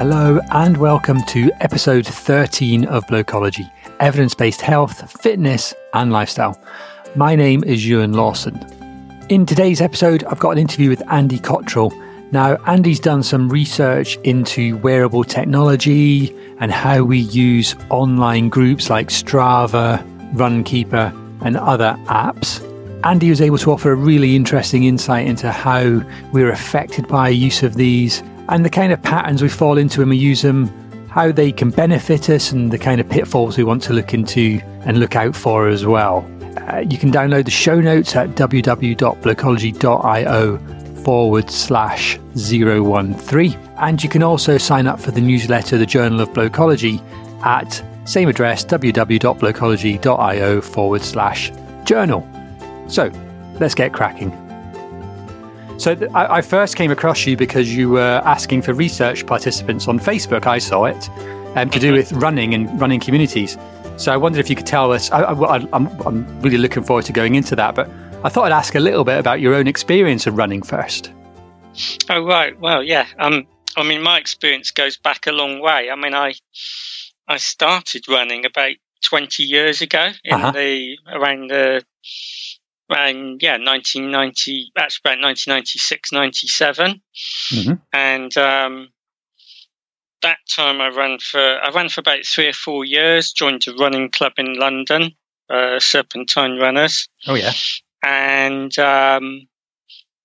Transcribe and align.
Hello, 0.00 0.40
and 0.52 0.78
welcome 0.78 1.22
to 1.24 1.52
episode 1.60 2.06
13 2.06 2.86
of 2.86 3.06
Blokology 3.06 3.70
evidence 4.00 4.34
based 4.34 4.62
health, 4.62 5.20
fitness, 5.20 5.74
and 5.92 6.10
lifestyle. 6.10 6.58
My 7.16 7.36
name 7.36 7.62
is 7.64 7.84
Euan 7.84 8.16
Lawson. 8.16 8.56
In 9.28 9.44
today's 9.44 9.82
episode, 9.82 10.24
I've 10.24 10.38
got 10.38 10.52
an 10.52 10.58
interview 10.58 10.88
with 10.88 11.02
Andy 11.12 11.38
Cottrell. 11.38 11.92
Now, 12.32 12.56
Andy's 12.66 12.98
done 12.98 13.22
some 13.22 13.50
research 13.50 14.16
into 14.24 14.78
wearable 14.78 15.22
technology 15.22 16.34
and 16.60 16.72
how 16.72 17.02
we 17.02 17.18
use 17.18 17.76
online 17.90 18.48
groups 18.48 18.88
like 18.88 19.08
Strava, 19.08 20.02
Runkeeper, 20.32 21.12
and 21.44 21.58
other 21.58 21.94
apps. 22.06 22.66
Andy 23.04 23.28
was 23.28 23.42
able 23.42 23.58
to 23.58 23.70
offer 23.70 23.92
a 23.92 23.96
really 23.96 24.34
interesting 24.34 24.84
insight 24.84 25.26
into 25.26 25.52
how 25.52 26.02
we're 26.32 26.50
affected 26.50 27.06
by 27.06 27.28
use 27.28 27.62
of 27.62 27.74
these 27.74 28.22
and 28.50 28.64
the 28.64 28.70
kind 28.70 28.92
of 28.92 29.02
patterns 29.02 29.42
we 29.42 29.48
fall 29.48 29.78
into 29.78 30.00
when 30.00 30.10
we 30.10 30.16
use 30.16 30.42
them, 30.42 30.66
how 31.08 31.32
they 31.32 31.52
can 31.52 31.70
benefit 31.70 32.28
us, 32.28 32.52
and 32.52 32.72
the 32.72 32.78
kind 32.78 33.00
of 33.00 33.08
pitfalls 33.08 33.56
we 33.56 33.64
want 33.64 33.82
to 33.84 33.92
look 33.92 34.12
into 34.12 34.60
and 34.84 34.98
look 34.98 35.14
out 35.16 35.36
for 35.36 35.68
as 35.68 35.86
well. 35.86 36.28
Uh, 36.56 36.80
you 36.80 36.98
can 36.98 37.12
download 37.12 37.44
the 37.44 37.50
show 37.50 37.80
notes 37.80 38.16
at 38.16 38.30
www.blokology.io 38.30 40.58
forward 41.04 41.50
slash 41.50 42.18
013. 42.34 43.52
And 43.78 44.02
you 44.02 44.08
can 44.08 44.22
also 44.22 44.56
sign 44.58 44.86
up 44.86 45.00
for 45.00 45.12
the 45.12 45.20
newsletter, 45.20 45.76
The 45.78 45.86
Journal 45.86 46.20
of 46.20 46.28
Blokology, 46.30 47.00
at 47.44 47.82
same 48.04 48.28
address, 48.28 48.64
www.blokology.io 48.64 50.60
forward 50.60 51.02
slash 51.02 51.52
journal. 51.84 52.28
So 52.88 53.10
let's 53.60 53.74
get 53.74 53.92
cracking. 53.92 54.49
So 55.80 55.94
th- 55.94 56.10
I, 56.12 56.36
I, 56.36 56.42
first 56.42 56.76
came 56.76 56.90
across 56.90 57.24
you 57.24 57.38
because 57.38 57.74
you 57.74 57.88
were 57.88 58.20
asking 58.26 58.60
for 58.60 58.74
research 58.74 59.24
participants 59.24 59.88
on 59.88 59.98
Facebook. 59.98 60.44
I 60.44 60.58
saw 60.58 60.84
it 60.84 61.08
um, 61.56 61.70
to 61.70 61.78
do 61.78 61.94
with 61.94 62.12
running 62.12 62.52
and 62.52 62.78
running 62.78 63.00
communities. 63.00 63.56
So 63.96 64.12
I 64.12 64.18
wondered 64.18 64.40
if 64.40 64.50
you 64.50 64.56
could 64.56 64.66
tell 64.66 64.92
us. 64.92 65.10
I, 65.10 65.32
am 65.32 66.42
really 66.42 66.58
looking 66.58 66.82
forward 66.82 67.06
to 67.06 67.14
going 67.14 67.34
into 67.34 67.56
that, 67.56 67.74
but 67.74 67.88
I 68.22 68.28
thought 68.28 68.44
I'd 68.44 68.52
ask 68.52 68.74
a 68.74 68.80
little 68.80 69.04
bit 69.04 69.18
about 69.18 69.40
your 69.40 69.54
own 69.54 69.66
experience 69.66 70.26
of 70.26 70.36
running 70.36 70.60
first. 70.60 71.12
Oh 72.10 72.26
right, 72.26 72.60
well 72.60 72.82
yeah. 72.82 73.06
Um, 73.18 73.46
I 73.74 73.82
mean, 73.82 74.02
my 74.02 74.18
experience 74.18 74.70
goes 74.70 74.98
back 74.98 75.26
a 75.26 75.32
long 75.32 75.60
way. 75.60 75.88
I 75.90 75.96
mean, 75.96 76.12
I 76.12 76.34
I 77.26 77.38
started 77.38 78.06
running 78.06 78.44
about 78.44 78.74
20 79.04 79.42
years 79.44 79.80
ago 79.80 80.10
in 80.24 80.34
uh-huh. 80.34 80.50
the 80.50 80.98
around 81.10 81.48
the 81.48 81.82
around 82.90 83.42
yeah 83.42 83.56
1990 83.58 84.72
that's 84.74 84.98
about 84.98 85.20
1996 85.20 86.12
97 86.12 87.00
mm-hmm. 87.52 87.72
and 87.92 88.36
um, 88.36 88.88
that 90.22 90.38
time 90.48 90.80
i 90.80 90.88
ran 90.88 91.18
for 91.18 91.40
i 91.40 91.70
ran 91.74 91.88
for 91.88 92.00
about 92.00 92.24
three 92.24 92.48
or 92.48 92.52
four 92.52 92.84
years 92.84 93.32
joined 93.32 93.66
a 93.68 93.74
running 93.74 94.10
club 94.10 94.32
in 94.36 94.54
london 94.54 95.12
uh, 95.48 95.78
serpentine 95.78 96.58
runners 96.58 97.08
oh 97.26 97.34
yeah 97.34 97.52
and 98.02 98.78
um, 98.78 99.46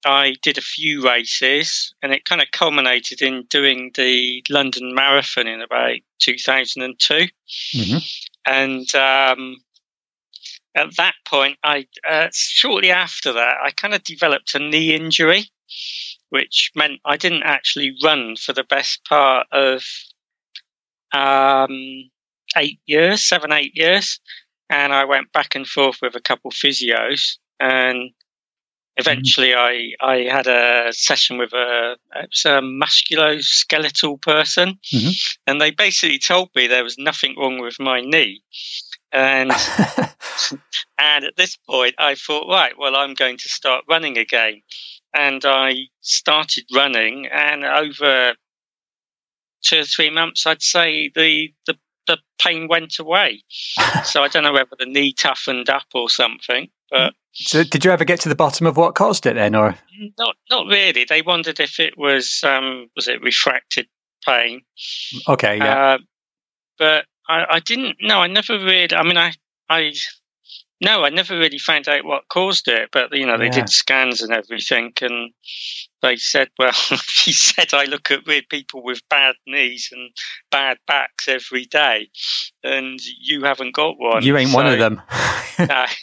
i 0.06 0.36
did 0.42 0.58
a 0.58 0.62
few 0.62 1.04
races 1.04 1.94
and 2.02 2.14
it 2.14 2.26
kind 2.26 2.42
of 2.42 2.48
culminated 2.52 3.22
in 3.22 3.44
doing 3.50 3.92
the 3.96 4.44
london 4.50 4.94
marathon 4.94 5.48
in 5.48 5.62
about 5.62 5.98
2002 6.20 7.28
mm-hmm. 7.76 7.98
and 8.46 8.96
um, 8.96 9.58
at 10.76 10.96
that 10.98 11.16
point, 11.26 11.58
I 11.64 11.88
uh, 12.08 12.28
shortly 12.34 12.92
after 12.92 13.32
that, 13.34 13.56
I 13.64 13.72
kind 13.72 13.94
of 13.94 14.04
developed 14.04 14.56
a 14.56 14.60
knee 14.60 14.94
injury, 14.94 15.46
which 16.30 16.72
meant 16.76 17.00
I 17.06 17.18
didn't 17.18 17.44
actually 17.44 17.96
run 18.04 18.36
for 18.36 18.54
the 18.54 18.64
best 18.64 19.06
part 19.06 19.48
of 19.52 19.84
um, 21.14 22.10
eight 22.58 22.80
years, 22.86 23.24
seven, 23.24 23.54
eight 23.54 23.72
years, 23.76 24.20
and 24.70 24.94
I 24.94 25.06
went 25.06 25.32
back 25.32 25.56
and 25.56 25.66
forth 25.66 26.00
with 26.02 26.16
a 26.16 26.22
couple 26.22 26.52
physios, 26.52 27.38
and 27.60 28.12
eventually 28.98 29.50
mm-hmm. 29.50 30.06
I 30.06 30.14
I 30.14 30.18
had 30.24 30.48
a 30.48 30.92
session 30.92 31.38
with 31.38 31.54
a, 31.54 31.96
a 32.14 32.62
musculoskeletal 32.62 34.22
person, 34.22 34.78
mm-hmm. 34.94 35.12
and 35.48 35.62
they 35.62 35.72
basically 35.72 36.20
told 36.20 36.50
me 36.54 36.68
there 36.68 36.84
was 36.84 36.98
nothing 36.98 37.36
wrong 37.38 37.62
with 37.62 37.80
my 37.80 38.02
knee, 38.02 38.42
and 39.12 39.52
and 40.98 41.26
at 41.26 41.36
this 41.38 41.58
point, 41.58 41.96
I 41.98 42.16
thought, 42.16 42.50
right, 42.50 42.78
well, 42.78 42.96
I'm 42.96 43.14
going 43.14 43.38
to 43.38 43.50
start 43.50 43.86
running 43.90 44.18
again. 44.18 44.62
And 45.14 45.46
I 45.46 45.76
started 46.02 46.66
running, 46.74 47.28
and 47.28 47.64
over 47.64 48.34
two 49.64 49.80
or 49.80 49.84
three 49.84 50.10
months, 50.10 50.46
I'd 50.46 50.62
say 50.62 51.10
the, 51.16 51.54
the, 51.66 51.78
the 52.08 52.18
pain 52.42 52.68
went 52.68 53.00
away. 53.00 53.44
so 54.04 54.24
I 54.24 54.28
don't 54.28 54.44
know 54.44 54.54
whether 54.54 54.76
the 54.78 54.86
knee 54.86 55.14
toughened 55.14 55.70
up 55.70 55.88
or 55.94 56.10
something, 56.10 56.70
but. 56.90 57.14
So, 57.34 57.64
did 57.64 57.84
you 57.84 57.92
ever 57.92 58.06
get 58.06 58.22
to 58.22 58.30
the 58.30 58.36
bottom 58.36 58.66
of 58.66 58.78
what 58.78 58.96
caused 58.96 59.26
it 59.26 59.36
then, 59.36 59.56
or 59.56 59.76
not? 60.18 60.38
Not 60.50 60.68
really. 60.68 61.04
They 61.04 61.22
wondered 61.22 61.60
if 61.60 61.82
it 61.82 61.98
was 61.98 62.42
um, 62.46 62.88
was 62.96 63.10
it 63.10 63.22
refracted 63.22 63.88
pain. 64.26 64.62
Okay, 65.28 65.58
yeah. 65.58 65.80
Uh, 65.80 65.98
but 66.78 67.06
I, 67.28 67.46
I 67.50 67.60
didn't. 67.60 67.98
No, 68.02 68.20
I 68.20 68.28
never 68.28 68.54
really. 68.54 68.94
I 68.94 69.04
mean, 69.04 69.18
I 69.18 69.34
I 69.70 69.94
no, 70.82 71.06
I 71.06 71.10
never 71.10 71.38
really 71.38 71.58
found 71.58 71.88
out 71.88 72.04
what 72.04 72.28
caused 72.30 72.68
it, 72.68 72.90
but 72.92 73.16
you 73.18 73.26
know 73.26 73.38
they 73.38 73.46
yeah. 73.46 73.52
did 73.52 73.70
scans 73.70 74.22
and 74.22 74.34
everything, 74.34 74.92
and 75.02 75.32
they 76.02 76.18
said, 76.18 76.50
well, 76.60 76.74
he 77.24 77.32
said 77.32 77.74
I 77.74 77.86
look 77.86 78.12
at 78.12 78.28
weird 78.28 78.50
people 78.50 78.84
with 78.84 79.02
bad 79.10 79.36
knees 79.48 79.90
and 79.92 80.12
bad 80.52 80.78
backs 80.86 81.28
every 81.28 81.66
day, 81.66 82.10
and 82.64 83.00
you 83.20 83.44
haven't 83.44 83.74
got 83.74 83.98
one. 83.98 84.24
You 84.24 84.38
ain't 84.38 84.52
so, 84.52 84.56
one 84.56 84.68
of 84.68 84.80
them. 84.80 85.02
no. 85.60 85.86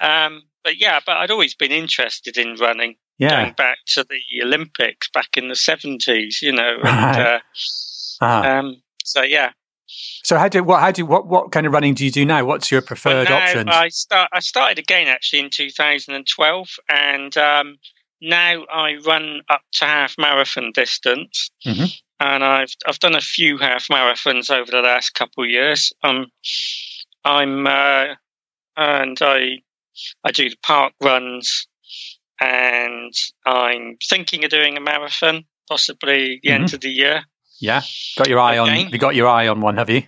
Um, 0.00 0.42
but 0.64 0.78
yeah, 0.78 0.98
but 1.06 1.16
I'd 1.16 1.30
always 1.30 1.54
been 1.54 1.70
interested 1.70 2.36
in 2.36 2.56
running. 2.56 2.96
Yeah. 3.16 3.42
Going 3.42 3.54
back 3.54 3.78
to 3.94 4.04
the 4.04 4.42
Olympics 4.42 5.08
back 5.08 5.38
in 5.38 5.48
the 5.48 5.54
seventies, 5.54 6.40
you 6.42 6.52
know, 6.52 6.74
and, 6.74 6.84
right. 6.84 7.20
uh, 7.20 7.40
uh-huh. 8.20 8.58
um, 8.58 8.82
so 9.02 9.22
yeah, 9.22 9.52
so 10.24 10.38
how 10.38 10.48
do 10.48 10.64
what 10.64 10.80
how 10.80 10.90
do 10.90 11.04
what 11.04 11.26
what 11.26 11.52
kind 11.52 11.66
of 11.66 11.72
running 11.72 11.92
do 11.92 12.04
you 12.04 12.10
do 12.10 12.24
now? 12.24 12.44
What's 12.46 12.70
your 12.70 12.80
preferred 12.80 13.28
well, 13.28 13.42
option? 13.42 13.68
I 13.68 13.88
start 13.88 14.30
I 14.32 14.40
started 14.40 14.78
again 14.78 15.06
actually 15.06 15.40
in 15.40 15.50
2012, 15.50 16.68
and 16.88 17.36
um, 17.36 17.76
now 18.22 18.64
I 18.72 18.96
run 19.06 19.42
up 19.50 19.60
to 19.74 19.84
half 19.84 20.14
marathon 20.16 20.72
distance, 20.72 21.50
mm-hmm. 21.66 21.84
and 22.20 22.42
I've 22.42 22.72
I've 22.86 22.98
done 23.00 23.14
a 23.14 23.20
few 23.20 23.58
half 23.58 23.88
marathons 23.88 24.50
over 24.50 24.70
the 24.70 24.80
last 24.80 25.10
couple 25.10 25.44
of 25.44 25.50
years. 25.50 25.92
Um, 26.02 26.28
I'm 27.22 27.66
uh, 27.66 28.14
and 28.78 29.18
I 29.20 29.58
I 30.24 30.30
do 30.32 30.48
the 30.48 30.56
park 30.62 30.94
runs, 31.02 31.68
and 32.40 33.12
I'm 33.44 33.98
thinking 34.08 34.42
of 34.44 34.50
doing 34.50 34.78
a 34.78 34.80
marathon 34.80 35.44
possibly 35.68 36.40
the 36.42 36.48
mm-hmm. 36.48 36.62
end 36.62 36.72
of 36.72 36.80
the 36.80 36.90
year. 36.90 37.24
Yeah, 37.60 37.82
got 38.16 38.28
your 38.28 38.40
eye 38.40 38.56
okay. 38.56 38.84
on. 38.84 38.90
You 38.90 38.98
got 38.98 39.14
your 39.14 39.28
eye 39.28 39.48
on 39.48 39.60
one, 39.60 39.76
have 39.76 39.90
you? 39.90 40.04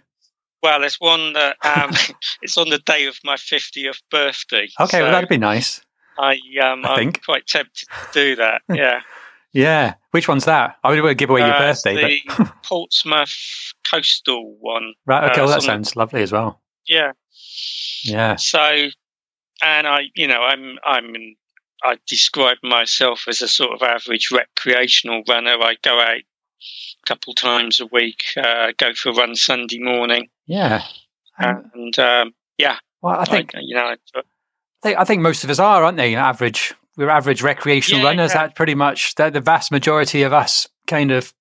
Well, 0.67 0.81
there's 0.81 0.97
one 0.99 1.33
that 1.35 1.57
um, 1.63 1.93
it's 2.43 2.59
on 2.59 2.71
the 2.71 2.81
day 2.81 3.07
of 3.07 3.17
my 3.23 3.37
50th 3.37 4.03
birthday. 4.11 4.69
Okay, 4.81 4.99
so 4.99 5.05
well 5.05 5.13
that'd 5.13 5.29
be 5.29 5.39
nice. 5.39 5.81
I 6.19 6.41
um, 6.61 6.85
I 6.85 7.03
am 7.03 7.13
quite 7.13 7.47
tempted 7.47 7.87
to 7.89 8.09
do 8.13 8.37
that. 8.37 8.63
Yeah. 8.75 9.03
yeah. 9.53 9.95
Which 10.11 10.27
one's 10.27 10.45
that? 10.47 10.77
I 10.83 11.01
would 11.01 11.19
give 11.19 11.31
away 11.31 11.43
uh, 11.43 11.47
your 11.47 11.59
birthday. 11.59 12.21
The. 12.27 12.53
Portsmouth 12.65 13.73
coastal 13.89 14.57
one. 14.59 14.95
Right. 15.07 15.31
Okay. 15.31 15.41
Uh, 15.41 15.45
well, 15.45 15.55
that 15.55 15.63
sounds 15.63 15.93
the... 15.93 16.01
lovely 16.01 16.23
as 16.23 16.33
well. 16.33 16.61
Yeah. 16.89 17.13
Yeah. 18.03 18.35
So, 18.35 18.89
and 19.63 19.87
I, 19.87 20.07
you 20.17 20.27
know, 20.27 20.43
I'm 20.43 20.79
I'm 20.85 21.15
in, 21.15 21.37
I 21.85 21.99
describe 22.09 22.59
myself 22.65 23.27
as 23.29 23.41
a 23.41 23.47
sort 23.47 23.71
of 23.71 23.83
average 23.83 24.33
recreational 24.33 25.23
runner. 25.29 25.55
I 25.61 25.77
go 25.81 26.01
out 26.01 26.17
a 26.17 27.07
couple 27.07 27.35
times 27.35 27.79
a 27.79 27.87
week. 27.87 28.25
Uh, 28.37 28.73
go 28.77 28.95
for 28.95 29.11
a 29.11 29.15
run 29.15 29.37
Sunday 29.37 29.79
morning. 29.79 30.29
Yeah, 30.47 30.85
and 31.39 31.99
um, 31.99 32.35
yeah. 32.59 32.79
Well, 33.03 33.19
I 33.19 33.25
think 33.25 33.55
I, 33.55 33.61
you 33.63 33.75
know. 33.75 33.95
I 34.15 34.23
think, 34.83 34.99
I 34.99 35.05
think 35.05 35.23
most 35.23 35.45
of 35.45 35.51
us 35.51 35.59
are, 35.59 35.85
aren't 35.85 35.97
they? 35.97 36.15
Average, 36.15 36.75
we're 36.97 37.09
average 37.09 37.43
recreational 37.43 38.03
yeah, 38.03 38.09
runners. 38.09 38.33
Yeah. 38.33 38.47
That 38.47 38.55
pretty 38.55 38.75
much 38.75 39.15
the, 39.17 39.31
the 39.31 39.41
vast 39.41 39.73
majority 39.73 40.23
of 40.23 40.33
us, 40.33 40.69
kind 40.87 41.11
of 41.11 41.33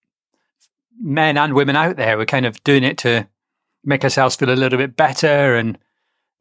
men 1.00 1.38
and 1.38 1.54
women 1.54 1.75
out 1.75 1.98
there, 1.98 2.18
we're 2.18 2.25
kind 2.25 2.46
of 2.46 2.63
doing 2.63 2.84
it 2.84 2.98
to 3.00 3.28
make 3.84 4.04
ourselves 4.04 4.36
feel 4.36 4.50
a 4.50 4.56
little 4.56 4.80
bit 4.80 4.96
better 4.96 5.56
and 5.56 5.78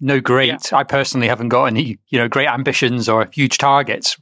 no 0.00 0.20
great. 0.20 0.70
Yeah. 0.70 0.78
I 0.78 0.84
personally 0.84 1.28
haven't 1.28 1.48
got 1.48 1.64
any, 1.64 1.98
you 2.08 2.18
know, 2.18 2.28
great 2.28 2.48
ambitions 2.48 3.08
or 3.08 3.28
huge 3.32 3.58
targets 3.58 4.16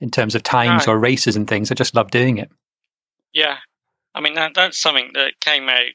in 0.00 0.10
terms 0.10 0.34
of 0.34 0.42
times 0.42 0.86
or 0.86 0.98
races 0.98 1.36
and 1.36 1.48
things. 1.48 1.70
I 1.70 1.74
just 1.74 1.94
love 1.94 2.10
doing 2.10 2.38
it. 2.38 2.50
Yeah, 3.32 3.56
I 4.14 4.20
mean, 4.20 4.34
that, 4.34 4.54
that's 4.54 4.80
something 4.80 5.10
that 5.14 5.40
came 5.40 5.68
out 5.68 5.90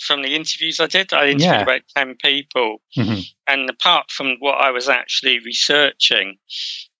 from 0.00 0.22
the 0.22 0.34
interviews 0.34 0.80
I 0.80 0.86
did. 0.86 1.12
I 1.12 1.26
interviewed 1.26 1.42
yeah. 1.42 1.62
about 1.62 1.82
10 1.96 2.16
people. 2.22 2.80
Mm-hmm. 2.96 3.20
And 3.46 3.70
apart 3.70 4.10
from 4.10 4.36
what 4.38 4.60
I 4.60 4.70
was 4.70 4.88
actually 4.88 5.38
researching, 5.40 6.36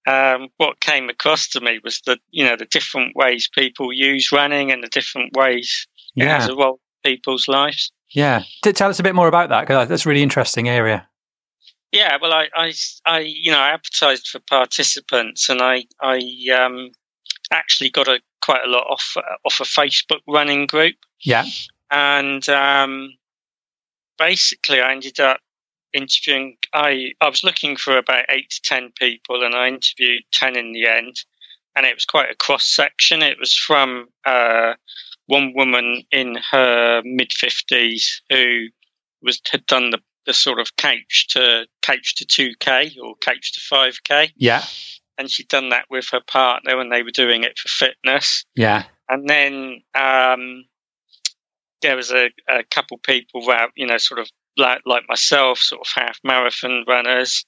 um, 0.07 0.49
what 0.59 0.81
came 0.81 1.09
across 1.09 1.49
to 1.49 1.61
me 1.61 1.81
was 1.83 2.01
that 2.07 2.19
you 2.31 2.45
know 2.45 2.57
the 2.57 2.67
different 2.67 3.17
ways 3.17 3.49
people 3.53 3.93
use 3.93 4.31
running 4.33 4.71
and 4.71 4.83
the 4.83 4.89
different 4.89 5.35
ways 5.35 5.87
it 6.15 6.29
has 6.29 6.49
a 6.49 6.55
role 6.55 6.79
in 7.05 7.13
people's 7.13 7.49
lives. 7.49 7.91
Yeah. 8.11 8.43
Tell 8.63 8.91
us 8.91 9.01
a 9.01 9.03
bit 9.03 9.15
more 9.15 9.29
about 9.29 9.49
that 9.49 9.63
because 9.63 9.89
that's 9.89 10.07
a 10.07 10.09
really 10.09 10.23
interesting 10.23 10.69
area. 10.69 11.09
Yeah, 11.91 12.19
well, 12.21 12.33
I, 12.33 12.49
I, 12.57 12.73
I, 13.07 13.21
you 13.21 13.53
know, 13.53 13.59
I 13.59 13.71
advertised 13.71 14.27
for 14.27 14.41
participants, 14.41 15.49
and 15.49 15.63
I, 15.63 15.85
I 16.03 16.19
um, 16.53 16.91
actually 17.53 17.91
got 17.91 18.09
a 18.09 18.21
quite 18.43 18.65
a 18.65 18.69
lot 18.69 18.85
off 18.89 19.17
off 19.45 19.61
a 19.61 19.65
Facebook 19.65 20.21
running 20.27 20.67
group, 20.67 20.97
Yeah. 21.23 21.45
And 21.95 22.49
um, 22.49 23.11
basically, 24.19 24.81
I 24.81 24.93
ended 24.93 25.21
up 25.21 25.41
interviewing. 25.93 26.57
I 26.73 27.13
I 27.21 27.29
was 27.29 27.45
looking 27.45 27.77
for 27.77 27.97
about 27.97 28.25
eight 28.29 28.51
to 28.51 28.61
ten 28.63 28.93
people, 28.99 29.45
and 29.45 29.55
I 29.55 29.69
interviewed 29.69 30.23
ten 30.33 30.57
in 30.57 30.73
the 30.73 30.87
end, 30.87 31.17
and 31.77 31.87
it 31.87 31.95
was 31.95 32.05
quite 32.05 32.31
a 32.31 32.37
cross 32.37 32.65
section. 32.65 33.23
It 33.23 33.39
was 33.39 33.55
from 33.55 34.09
uh, 34.25 34.75
one 35.27 35.53
woman 35.55 36.03
in 36.11 36.39
her 36.51 37.03
mid 37.05 37.33
fifties 37.33 38.23
who 38.31 38.67
was 39.23 39.41
had 39.51 39.65
done 39.67 39.91
the, 39.91 40.01
the 40.27 40.35
sort 40.35 40.59
of 40.61 40.77
couch 40.77 41.29
to 41.31 41.67
couch 41.83 42.17
to 42.17 42.25
two 42.27 42.53
k 42.61 42.95
or 43.03 43.15
couch 43.17 43.53
to 43.55 43.61
five 43.61 43.99
k, 44.05 44.33
Yeah. 44.37 44.65
and 45.19 45.31
she'd 45.31 45.49
done 45.49 45.71
that 45.71 45.87
with 45.91 46.09
her 46.13 46.21
partner 46.27 46.77
when 46.77 46.91
they 46.91 47.03
were 47.03 47.11
doing 47.11 47.45
it 47.45 47.59
for 47.59 47.69
fitness. 47.69 48.45
Yeah. 48.55 48.85
And 49.09 49.29
then 49.29 49.83
um, 49.95 50.65
there 51.85 51.97
was 51.97 52.11
a, 52.11 52.31
a 52.49 52.65
couple 52.65 52.99
people, 52.99 53.43
who, 53.43 53.53
you 53.77 53.87
know, 53.87 53.99
sort 53.99 54.19
of 54.19 54.29
like, 54.57 54.81
like 54.87 55.05
myself, 55.09 55.59
sort 55.59 55.83
of 55.83 55.87
half 55.95 56.19
marathon 56.25 56.85
runners. 56.89 57.45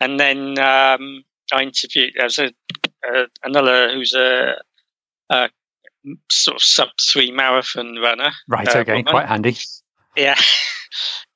And 0.00 0.18
then 0.18 0.58
um, 0.58 1.24
I 1.52 1.62
interviewed, 1.62 2.12
there 2.16 2.24
was 2.24 2.38
a, 2.38 2.52
a, 3.04 3.26
another 3.44 3.92
who's 3.92 4.14
a, 4.14 4.56
a 5.30 5.48
sort 6.30 6.56
of 6.56 6.62
sub 6.62 6.88
three 7.00 7.30
marathon 7.30 7.96
runner. 7.96 8.30
Right. 8.48 8.68
uh, 8.68 8.78
okay. 8.80 8.92
woman. 8.92 9.04
Quite 9.04 9.26
handy. 9.26 9.56
Yeah. 10.16 10.36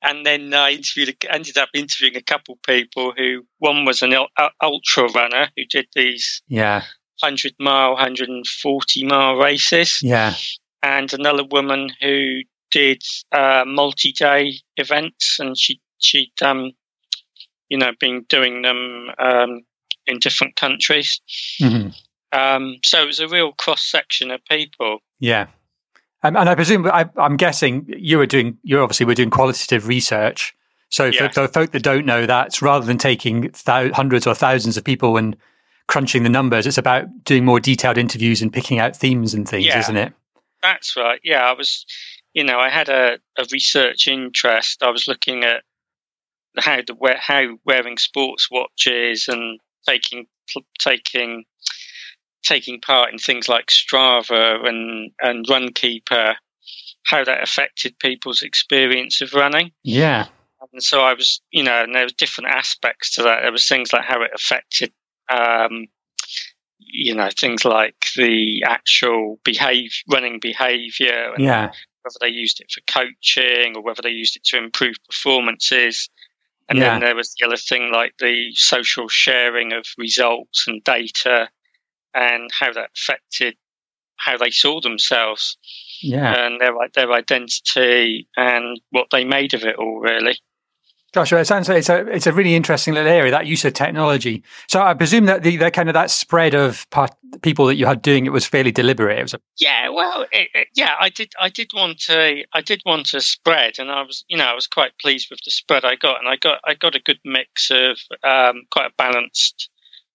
And 0.05 0.25
then 0.25 0.53
I 0.53 0.71
interviewed, 0.71 1.15
ended 1.29 1.57
up 1.57 1.69
interviewing 1.73 2.17
a 2.17 2.21
couple 2.21 2.57
people 2.67 3.13
who, 3.15 3.45
one 3.59 3.85
was 3.85 4.01
an 4.01 4.13
uh, 4.13 4.49
ultra 4.61 5.07
runner 5.13 5.47
who 5.55 5.63
did 5.69 5.87
these 5.95 6.41
Yeah. 6.47 6.83
100 7.21 7.53
mile, 7.59 7.93
140 7.93 9.05
mile 9.05 9.35
races 9.35 9.99
Yeah. 10.03 10.33
And 10.83 11.11
another 11.13 11.43
woman 11.43 11.89
who 12.01 12.41
did 12.71 13.01
uh, 13.31 13.63
multi-day 13.65 14.53
events, 14.77 15.37
and 15.39 15.57
she 15.57 15.79
she'd 15.99 16.33
um, 16.43 16.71
you 17.69 17.77
know 17.77 17.91
been 17.99 18.25
doing 18.29 18.61
them 18.61 19.09
um, 19.17 19.61
in 20.05 20.19
different 20.19 20.55
countries. 20.55 21.19
hmm 21.59 21.87
Um, 22.31 22.77
so 22.83 23.01
it 23.03 23.05
was 23.07 23.19
a 23.19 23.27
real 23.27 23.51
cross 23.53 23.83
section 23.89 24.31
of 24.31 24.43
people. 24.45 24.99
Yeah. 25.19 25.47
Um, 26.23 26.35
and 26.35 26.49
I 26.49 26.55
presume, 26.55 26.87
I, 26.87 27.07
I'm 27.17 27.37
guessing 27.37 27.85
you 27.87 28.17
were 28.17 28.25
doing, 28.25 28.57
you 28.63 28.79
obviously 28.79 29.05
were 29.05 29.13
doing 29.13 29.29
qualitative 29.29 29.87
research. 29.87 30.55
So 30.89 31.05
Yeah. 31.05 31.27
for, 31.27 31.33
for 31.33 31.47
folk 31.47 31.71
that 31.73 31.83
don't 31.83 32.05
know, 32.07 32.25
that's 32.25 32.59
rather 32.61 32.85
than 32.87 32.97
taking 32.97 33.53
thou- 33.65 33.91
hundreds 33.93 34.25
or 34.25 34.33
thousands 34.33 34.77
of 34.77 34.83
people 34.83 35.15
and 35.17 35.35
crunching 35.87 36.23
the 36.23 36.29
numbers, 36.29 36.65
it's 36.65 36.77
about 36.79 37.05
doing 37.23 37.45
more 37.45 37.59
detailed 37.59 37.97
interviews 37.99 38.41
and 38.41 38.51
picking 38.51 38.79
out 38.79 38.95
themes 38.95 39.35
and 39.35 39.47
things, 39.47 39.65
Yeah. 39.65 39.77
isn't 39.79 39.97
it? 39.97 40.13
That's 40.63 40.95
right. 40.95 41.19
Yeah, 41.23 41.43
I 41.43 41.53
was, 41.53 41.85
you 42.33 42.43
know, 42.43 42.57
I 42.57 42.69
had 42.69 42.89
a, 42.89 43.19
a 43.37 43.45
research 43.51 44.07
interest. 44.07 44.81
I 44.81 44.89
was 44.89 45.07
looking 45.07 45.43
at 45.43 45.63
how 46.57 46.77
the 46.77 46.95
how 47.19 47.57
wearing 47.65 47.97
sports 47.97 48.49
watches 48.49 49.27
and 49.27 49.59
taking 49.87 50.25
taking 50.79 51.43
taking 52.43 52.79
part 52.79 53.11
in 53.11 53.17
things 53.17 53.49
like 53.49 53.67
Strava 53.67 54.65
and 54.67 55.11
and 55.21 55.45
Runkeeper, 55.45 56.35
how 57.05 57.23
that 57.23 57.43
affected 57.43 57.99
people's 57.99 58.41
experience 58.41 59.21
of 59.21 59.33
running. 59.33 59.71
Yeah. 59.83 60.27
And 60.71 60.81
so 60.81 61.01
I 61.01 61.13
was, 61.13 61.41
you 61.51 61.61
know, 61.61 61.83
and 61.83 61.93
there 61.93 62.03
was 62.03 62.13
different 62.13 62.51
aspects 62.51 63.15
to 63.15 63.23
that. 63.23 63.41
There 63.41 63.51
was 63.51 63.67
things 63.67 63.91
like 63.91 64.05
how 64.05 64.21
it 64.21 64.31
affected, 64.33 64.93
um, 65.29 65.87
you 66.93 67.15
know, 67.15 67.29
things 67.37 67.65
like 67.65 67.95
the 68.15 68.63
actual 68.65 69.39
behave 69.43 69.91
running 70.09 70.39
behavior 70.39 71.33
and 71.33 71.43
Yeah. 71.43 71.71
whether 72.03 72.17
they 72.21 72.29
used 72.29 72.61
it 72.61 72.71
for 72.71 72.81
coaching 72.81 73.75
or 73.75 73.81
whether 73.81 74.01
they 74.03 74.11
used 74.11 74.35
it 74.35 74.43
to 74.45 74.57
improve 74.57 74.95
performances. 75.09 76.09
And 76.69 76.77
Yeah. 76.77 76.91
then 76.91 76.99
there 77.01 77.15
was 77.15 77.33
the 77.33 77.45
other 77.47 77.57
thing 77.57 77.91
like 77.91 78.13
the 78.19 78.53
social 78.53 79.07
sharing 79.09 79.73
of 79.73 79.85
results 79.97 80.67
and 80.67 80.83
data 80.83 81.49
and 82.13 82.49
how 82.51 82.71
that 82.71 82.91
affected 82.95 83.57
how 84.17 84.37
they 84.37 84.51
saw 84.51 84.79
themselves 84.79 85.57
Yeah. 86.01 86.45
and 86.45 86.61
their 86.61 86.73
their 86.93 87.11
identity 87.11 88.27
and 88.37 88.79
what 88.91 89.07
they 89.09 89.25
made 89.25 89.53
of 89.55 89.63
it 89.63 89.75
all 89.77 89.99
really. 89.99 90.37
Well, 91.15 91.41
it 91.41 91.45
sounds 91.45 91.69
like 91.69 91.77
it's 91.77 91.89
a 91.89 92.07
it's 92.07 92.27
a 92.27 92.33
really 92.33 92.55
interesting 92.55 92.93
little 92.93 93.11
area 93.11 93.31
that 93.31 93.45
use 93.45 93.63
of 93.65 93.73
technology. 93.73 94.43
So 94.67 94.81
I 94.81 94.93
presume 94.93 95.25
that 95.25 95.43
the, 95.43 95.57
the 95.57 95.69
kind 95.69 95.89
of 95.89 95.93
that 95.93 96.09
spread 96.09 96.55
of 96.55 96.89
part, 96.89 97.11
people 97.41 97.65
that 97.67 97.75
you 97.75 97.85
had 97.85 98.01
doing 98.01 98.25
it 98.25 98.31
was 98.31 98.45
fairly 98.45 98.71
deliberate. 98.71 99.19
It 99.19 99.21
was 99.21 99.33
a, 99.33 99.39
Yeah, 99.57 99.89
well, 99.89 100.25
it, 100.31 100.49
it, 100.53 100.67
yeah, 100.75 100.95
I 100.99 101.09
did. 101.09 101.33
I 101.39 101.49
did 101.49 101.71
want 101.75 101.99
to. 102.01 102.43
I 102.53 102.61
did 102.61 102.81
want 102.85 103.07
to 103.07 103.21
spread, 103.21 103.79
and 103.79 103.91
I 103.91 104.01
was, 104.01 104.25
you 104.27 104.37
know, 104.37 104.45
I 104.45 104.53
was 104.53 104.67
quite 104.67 104.97
pleased 104.99 105.27
with 105.29 105.39
the 105.45 105.51
spread 105.51 105.85
I 105.85 105.95
got, 105.95 106.19
and 106.19 106.27
I 106.27 106.35
got, 106.35 106.59
I 106.65 106.73
got 106.73 106.95
a 106.95 106.99
good 106.99 107.19
mix 107.23 107.69
of 107.69 107.99
um, 108.23 108.63
quite 108.71 108.87
a 108.87 108.93
balanced 108.97 109.69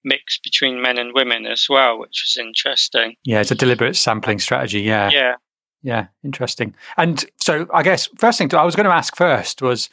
mix 0.04 0.38
between 0.38 0.80
men 0.80 0.98
and 0.98 1.12
women 1.14 1.46
as 1.46 1.66
well, 1.68 1.98
which 1.98 2.24
was 2.26 2.36
interesting. 2.40 3.14
yeah, 3.24 3.40
it's 3.40 3.50
a 3.50 3.56
deliberate 3.56 3.96
sampling 3.96 4.38
strategy. 4.38 4.80
Yeah, 4.80 5.10
Yeah, 5.12 5.34
yeah, 5.82 6.06
interesting. 6.24 6.74
And 6.96 7.24
so 7.40 7.66
I 7.72 7.82
guess 7.82 8.08
first 8.16 8.38
thing 8.38 8.48
to, 8.50 8.58
I 8.58 8.64
was 8.64 8.74
going 8.76 8.88
to 8.88 8.92
ask 8.92 9.16
first 9.16 9.62
was 9.62 9.90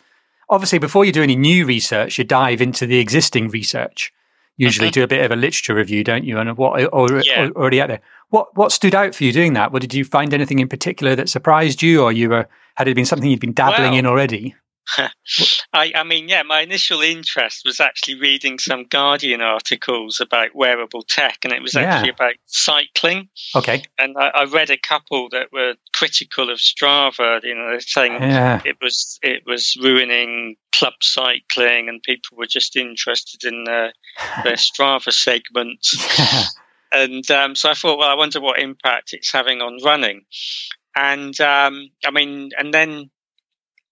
obviously 0.50 0.80
before 0.80 1.06
you 1.06 1.12
do 1.12 1.24
any 1.24 1.36
new 1.36 1.66
research, 1.66 2.18
you 2.18 2.24
dive 2.24 2.62
into 2.62 2.86
the 2.86 3.00
existing 3.00 3.50
research. 3.50 4.12
Usually 4.58 4.88
Mhm. 4.90 4.94
do 4.94 5.04
a 5.04 5.08
bit 5.08 5.26
of 5.26 5.32
a 5.32 5.36
literature 5.36 5.76
review, 5.76 6.04
don't 6.04 6.24
you? 6.24 6.38
And 6.38 6.56
what 6.58 6.82
or, 6.94 7.22
Yeah. 7.22 7.48
or- 7.48 7.52
already 7.62 7.82
out 7.82 7.88
there. 7.90 8.02
What 8.30 8.56
what 8.56 8.72
stood 8.72 8.96
out 8.96 9.14
for 9.14 9.24
you 9.26 9.32
doing 9.34 9.54
that? 9.54 9.72
What 9.74 9.82
did 9.82 9.94
you 9.94 10.06
find 10.06 10.34
anything 10.34 10.60
in 10.60 10.68
particular 10.70 11.16
that 11.16 11.30
surprised 11.30 11.82
you, 11.82 12.02
or 12.02 12.12
you 12.12 12.30
were 12.30 12.48
had 12.76 12.88
it 12.88 12.96
been 12.96 13.06
something 13.06 13.30
you'd 13.30 13.40
been 13.40 13.54
dabbling 13.54 13.92
Well, 13.92 14.00
in 14.00 14.06
already? 14.06 14.56
I, 15.74 15.92
I 15.96 16.04
mean, 16.04 16.30
yeah, 16.30 16.44
my 16.44 16.62
initial 16.62 17.02
interest 17.02 17.64
was 17.66 17.80
actually 17.80 18.20
reading 18.20 18.60
some 18.60 18.86
Guardian 18.86 19.42
articles 19.42 20.20
about 20.20 20.56
wearable 20.56 21.04
tech, 21.04 21.40
and 21.44 21.52
it 21.54 21.62
was 21.62 21.74
Yeah. 21.74 21.82
actually 21.82 22.10
about 22.10 22.36
cycling. 22.46 23.30
Okay, 23.56 23.84
And 23.98 24.16
I, 24.18 24.28
I 24.28 24.44
read 24.46 24.70
a 24.70 24.78
couple 24.78 25.30
that 25.30 25.52
were 25.52 25.76
critical 25.94 26.50
of 26.50 26.60
Strava. 26.60 27.44
You 27.44 27.56
know, 27.56 27.78
saying 27.80 28.14
yeah, 28.14 28.62
it 28.64 28.78
was 28.82 29.20
it 29.24 29.44
was 29.46 29.76
ruining 29.82 30.56
club 30.72 30.94
cycling, 31.02 31.90
and 31.90 32.02
people 32.04 32.38
were 32.38 32.46
just 32.48 32.76
interested 32.76 33.44
in 33.44 33.64
their, 33.66 33.94
their 34.44 34.54
Strava 34.56 35.12
segments. 35.12 35.96
And 36.92 37.30
um, 37.30 37.56
so 37.56 37.70
I 37.70 37.74
thought, 37.74 37.98
well, 37.98 38.10
I 38.10 38.14
wonder 38.14 38.40
what 38.40 38.58
impact 38.60 39.12
it's 39.12 39.30
having 39.30 39.60
on 39.62 39.80
running. 39.84 40.24
And 40.96 41.38
um, 41.42 41.90
I 42.06 42.12
mean, 42.12 42.52
and 42.58 42.74
then 42.74 43.10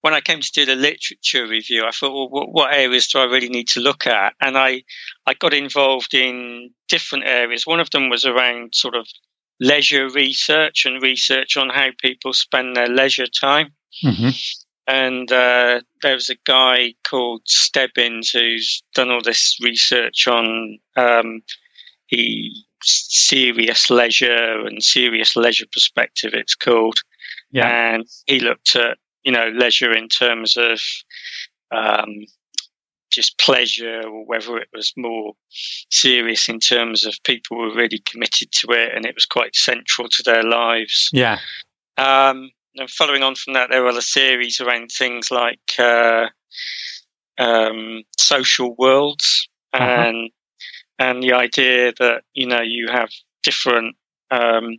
when 0.03 0.13
I 0.13 0.22
came 0.22 0.41
to 0.41 0.51
do 0.51 0.65
the 0.65 0.75
literature 0.75 1.48
review, 1.48 1.86
I 1.86 1.91
thought, 1.91 2.13
well, 2.13 2.29
what, 2.29 2.51
what 2.51 2.74
areas 2.74 3.07
do 3.07 3.19
I 3.19 3.24
really 3.24 3.50
need 3.50 3.69
to 3.69 3.79
look 3.79 4.05
at? 4.05 4.33
And 4.41 4.57
I, 4.57 4.83
I 5.25 5.33
got 5.33 5.53
involved 5.53 6.13
in 6.13 6.72
different 6.89 7.25
areas. 7.25 7.65
One 7.65 7.79
of 7.79 7.89
them 7.89 8.10
was 8.10 8.25
around 8.25 8.75
sort 8.75 8.95
of 8.95 9.07
leisure 9.60 10.10
research 10.10 10.86
and 10.86 11.01
research 11.01 11.55
on 11.55 11.69
how 11.69 11.88
people 12.01 12.33
spend 12.33 12.75
their 12.75 12.88
leisure 12.88 13.27
time 13.27 13.74
hmm 14.01 14.29
and 14.88 15.31
uh, 15.31 15.81
there 16.01 16.15
was 16.15 16.29
a 16.29 16.36
guy 16.45 16.93
called 17.07 17.41
Stebbins 17.45 18.31
who's 18.31 18.83
done 18.93 19.12
all 19.12 19.22
this 19.22 19.57
research 19.62 20.27
on 20.27 20.77
um, 20.98 21.41
he 22.07 22.65
serious 22.83 23.89
leisure 23.89 24.65
and 24.65 24.83
serious 24.83 25.38
leisure 25.38 25.67
perspective. 25.72 26.31
It's 26.33 26.55
called, 26.55 26.98
yeah, 27.51 27.93
and 27.93 28.05
he 28.25 28.41
looked 28.41 28.75
at 28.75 28.98
you 29.23 29.31
know 29.31 29.47
leisure 29.49 29.91
in 29.91 30.07
terms 30.09 30.57
of 30.57 30.79
um, 31.71 32.25
just 33.11 33.37
pleasure, 33.37 34.01
or 34.07 34.25
whether 34.25 34.57
it 34.57 34.69
was 34.73 34.91
more 34.97 35.33
serious 35.91 36.49
in 36.49 36.59
terms 36.59 37.05
of 37.05 37.15
people 37.23 37.57
were 37.57 37.75
really 37.75 37.99
committed 38.05 38.51
to 38.51 38.67
it, 38.71 38.91
and 38.95 39.05
it 39.05 39.15
was 39.15 39.25
quite 39.25 39.55
central 39.55 40.07
to 40.09 40.23
their 40.23 40.43
lives. 40.43 41.09
yeah, 41.13 41.37
Um, 41.97 42.49
and 42.75 42.89
following 42.89 43.21
on 43.23 43.35
from 43.35 43.53
that, 43.53 43.69
there 43.69 43.83
were 43.83 43.89
other 43.89 44.01
theories 44.01 44.59
around 44.59 44.89
things 44.91 45.29
like 45.29 45.59
uh, 45.77 46.27
um, 47.37 48.03
social 48.17 48.75
worlds 48.77 49.47
Uh-huh. 49.73 49.85
and 49.85 50.31
and 50.99 51.23
the 51.23 51.33
idea 51.33 51.91
that 51.99 52.23
you 52.33 52.47
know 52.47 52.61
you 52.61 52.87
have 52.91 53.09
different. 53.43 53.95
Um, 54.31 54.77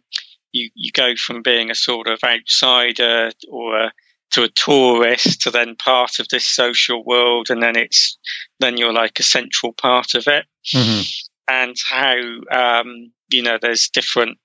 you 0.52 0.70
you 0.74 0.90
go 0.92 1.14
from 1.16 1.42
being 1.42 1.70
a 1.70 1.74
sort 1.74 2.08
of 2.08 2.20
outsider 2.24 3.30
or 3.48 3.76
a, 3.78 3.92
to 4.35 4.45
a 4.45 4.49
tourist 4.49 5.43
to 5.43 5.50
then 5.50 5.75
part 5.76 6.19
of 6.21 6.29
this 6.29 6.47
social 6.47 7.05
world, 7.05 7.50
and 7.50 7.62
then 7.62 7.76
it's 7.76 8.19
then 8.61 8.76
you're 8.76 8.93
like 8.93 9.19
a 9.19 9.25
central 9.25 9.73
part 9.73 10.14
of 10.14 10.26
it. 10.26 10.47
hmm 10.73 11.03
and 11.49 11.76
how 11.87 12.17
um, 12.50 13.12
you 13.31 13.43
know 13.43 13.59
there's 13.61 13.88
different 13.88 14.38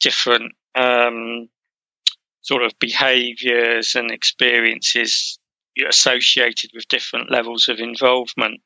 different 0.00 0.52
um, 0.74 1.48
sort 2.42 2.62
of 2.62 2.72
behaviours 2.78 3.94
and 3.94 4.10
experiences 4.10 5.38
associated 5.88 6.70
with 6.74 6.88
different 6.88 7.30
levels 7.30 7.68
of 7.68 7.78
involvement. 7.78 8.60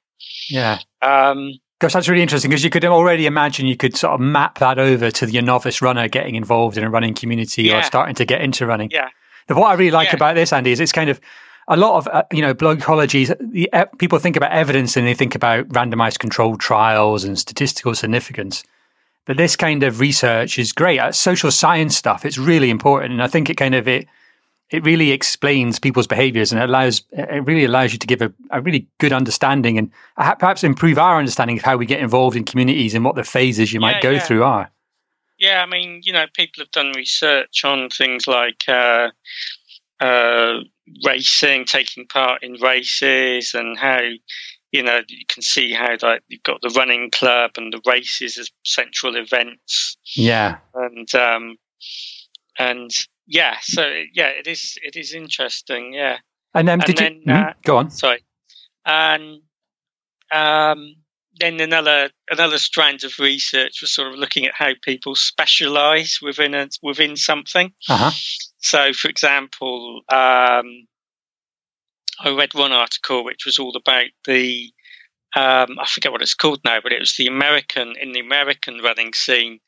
Yeah. 0.49 0.79
Um, 1.01 1.53
Gosh, 1.79 1.95
that's 1.95 2.09
really 2.09 2.23
interesting 2.23 2.49
because 2.49 2.63
you 2.63 2.71
could 2.71 2.85
already 2.85 3.27
imagine 3.27 3.67
you 3.67 3.77
could 3.77 3.97
sort 3.97 4.15
of 4.15 4.21
map 4.21 4.59
that 4.59 4.79
over 4.79 5.11
to 5.11 5.27
the 5.27 5.43
novice 5.43 5.83
runner 5.83 6.07
getting 6.09 6.37
involved 6.37 6.79
in 6.79 6.85
a 6.85 6.91
running 6.91 7.13
community 7.13 7.65
yeah. 7.65 7.81
or 7.81 7.83
starting 7.83 8.15
to 8.15 8.25
get 8.25 8.41
into 8.41 8.67
running. 8.67 8.89
Yeah. 8.91 9.09
What 9.49 9.69
I 9.69 9.75
really 9.75 9.91
like 9.91 10.09
yeah. 10.09 10.17
about 10.17 10.35
this, 10.35 10.53
Andy, 10.53 10.73
is 10.73 10.81
it's 10.81 10.93
kind 10.93 11.11
of 11.11 11.21
a 11.69 11.77
lot 11.77 11.97
of 11.97 12.09
uh, 12.09 12.23
you 12.33 12.43
know 12.43 12.55
Blokology. 12.55 13.35
The, 13.53 13.73
uh, 13.73 13.87
people 13.99 14.19
think 14.19 14.37
about 14.37 14.53
evidence 14.53 14.97
and 14.97 15.07
they 15.07 15.15
think 15.15 15.35
about 15.35 15.69
randomized 15.69 16.19
controlled 16.19 16.61
trials 16.61 17.25
and 17.25 17.39
statistical 17.39 17.95
significance. 17.95 18.65
But 19.25 19.37
this 19.37 19.55
kind 19.55 19.85
of 19.85 20.01
research 20.01 20.59
is 20.59 20.73
great. 20.73 20.99
Uh, 20.99 21.13
social 21.13 21.51
science 21.51 21.97
stuff, 21.97 22.25
it's 22.25 22.39
really 22.39 22.71
important, 22.71 23.13
and 23.13 23.23
I 23.23 23.29
think 23.29 23.51
it 23.51 23.57
kind 23.57 23.75
of 23.75 23.87
it 23.87 24.09
it 24.73 24.85
really 24.85 25.11
explains 25.11 25.79
people's 25.79 26.07
behaviors 26.07 26.51
and 26.51 26.61
it 26.61 26.69
allows 26.69 27.03
it 27.13 27.45
really 27.45 27.65
allows 27.65 27.93
you 27.93 27.99
to 27.99 28.07
give 28.07 28.23
a, 28.23 28.33
a 28.51 28.61
really 28.61 28.89
good 28.99 29.13
understanding 29.13 29.77
and 29.77 29.91
perhaps 30.17 30.65
improve 30.65 30.99
our 30.99 31.19
understanding 31.19 31.59
of 31.59 31.63
how 31.63 31.77
we 31.77 31.85
get 31.85 32.01
involved 32.01 32.37
in 32.37 32.45
communities 32.45 32.95
and 32.95 33.05
what 33.05 33.15
the 33.15 33.25
phases 33.25 33.73
you 33.73 33.81
yeah, 33.81 33.93
might 33.93 34.03
go 34.03 34.11
yeah. 34.11 34.21
through 34.21 34.43
are. 34.43 34.71
Yeah, 35.43 35.61
I 35.61 35.67
mean, 35.67 36.03
you 36.05 36.13
know, 36.13 36.27
people 36.35 36.63
have 36.63 36.71
done 36.71 36.93
research 36.95 37.65
on 37.65 37.89
things 37.91 38.29
like 38.29 38.63
uh, 38.69 39.09
uh, 39.99 40.61
racing, 41.05 41.65
taking 41.65 42.07
part 42.07 42.45
in 42.45 42.53
races, 42.63 43.53
and 43.53 43.77
how 43.77 44.03
you 44.71 44.85
know 44.85 45.01
you 45.09 45.25
can 45.27 45.43
see 45.43 45.73
how 45.73 45.97
like 46.01 46.23
you've 46.29 46.45
got 46.45 46.61
the 46.63 46.73
running 46.77 47.11
club 47.11 47.51
and 47.57 47.73
the 47.73 47.81
races 47.85 48.39
as 48.39 48.51
central 48.65 49.17
events. 49.17 49.97
Yeah, 50.15 50.59
and 50.75 51.13
um, 51.13 51.57
and 52.57 52.93
yeah, 53.27 53.57
so 53.63 53.83
yeah, 54.15 54.29
it 54.29 54.47
is 54.47 54.79
it 54.81 54.95
is 54.95 55.13
interesting. 55.13 55.93
Yeah, 55.93 56.19
and 56.55 56.69
then 56.69 56.79
did 56.79 57.01
you 57.01 57.21
uh, 57.33 57.55
go 57.65 57.79
on? 57.79 57.91
Sorry, 57.91 58.23
and 58.87 59.41
um, 60.31 60.95
then 61.43 61.61
another 61.61 62.11
another 62.31 62.59
strand 62.59 63.05
of 63.05 63.19
research 63.19 63.81
was 63.81 63.93
sort 63.93 64.13
of 64.13 64.19
looking 64.19 64.47
at 64.47 64.55
how 64.55 64.73
people 64.83 65.15
specialize 65.15 66.19
within 66.23 66.55
a, 66.55 66.69
within 66.83 67.17
something. 67.17 67.73
Uh-huh. 67.89 68.11
So, 68.59 68.93
for 68.93 69.09
example, 69.09 70.03
um, 70.09 70.87
I 72.21 72.31
read 72.37 72.55
one 72.55 72.73
article 72.73 73.25
which 73.25 73.45
was 73.45 73.59
all 73.59 73.77
about 73.77 74.07
the 74.25 74.73
um, 75.35 75.79
I 75.81 75.87
forget 75.87 76.13
what 76.13 76.23
it's 76.23 76.35
called 76.35 76.61
now, 76.65 76.79
but 76.83 76.93
it 76.93 77.01
was 77.01 77.17
the 77.17 77.27
American 77.27 77.95
in 78.01 78.13
the 78.13 78.21
American 78.21 78.79
running 78.79 79.13
scene. 79.13 79.61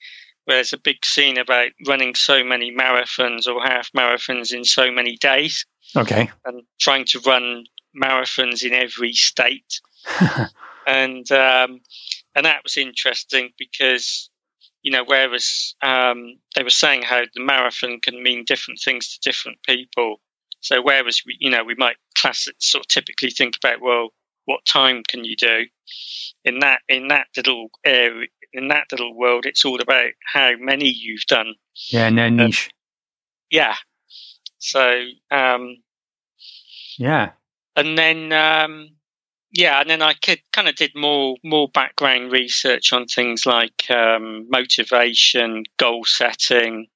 Where 0.44 0.58
there's 0.58 0.74
a 0.74 0.78
big 0.78 1.06
scene 1.06 1.38
about 1.38 1.70
running 1.86 2.14
so 2.14 2.44
many 2.44 2.70
marathons 2.70 3.46
or 3.48 3.62
half 3.62 3.90
marathons 3.92 4.52
in 4.52 4.64
so 4.64 4.90
many 4.90 5.16
days. 5.16 5.64
Okay. 5.96 6.30
And 6.44 6.64
trying 6.78 7.06
to 7.06 7.20
run 7.20 7.64
marathons 7.96 8.62
in 8.62 8.74
every 8.74 9.14
state. 9.14 9.80
and 10.86 11.30
um, 11.32 11.80
and 12.34 12.46
that 12.46 12.62
was 12.62 12.76
interesting 12.76 13.50
because 13.58 14.30
you 14.82 14.92
know 14.92 15.04
whereas 15.04 15.74
um, 15.82 16.38
they 16.54 16.62
were 16.62 16.70
saying 16.70 17.02
how 17.02 17.22
the 17.34 17.42
marathon 17.42 18.00
can 18.00 18.22
mean 18.22 18.44
different 18.44 18.80
things 18.80 19.14
to 19.14 19.28
different 19.28 19.58
people. 19.66 20.20
So 20.60 20.80
whereas 20.82 21.22
we 21.26 21.36
you 21.40 21.50
know 21.50 21.64
we 21.64 21.74
might 21.74 21.96
class 22.16 22.46
it, 22.48 22.62
sort 22.62 22.84
of 22.84 22.88
typically 22.88 23.30
think 23.30 23.56
about 23.56 23.80
well 23.80 24.10
what 24.46 24.64
time 24.66 25.02
can 25.06 25.24
you 25.24 25.36
do? 25.36 25.64
In 26.44 26.60
that 26.60 26.80
in 26.88 27.08
that 27.08 27.28
little 27.36 27.68
area 27.84 28.26
in 28.52 28.68
that 28.68 28.86
little 28.92 29.16
world 29.16 29.46
it's 29.46 29.64
all 29.64 29.80
about 29.80 30.10
how 30.32 30.52
many 30.58 30.88
you've 30.88 31.26
done. 31.26 31.54
Yeah 31.90 32.10
no 32.10 32.28
niche. 32.28 32.68
Uh, 32.68 32.74
yeah. 33.50 33.74
So 34.58 35.04
um 35.30 35.76
yeah. 36.98 37.32
and 37.76 37.98
then 37.98 38.32
um 38.32 38.90
yeah, 39.54 39.80
and 39.80 39.88
then 39.88 40.02
I 40.02 40.14
could, 40.14 40.40
kind 40.52 40.68
of 40.68 40.74
did 40.74 40.92
more 40.94 41.36
more 41.44 41.68
background 41.68 42.32
research 42.32 42.92
on 42.92 43.06
things 43.06 43.46
like 43.46 43.88
um, 43.88 44.46
motivation, 44.50 45.62
goal 45.78 46.04
setting, 46.04 46.88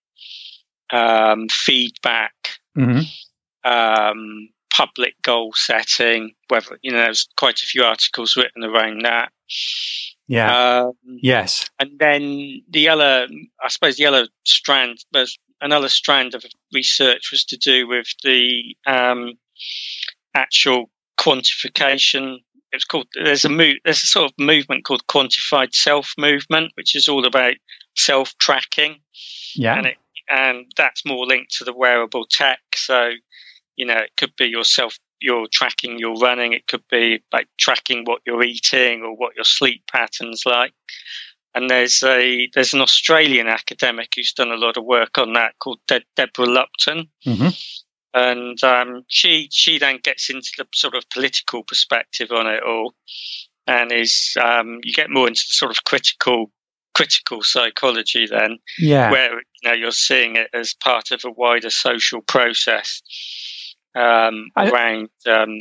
um, 0.93 1.49
feedback, 1.49 2.35
mm-hmm. 2.77 3.71
um, 3.71 4.49
public 4.75 5.15
goal 5.23 5.53
setting. 5.55 6.33
Whether 6.49 6.79
you 6.83 6.91
know, 6.91 6.99
there's 6.99 7.29
quite 7.37 7.63
a 7.63 7.67
few 7.67 7.85
articles 7.85 8.37
written 8.37 8.65
around 8.65 9.03
that. 9.05 9.31
Yeah. 10.27 10.81
Um, 10.81 10.93
yes. 11.05 11.71
And 11.79 11.93
then 11.99 12.61
the 12.69 12.89
other, 12.89 13.29
I 13.63 13.69
suppose, 13.69 13.97
the 13.97 14.07
other 14.07 14.29
strand, 14.45 14.99
another 15.61 15.89
strand 15.89 16.35
of 16.35 16.45
research 16.73 17.31
was 17.31 17.45
to 17.47 17.57
do 17.57 17.89
with 17.89 18.09
the 18.23 18.77
um, 18.87 19.35
actual 20.35 20.91
quantification 21.19 22.39
it's 22.73 22.85
called 22.85 23.07
there's 23.23 23.45
a 23.45 23.49
move 23.49 23.77
there's 23.85 24.03
a 24.03 24.07
sort 24.07 24.31
of 24.31 24.39
movement 24.39 24.85
called 24.85 25.07
quantified 25.07 25.75
self 25.75 26.13
movement 26.19 26.73
which 26.75 26.95
is 26.95 27.09
all 27.09 27.27
about 27.27 27.55
self 27.97 28.37
tracking 28.39 29.01
yeah. 29.55 29.77
And 29.77 29.87
it 29.87 29.97
and 30.31 30.67
that's 30.77 31.07
more 31.07 31.27
linked 31.27 31.53
to 31.57 31.65
the 31.65 31.73
wearable 31.73 32.27
tech. 32.27 32.61
So 32.75 33.11
you 33.77 33.87
know 33.87 33.97
it 33.97 34.13
could 34.17 34.35
be 34.37 34.47
yourself 34.47 34.99
you're 35.21 35.49
tracking 35.51 35.99
your 35.99 36.15
running. 36.15 36.53
It 36.53 36.67
could 36.67 36.85
be 36.91 37.23
like 37.33 37.49
tracking 37.59 38.05
what 38.05 38.21
you're 38.25 38.43
eating 38.43 39.03
or 39.03 39.17
what 39.17 39.35
your 39.35 39.45
sleep 39.45 39.83
patterns 39.91 40.45
like. 40.47 40.73
And 41.55 41.69
there's 41.69 42.03
a 42.05 42.49
there's 42.55 42.75
an 42.75 42.83
australian 42.83 43.49
academic 43.49 44.13
who's 44.15 44.33
done 44.33 44.53
a 44.53 44.57
lot 44.57 44.77
of 44.77 44.85
work 44.85 45.19
on 45.19 45.33
that 45.33 45.55
called 45.59 45.81
De- 45.89 46.05
deborah 46.15 46.47
lupton. 46.47 47.09
Mm-hmm 47.27 47.49
and 48.15 48.63
um, 48.65 49.05
she 49.09 49.49
she 49.53 49.79
then 49.79 49.99
gets 50.03 50.31
into 50.31 50.51
the 50.57 50.67
sort 50.75 50.95
of 50.95 51.09
political 51.11 51.63
perspective 51.63 52.31
on 52.31 52.47
it 52.47 52.63
all, 52.63 52.95
and 53.67 53.93
is 53.93 54.37
um, 54.43 54.81
you 54.83 54.93
get 54.93 55.11
more 55.11 55.29
into 55.29 55.45
the 55.47 55.53
sort 55.53 55.71
of 55.71 55.85
critical 55.85 56.51
critical 56.95 57.43
psychology 57.43 58.27
then, 58.27 58.59
yeah, 58.79 59.11
where 59.11 59.35
you 59.35 59.71
know 59.71 59.73
you're 59.73 59.91
seeing 59.91 60.37
it 60.37 60.49
as 60.55 60.75
part 60.75 61.11
of 61.11 61.23
a 61.25 61.31
wider 61.31 61.71
social 61.71 62.21
process 62.23 63.03
um, 63.95 64.49
I, 64.57 64.71
around 64.71 65.09
um, 65.27 65.61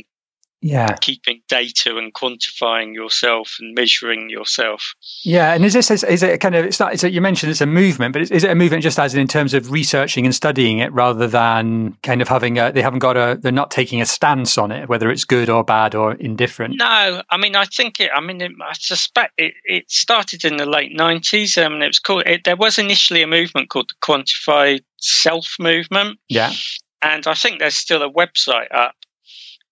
yeah. 0.60 0.94
Keeping 1.00 1.40
data 1.48 1.96
and 1.96 2.12
quantifying 2.12 2.94
yourself 2.94 3.56
and 3.60 3.74
measuring 3.74 4.28
yourself. 4.28 4.94
Yeah 5.24 5.54
and 5.54 5.64
is 5.64 5.72
this 5.72 5.90
is, 5.90 6.02
is 6.04 6.22
it 6.22 6.40
kind 6.40 6.54
of 6.54 6.64
it's 6.64 6.80
not 6.80 6.92
it's 6.92 7.04
a, 7.04 7.10
you 7.10 7.20
mentioned 7.20 7.50
it's 7.50 7.60
a 7.60 7.66
movement 7.66 8.12
but 8.12 8.22
is, 8.22 8.30
is, 8.30 8.44
it 8.44 8.50
a 8.50 8.54
movement 8.54 8.82
just 8.82 8.98
as 8.98 9.14
in 9.14 9.28
terms 9.28 9.54
of 9.54 9.70
researching 9.70 10.24
and 10.24 10.34
studying 10.34 10.78
it 10.78 10.92
rather 10.92 11.26
than 11.26 11.96
kind 12.02 12.20
of 12.20 12.28
having 12.28 12.58
a 12.58 12.72
they 12.72 12.82
haven't 12.82 12.98
got 12.98 13.16
a 13.16 13.38
they're 13.40 13.52
not 13.52 13.70
taking 13.70 14.00
a 14.00 14.06
stance 14.06 14.58
on 14.58 14.72
it 14.72 14.88
whether 14.88 15.10
it's 15.10 15.24
good 15.24 15.48
or 15.48 15.62
bad 15.62 15.94
or 15.94 16.14
indifferent? 16.14 16.74
No 16.76 17.22
i 17.30 17.36
mean 17.36 17.54
i 17.54 17.64
think 17.64 18.00
it 18.00 18.10
i 18.14 18.20
mean 18.20 18.40
it, 18.40 18.52
i 18.60 18.72
suspect 18.72 19.34
it, 19.38 19.54
it 19.64 19.90
started 19.90 20.44
in 20.44 20.56
the 20.56 20.66
late 20.66 20.96
90s 20.96 21.64
um, 21.64 21.74
and 21.74 21.82
it 21.82 21.88
was 21.88 21.98
called 21.98 22.24
it, 22.26 22.44
there 22.44 22.56
was 22.56 22.78
initially 22.78 23.22
a 23.22 23.26
movement 23.26 23.70
called 23.70 23.90
the 23.90 23.94
quantified 24.06 24.82
self 24.96 25.56
movement. 25.60 26.18
Yeah. 26.28 26.52
And 27.00 27.26
i 27.26 27.34
think 27.34 27.60
there's 27.60 27.76
still 27.76 28.02
a 28.02 28.12
website 28.12 28.74
up 28.74 28.94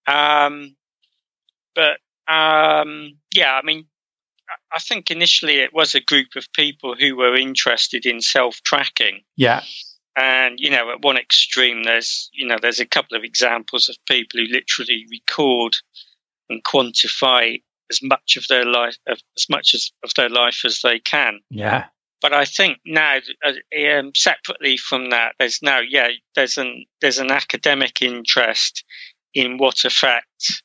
um, 0.07 0.77
but 1.75 1.99
um, 2.33 3.19
yeah, 3.35 3.55
I 3.55 3.63
mean, 3.65 3.87
I 4.73 4.79
think 4.79 5.11
initially 5.11 5.59
it 5.59 5.75
was 5.75 5.95
a 5.95 6.01
group 6.01 6.29
of 6.37 6.53
people 6.53 6.95
who 6.95 7.17
were 7.17 7.37
interested 7.37 8.07
in 8.07 8.21
self 8.21 8.61
tracking. 8.63 9.23
Yeah. 9.37 9.63
And, 10.17 10.59
you 10.59 10.71
know, 10.71 10.91
at 10.91 11.03
one 11.03 11.19
extreme, 11.19 11.83
there's, 11.83 12.31
you 12.33 12.47
know, 12.47 12.57
there's 12.61 12.81
a 12.81 12.87
couple 12.87 13.17
of 13.17 13.25
examples 13.25 13.89
of 13.89 13.97
people 14.09 14.41
who 14.41 14.47
literally 14.47 15.05
record 15.11 15.77
and 16.49 16.65
quantify 16.65 17.61
as 17.91 18.01
much 18.03 18.37
of 18.37 18.47
their 18.49 18.65
life, 18.65 18.97
as 19.07 19.47
much 19.51 19.75
as, 19.75 19.91
of 20.03 20.11
their 20.17 20.31
life 20.31 20.63
as 20.65 20.81
they 20.83 20.99
can. 20.99 21.41
Yeah. 21.51 21.87
But 22.23 22.33
I 22.33 22.47
think 22.47 22.79
now, 22.87 23.19
uh, 23.45 23.53
um, 23.91 24.13
separately 24.15 24.79
from 24.79 25.11
that, 25.11 25.35
there's 25.39 25.61
now, 25.63 25.81
yeah, 25.81 26.09
there's 26.35 26.57
an 26.57 26.87
there's 27.03 27.19
an 27.19 27.31
academic 27.31 28.01
interest 28.01 28.85
in 29.37 29.59
what 29.59 29.85
effect 29.85 30.63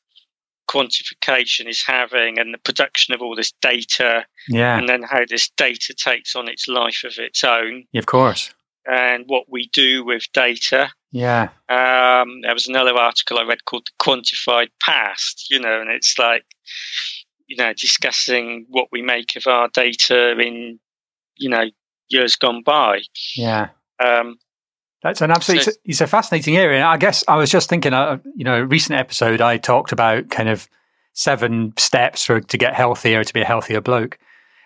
quantification 0.69 1.67
is 1.67 1.83
having 1.85 2.39
and 2.39 2.53
the 2.53 2.57
production 2.57 3.13
of 3.13 3.21
all 3.21 3.35
this 3.35 3.51
data 3.61 4.25
yeah. 4.47 4.77
and 4.77 4.87
then 4.87 5.03
how 5.03 5.19
this 5.27 5.49
data 5.57 5.93
takes 5.93 6.37
on 6.37 6.47
its 6.47 6.69
life 6.69 7.03
of 7.03 7.13
its 7.17 7.43
own. 7.43 7.83
Of 7.93 8.05
course. 8.05 8.53
And 8.89 9.25
what 9.27 9.47
we 9.49 9.69
do 9.73 10.05
with 10.05 10.23
data. 10.33 10.89
Yeah. 11.11 11.49
Um, 11.67 12.39
there 12.41 12.53
was 12.53 12.67
another 12.67 12.95
article 12.95 13.37
i 13.37 13.43
read 13.43 13.65
called 13.65 13.87
the 13.87 14.03
quantified 14.03 14.69
past 14.81 15.47
you 15.49 15.59
know 15.59 15.81
and 15.81 15.89
it's 15.89 16.17
like 16.17 16.45
you 17.47 17.57
know 17.57 17.73
discussing 17.73 18.65
what 18.69 18.87
we 18.93 19.01
make 19.01 19.35
of 19.35 19.45
our 19.47 19.67
data 19.67 20.39
in 20.39 20.79
you 21.35 21.49
know 21.49 21.65
years 22.07 22.37
gone 22.37 22.63
by. 22.63 23.01
Yeah. 23.35 23.69
Um, 24.03 24.37
that's 25.03 25.21
an 25.21 25.31
absolutely, 25.31 25.63
so, 25.63 25.71
it's 25.85 26.01
a 26.01 26.07
fascinating 26.07 26.57
area. 26.57 26.79
And 26.79 26.87
I 26.87 26.97
guess 26.97 27.23
I 27.27 27.35
was 27.35 27.49
just 27.49 27.69
thinking, 27.69 27.93
uh, 27.93 28.19
you 28.35 28.43
know, 28.43 28.61
recent 28.61 28.99
episode, 28.99 29.41
I 29.41 29.57
talked 29.57 29.91
about 29.91 30.29
kind 30.29 30.49
of 30.49 30.69
seven 31.13 31.73
steps 31.77 32.23
for 32.25 32.39
to 32.39 32.57
get 32.57 32.73
healthier, 32.75 33.23
to 33.23 33.33
be 33.33 33.41
a 33.41 33.45
healthier 33.45 33.81
bloke. 33.81 34.17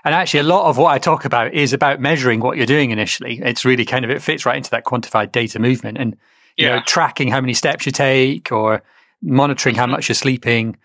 And 0.04 0.14
actually, 0.14 0.42
a 0.42 0.44
lot 0.44 0.70
of 0.70 0.78
what 0.78 0.92
I 0.92 1.00
talk 1.00 1.26
about 1.26 1.54
is 1.54 1.74
about 1.74 2.00
measuring 2.00 2.40
what 2.42 2.58
you're 2.58 2.68
doing 2.68 2.92
initially. 2.92 3.40
It's 3.44 3.66
really 3.66 3.86
kind 3.86 4.06
of, 4.06 4.12
it 4.12 4.22
fits 4.22 4.46
right 4.46 4.58
into 4.58 4.70
that 4.72 4.84
quantified 4.84 5.32
data 5.32 5.58
movement 5.58 5.98
and, 5.98 6.16
you 6.58 6.68
yeah. 6.68 6.76
know, 6.76 6.82
tracking 6.86 7.30
how 7.30 7.42
many 7.42 7.54
steps 7.54 7.86
you 7.86 7.92
take 7.92 8.52
or 8.52 8.84
monitoring 9.24 9.74
mm-hmm. 9.74 9.80
how 9.80 9.88
much 9.88 10.08
you're 10.08 10.16
sleeping 10.16 10.78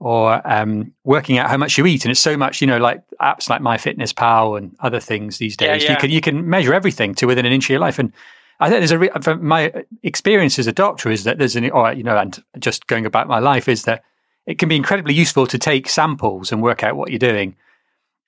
or 0.00 0.40
um, 0.50 0.92
working 1.04 1.38
out 1.38 1.50
how 1.50 1.56
much 1.56 1.76
you 1.76 1.86
eat. 1.86 2.04
And 2.04 2.10
it's 2.10 2.20
so 2.20 2.36
much, 2.36 2.60
you 2.60 2.66
know, 2.66 2.78
like 2.78 3.02
apps 3.20 3.50
like 3.50 3.60
MyFitnessPal 3.60 4.56
and 4.56 4.74
other 4.80 5.00
things 5.00 5.38
these 5.38 5.56
days. 5.56 5.82
Yeah, 5.82 5.90
yeah. 5.90 5.94
You 5.94 6.00
can 6.00 6.10
you 6.10 6.20
can 6.20 6.48
measure 6.48 6.72
everything 6.72 7.14
to 7.16 7.26
within 7.26 7.44
an 7.44 7.52
inch 7.52 7.66
of 7.66 7.70
your 7.70 7.80
life. 7.80 7.98
And 7.98 8.12
I 8.60 8.68
think 8.68 8.80
there's 8.80 8.90
a 8.92 8.98
re- 8.98 9.36
my 9.40 9.72
experience 10.02 10.58
as 10.58 10.66
a 10.66 10.72
doctor 10.72 11.10
is 11.10 11.24
that 11.24 11.38
there's 11.38 11.56
an 11.56 11.70
or 11.70 11.92
you 11.92 12.02
know, 12.02 12.16
and 12.16 12.42
just 12.58 12.86
going 12.86 13.06
about 13.06 13.26
my 13.28 13.38
life 13.38 13.68
is 13.68 13.84
that 13.84 14.04
it 14.46 14.58
can 14.58 14.68
be 14.68 14.76
incredibly 14.76 15.14
useful 15.14 15.46
to 15.46 15.58
take 15.58 15.88
samples 15.88 16.52
and 16.52 16.62
work 16.62 16.82
out 16.82 16.96
what 16.96 17.10
you're 17.10 17.18
doing. 17.18 17.56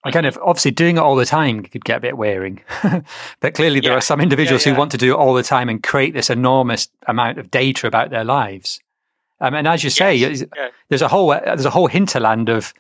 I 0.05 0.11
kind 0.11 0.27
of 0.27 0.39
obviously 0.43 0.71
doing 0.71 0.97
it 0.97 1.01
all 1.01 1.17
the 1.17 1.25
time 1.25 1.63
could 1.63 1.85
get 1.85 1.97
a 1.97 2.01
bit 2.01 2.19
wearing, 2.19 2.63
but 3.41 3.55
clearly 3.55 3.81
there 3.81 3.93
yeah. 3.93 3.99
are 3.99 4.03
some 4.03 4.21
individuals 4.21 4.65
yeah, 4.65 4.71
yeah. 4.71 4.75
who 4.75 4.79
want 4.79 4.91
to 4.91 4.99
do 4.99 5.15
it 5.15 5.17
all 5.17 5.33
the 5.33 5.43
time 5.43 5.71
and 5.71 5.83
create 5.83 6.13
this 6.13 6.29
enormous 6.29 6.89
amount 7.07 7.39
of 7.39 7.51
data 7.51 7.87
about 7.87 8.11
their 8.11 8.25
lives. 8.25 8.81
Um, 9.41 9.55
and 9.55 9.67
as 9.67 9.83
you 9.83 9.91
say, 9.91 10.15
yes. 10.15 10.45
there's 10.89 11.03
a 11.03 11.09
whole 11.09 11.29
there's 11.29 11.65
a 11.65 11.71
whole 11.71 11.87
hinterland 11.87 12.49
of 12.49 12.75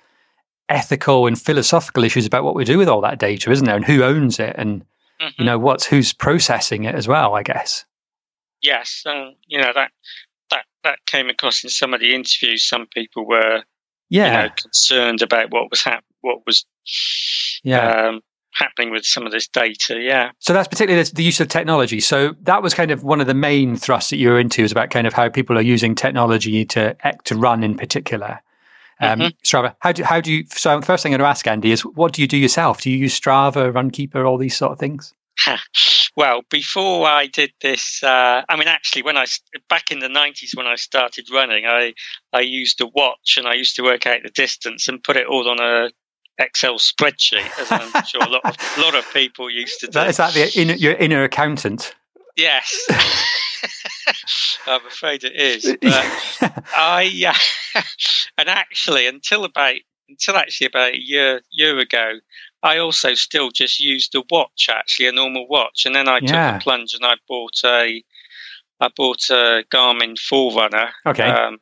ethical 0.68 1.26
and 1.26 1.40
philosophical 1.40 2.04
issues 2.04 2.26
about 2.26 2.44
what 2.44 2.54
we 2.54 2.64
do 2.64 2.78
with 2.78 2.88
all 2.88 3.00
that 3.00 3.18
data, 3.18 3.50
isn't 3.50 3.66
there? 3.66 3.76
And 3.76 3.84
who 3.84 4.02
owns 4.02 4.38
it, 4.38 4.54
and 4.58 4.84
mm-hmm. 5.34 5.42
you 5.42 5.46
know 5.46 5.58
what's 5.58 5.86
who's 5.86 6.12
processing 6.12 6.84
it 6.84 6.94
as 6.94 7.08
well. 7.08 7.34
I 7.34 7.42
guess. 7.42 7.84
Yes, 8.62 9.02
and 9.04 9.36
you 9.46 9.60
know 9.60 9.72
that 9.74 9.90
that 10.50 10.64
that 10.82 10.98
came 11.06 11.28
across 11.28 11.64
in 11.64 11.70
some 11.70 11.94
of 11.94 12.00
the 12.00 12.14
interviews. 12.14 12.66
Some 12.66 12.86
people 12.86 13.26
were 13.26 13.62
yeah 14.10 14.42
you 14.42 14.48
know, 14.48 14.54
concerned 14.56 15.22
about 15.22 15.50
what 15.50 15.70
was 15.70 15.82
hap- 15.82 16.04
what 16.20 16.40
was 16.46 16.64
yeah 17.62 18.08
um, 18.08 18.20
happening 18.54 18.90
with 18.90 19.04
some 19.04 19.26
of 19.26 19.32
this 19.32 19.48
data. 19.48 20.00
Yeah. 20.00 20.30
So 20.38 20.52
that's 20.52 20.68
particularly 20.68 21.02
the, 21.12 21.22
use 21.22 21.40
of 21.40 21.48
technology. 21.48 22.00
So 22.00 22.34
that 22.42 22.62
was 22.62 22.72
kind 22.72 22.90
of 22.90 23.04
one 23.04 23.20
of 23.20 23.26
the 23.26 23.34
main 23.34 23.76
thrusts 23.76 24.10
that 24.10 24.16
you 24.16 24.30
were 24.30 24.38
into 24.38 24.62
is 24.62 24.72
about 24.72 24.90
kind 24.90 25.06
of 25.06 25.12
how 25.12 25.28
people 25.28 25.58
are 25.58 25.62
using 25.62 25.94
technology 25.94 26.64
to 26.66 26.96
to 27.24 27.36
run 27.36 27.62
in 27.62 27.76
particular. 27.76 28.40
Um, 29.00 29.18
mm-hmm. 29.18 29.28
Strava. 29.42 29.74
How 29.80 29.92
do 29.92 30.04
how 30.04 30.20
do 30.20 30.32
you? 30.32 30.44
So 30.48 30.80
first 30.80 31.02
thing 31.02 31.12
I'm 31.12 31.18
going 31.18 31.26
to 31.26 31.30
ask 31.30 31.46
Andy 31.46 31.72
is, 31.72 31.82
what 31.82 32.12
do 32.12 32.22
you 32.22 32.28
do 32.28 32.36
yourself? 32.36 32.80
Do 32.80 32.90
you 32.90 32.96
use 32.96 33.18
Strava, 33.18 33.72
Runkeeper, 33.72 34.26
all 34.26 34.38
these 34.38 34.56
sort 34.56 34.72
of 34.72 34.78
things? 34.78 35.12
well, 36.16 36.42
before 36.50 37.06
I 37.06 37.26
did 37.26 37.52
this, 37.60 38.02
uh, 38.02 38.42
I 38.48 38.56
mean, 38.56 38.68
actually, 38.68 39.02
when 39.02 39.16
I 39.16 39.26
back 39.68 39.90
in 39.90 39.98
the 39.98 40.08
nineties 40.08 40.52
when 40.54 40.66
I 40.66 40.76
started 40.76 41.28
running, 41.32 41.66
I 41.66 41.94
I 42.32 42.40
used 42.40 42.80
a 42.80 42.86
watch 42.86 43.36
and 43.36 43.46
I 43.46 43.54
used 43.54 43.76
to 43.76 43.82
work 43.82 44.06
out 44.06 44.20
the 44.22 44.30
distance 44.30 44.88
and 44.88 45.02
put 45.02 45.16
it 45.16 45.26
all 45.26 45.48
on 45.48 45.60
a 45.60 45.90
Excel 46.38 46.78
spreadsheet, 46.78 47.48
as 47.60 47.70
I'm 47.70 48.04
sure 48.04 48.22
a 48.22 48.28
lot 48.28 48.44
of 48.44 48.56
a 48.76 48.80
lot 48.80 48.94
of 48.94 49.10
people 49.12 49.48
used 49.50 49.80
to 49.80 49.86
do. 49.86 49.92
That, 49.92 50.08
is 50.08 50.16
that 50.16 50.34
the 50.34 50.50
inner, 50.60 50.74
your 50.74 50.94
inner 50.94 51.22
accountant? 51.22 51.94
Yes. 52.36 52.76
I'm 54.66 54.84
afraid 54.86 55.24
it 55.24 55.36
is. 55.36 55.76
But 55.80 56.64
I 56.74 57.34
uh, 57.76 57.82
and 58.38 58.48
actually 58.48 59.06
until 59.06 59.44
about 59.44 59.76
until 60.08 60.36
actually 60.36 60.66
about 60.66 60.94
a 60.94 61.00
year 61.00 61.40
year 61.52 61.78
ago, 61.78 62.14
I 62.64 62.78
also 62.78 63.12
still 63.12 63.50
just 63.50 63.78
used 63.78 64.14
a 64.14 64.22
watch, 64.30 64.68
actually 64.70 65.06
a 65.06 65.12
normal 65.12 65.46
watch, 65.46 65.84
and 65.84 65.94
then 65.94 66.08
I 66.08 66.18
yeah. 66.22 66.52
took 66.52 66.60
a 66.60 66.64
plunge 66.64 66.94
and 66.94 67.04
I 67.04 67.14
bought 67.28 67.60
a 67.62 68.02
I 68.80 68.88
bought 68.96 69.28
a 69.30 69.64
Garmin 69.70 70.18
Forerunner. 70.18 70.90
Okay. 71.06 71.28
Um, 71.28 71.58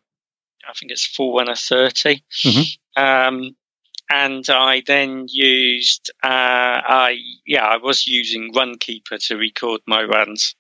I 0.67 0.73
think 0.75 0.93
it's 0.93 1.05
Forerunner 1.05 1.57
30. 1.57 2.23
Mm-hmm. 2.47 3.03
Um, 3.03 3.57
and 4.09 4.49
I 4.49 4.83
then 4.87 5.27
used 5.29 6.11
uh, 6.23 6.29
I 6.29 7.19
yeah 7.47 7.67
I 7.67 7.79
was 7.79 8.07
using 8.07 8.53
Runkeeper 8.55 9.27
to 9.27 9.37
record 9.37 9.81
my 9.87 10.05
runs. 10.05 10.55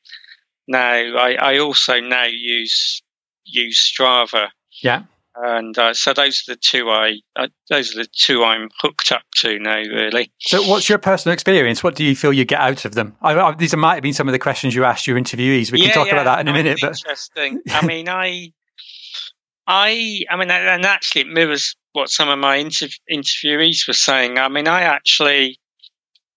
Now 0.67 0.83
I, 0.83 1.37
I 1.41 1.59
also 1.59 2.01
now 2.01 2.25
use 2.25 3.01
use 3.45 3.79
Strava. 3.79 4.49
Yeah 4.83 5.05
and 5.35 5.79
uh, 5.79 5.95
so 5.95 6.13
those 6.13 6.45
are 6.47 6.53
the 6.53 6.61
two 6.61 6.91
I 6.91 7.21
uh, 7.37 7.49
those 7.71 7.95
are 7.95 8.03
the 8.03 8.09
two 8.13 8.45
I'm 8.45 8.69
hooked 8.81 9.13
up 9.13 9.23
to 9.37 9.59
now. 9.59 9.77
Really. 9.77 10.31
So, 10.41 10.63
what's 10.63 10.89
your 10.89 10.99
personal 10.99 11.33
experience? 11.33 11.83
What 11.83 11.95
do 11.95 12.05
you 12.05 12.15
feel 12.15 12.33
you 12.33 12.45
get 12.45 12.61
out 12.61 12.85
of 12.85 12.95
them? 12.95 13.17
I, 13.23 13.35
I, 13.35 13.55
these 13.55 13.75
might 13.75 13.95
have 13.95 14.03
been 14.03 14.13
some 14.13 14.29
of 14.29 14.33
the 14.33 14.39
questions 14.39 14.75
you 14.75 14.85
asked 14.85 15.07
your 15.07 15.19
interviewees. 15.19 15.73
We 15.73 15.79
yeah, 15.79 15.87
can 15.87 15.95
talk 15.95 16.07
yeah, 16.09 16.15
about 16.15 16.25
that 16.25 16.41
in 16.41 16.49
a 16.49 16.53
minute. 16.53 16.79
But 16.81 16.99
interesting. 16.99 17.61
I 17.71 17.87
mean, 17.87 18.09
I, 18.09 18.53
I, 19.67 20.23
I 20.31 20.37
mean, 20.37 20.51
and 20.51 20.85
actually, 20.85 21.23
it 21.23 21.29
mirrors 21.29 21.77
what 21.93 22.11
some 22.11 22.29
of 22.29 22.39
my 22.39 22.57
inter- 22.57 22.89
interviewees 23.11 23.87
were 23.89 23.95
saying. 23.95 24.39
I 24.39 24.49
mean, 24.49 24.69
I 24.69 24.83
actually. 24.83 25.59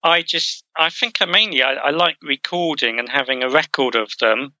I 0.02 0.22
just, 0.22 0.62
I 0.76 0.88
think 0.88 1.16
I 1.20 1.24
mainly, 1.24 1.64
I, 1.64 1.72
I 1.72 1.90
like 1.90 2.16
recording 2.22 3.00
and 3.00 3.08
having 3.08 3.42
a 3.42 3.50
record 3.50 3.96
of 3.96 4.12
them 4.20 4.52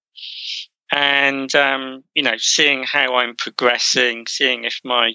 and 0.92 1.54
um, 1.54 2.04
you 2.14 2.22
know 2.22 2.36
seeing 2.38 2.84
how 2.84 3.16
I'm 3.16 3.36
progressing, 3.36 4.26
seeing 4.26 4.64
if 4.64 4.80
my 4.84 5.14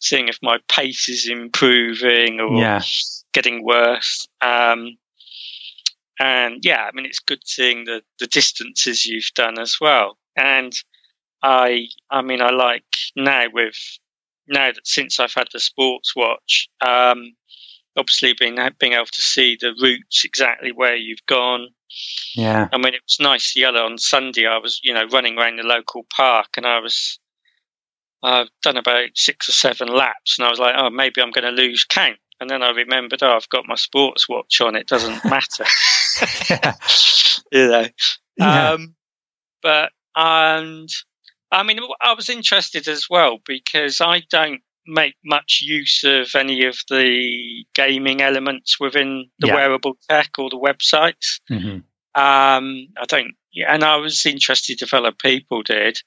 seeing 0.00 0.28
if 0.28 0.38
my 0.42 0.58
pace 0.68 1.08
is 1.08 1.28
improving 1.28 2.40
or 2.40 2.60
yeah. 2.60 2.80
getting 3.32 3.64
worse. 3.64 4.28
Um, 4.40 4.96
and 6.18 6.60
yeah, 6.62 6.84
I 6.84 6.90
mean 6.94 7.06
it's 7.06 7.18
good 7.18 7.40
seeing 7.44 7.84
the 7.84 8.02
the 8.18 8.26
distances 8.26 9.06
you've 9.06 9.30
done 9.34 9.58
as 9.58 9.76
well. 9.80 10.18
And 10.36 10.72
I 11.42 11.86
I 12.10 12.22
mean 12.22 12.42
I 12.42 12.50
like 12.50 12.84
now 13.16 13.46
with 13.52 13.76
now 14.46 14.72
that 14.72 14.86
since 14.86 15.18
I've 15.18 15.34
had 15.34 15.48
the 15.52 15.60
sports 15.60 16.14
watch, 16.14 16.68
um, 16.86 17.32
obviously 17.96 18.34
being 18.38 18.58
being 18.78 18.92
able 18.92 19.06
to 19.06 19.22
see 19.22 19.56
the 19.60 19.74
routes 19.80 20.24
exactly 20.24 20.72
where 20.72 20.96
you've 20.96 21.24
gone. 21.26 21.68
Yeah. 22.34 22.68
I 22.72 22.78
mean, 22.78 22.94
it 22.94 23.02
was 23.04 23.18
nice 23.20 23.54
the 23.54 23.64
other 23.64 23.80
on 23.80 23.98
Sunday. 23.98 24.46
I 24.46 24.58
was, 24.58 24.80
you 24.82 24.94
know, 24.94 25.06
running 25.06 25.38
around 25.38 25.56
the 25.56 25.64
local 25.64 26.06
park, 26.14 26.48
and 26.56 26.66
I 26.66 26.78
was, 26.78 27.18
I've 28.22 28.48
done 28.62 28.76
about 28.76 29.10
six 29.14 29.48
or 29.48 29.52
seven 29.52 29.88
laps, 29.88 30.38
and 30.38 30.46
I 30.46 30.50
was 30.50 30.60
like, 30.60 30.74
oh, 30.76 30.90
maybe 30.90 31.20
I'm 31.20 31.32
going 31.32 31.44
to 31.44 31.62
lose 31.62 31.84
count. 31.84 32.18
And 32.40 32.48
then 32.48 32.62
I 32.62 32.70
remembered, 32.70 33.22
oh, 33.22 33.36
I've 33.36 33.48
got 33.50 33.66
my 33.66 33.74
sports 33.74 34.28
watch 34.28 34.60
on. 34.60 34.76
It 34.76 34.86
doesn't 34.86 35.24
matter. 35.30 35.64
you 37.52 37.68
know. 37.68 37.86
Yeah. 38.36 38.70
Um, 38.70 38.94
but 39.62 39.92
and 40.16 40.88
I 41.52 41.62
mean, 41.62 41.80
I 42.00 42.14
was 42.14 42.28
interested 42.28 42.88
as 42.88 43.08
well 43.10 43.38
because 43.44 44.00
I 44.00 44.22
don't 44.30 44.62
make 44.90 45.14
much 45.24 45.60
use 45.62 46.02
of 46.04 46.34
any 46.34 46.66
of 46.66 46.78
the 46.88 47.64
gaming 47.74 48.20
elements 48.20 48.78
within 48.78 49.30
the 49.38 49.48
yeah. 49.48 49.54
wearable 49.54 49.96
tech 50.08 50.30
or 50.38 50.50
the 50.50 50.58
websites. 50.58 51.40
Mm-hmm. 51.50 51.78
Um, 52.20 52.88
I 52.98 53.04
don't, 53.06 53.34
yeah, 53.52 53.72
and 53.72 53.84
I 53.84 53.96
was 53.96 54.26
interested 54.26 54.82
if 54.82 54.92
other 54.92 55.12
people 55.12 55.62
did. 55.62 55.98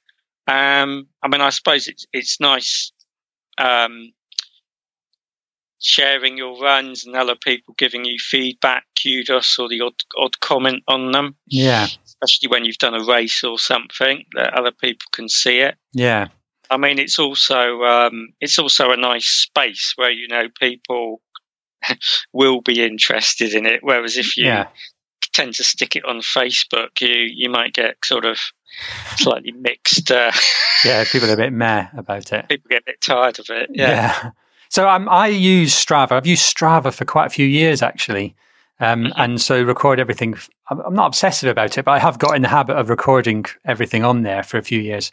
Um, 0.48 1.08
I 1.22 1.30
mean, 1.30 1.42
I 1.42 1.50
suppose 1.50 1.88
it's 1.88 2.06
it's 2.12 2.40
nice 2.42 2.92
um, 3.58 4.12
sharing 5.82 6.38
your 6.38 6.60
runs 6.60 7.06
and 7.06 7.16
other 7.16 7.36
people 7.36 7.76
giving 7.78 8.04
you 8.04 8.18
feedback, 8.20 8.86
kudos, 9.02 9.58
or 9.58 9.70
the 9.70 9.82
odd 9.82 9.94
odd 10.18 10.40
comment 10.42 10.84
on 10.88 11.12
them. 11.12 11.36
Yeah, 11.48 11.88
especially 12.06 12.50
when 12.50 12.66
you've 12.66 12.78
done 12.78 12.96
a 12.96 13.06
race 13.06 13.44
or 13.44 13.58
something 13.58 14.26
that 14.34 14.54
other 14.54 14.72
people 14.72 15.08
can 15.14 15.30
see 15.30 15.60
it. 15.60 15.76
Yeah, 15.94 16.28
I 16.74 16.78
mean, 16.78 16.98
it's 16.98 17.20
also 17.20 17.84
um, 17.84 18.30
it's 18.42 18.58
also 18.58 18.90
a 18.90 18.98
nice 18.98 19.28
space 19.28 19.94
where 19.96 20.12
you 20.12 20.28
know 20.28 20.50
people 20.60 21.22
will 22.34 22.62
be 22.62 22.84
interested 22.84 23.54
in 23.54 23.66
it. 23.66 23.82
Whereas 23.84 24.18
if 24.18 24.36
you 24.38 24.46
yeah. 24.46 24.68
tend 25.34 25.54
to 25.56 25.64
stick 25.64 25.96
it 25.96 26.06
on 26.06 26.22
Facebook, 26.22 27.00
you 27.00 27.30
you 27.34 27.50
might 27.50 27.74
get 27.74 27.98
sort 28.04 28.26
of 28.26 28.40
slightly 29.18 29.52
mixed. 29.52 30.12
Uh, 30.12 30.32
yeah, 30.86 31.04
people 31.10 31.30
are 31.30 31.34
a 31.34 31.38
bit 31.38 31.54
meh 31.54 31.88
about 31.96 32.34
it. 32.34 32.50
People 32.50 32.70
get 32.70 32.82
a 32.82 32.86
bit 32.88 33.02
tired 33.02 33.40
of 33.40 33.50
it. 33.50 33.70
Yeah. 33.72 33.90
yeah. 33.90 34.32
So 34.70 34.90
um, 34.90 35.08
I 35.08 35.28
use 35.28 35.74
Strava. 35.74 36.14
I've 36.14 36.26
used 36.26 36.44
Strava 36.44 36.92
for 36.92 37.06
quite 37.06 37.28
a 37.28 37.30
few 37.30 37.46
years 37.46 37.84
actually. 37.84 38.36
Um, 38.80 39.04
mm-hmm. 39.04 39.22
And 39.22 39.40
so 39.40 39.62
record 39.62 40.00
everything. 40.00 40.36
I'm 40.68 40.96
not 40.96 41.08
obsessive 41.08 41.50
about 41.50 41.78
it, 41.78 41.86
but 41.86 41.92
I 41.92 42.00
have 42.00 42.18
got 42.18 42.36
in 42.36 42.42
the 42.42 42.48
habit 42.48 42.76
of 42.76 42.90
recording 42.90 43.46
everything 43.66 44.04
on 44.04 44.24
there 44.24 44.42
for 44.42 44.58
a 44.58 44.64
few 44.64 44.80
years. 44.80 45.12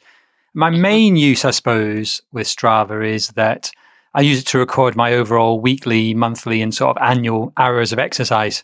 My 0.54 0.70
main 0.70 1.16
use, 1.16 1.44
I 1.44 1.52
suppose, 1.52 2.22
with 2.32 2.46
Strava 2.46 3.06
is 3.06 3.28
that 3.30 3.70
I 4.14 4.22
use 4.22 4.40
it 4.40 4.46
to 4.48 4.58
record 4.58 4.96
my 4.96 5.12
overall 5.12 5.60
weekly, 5.60 6.14
monthly, 6.14 6.60
and 6.60 6.74
sort 6.74 6.96
of 6.96 7.02
annual 7.02 7.52
hours 7.56 7.92
of 7.92 7.98
exercise. 7.98 8.62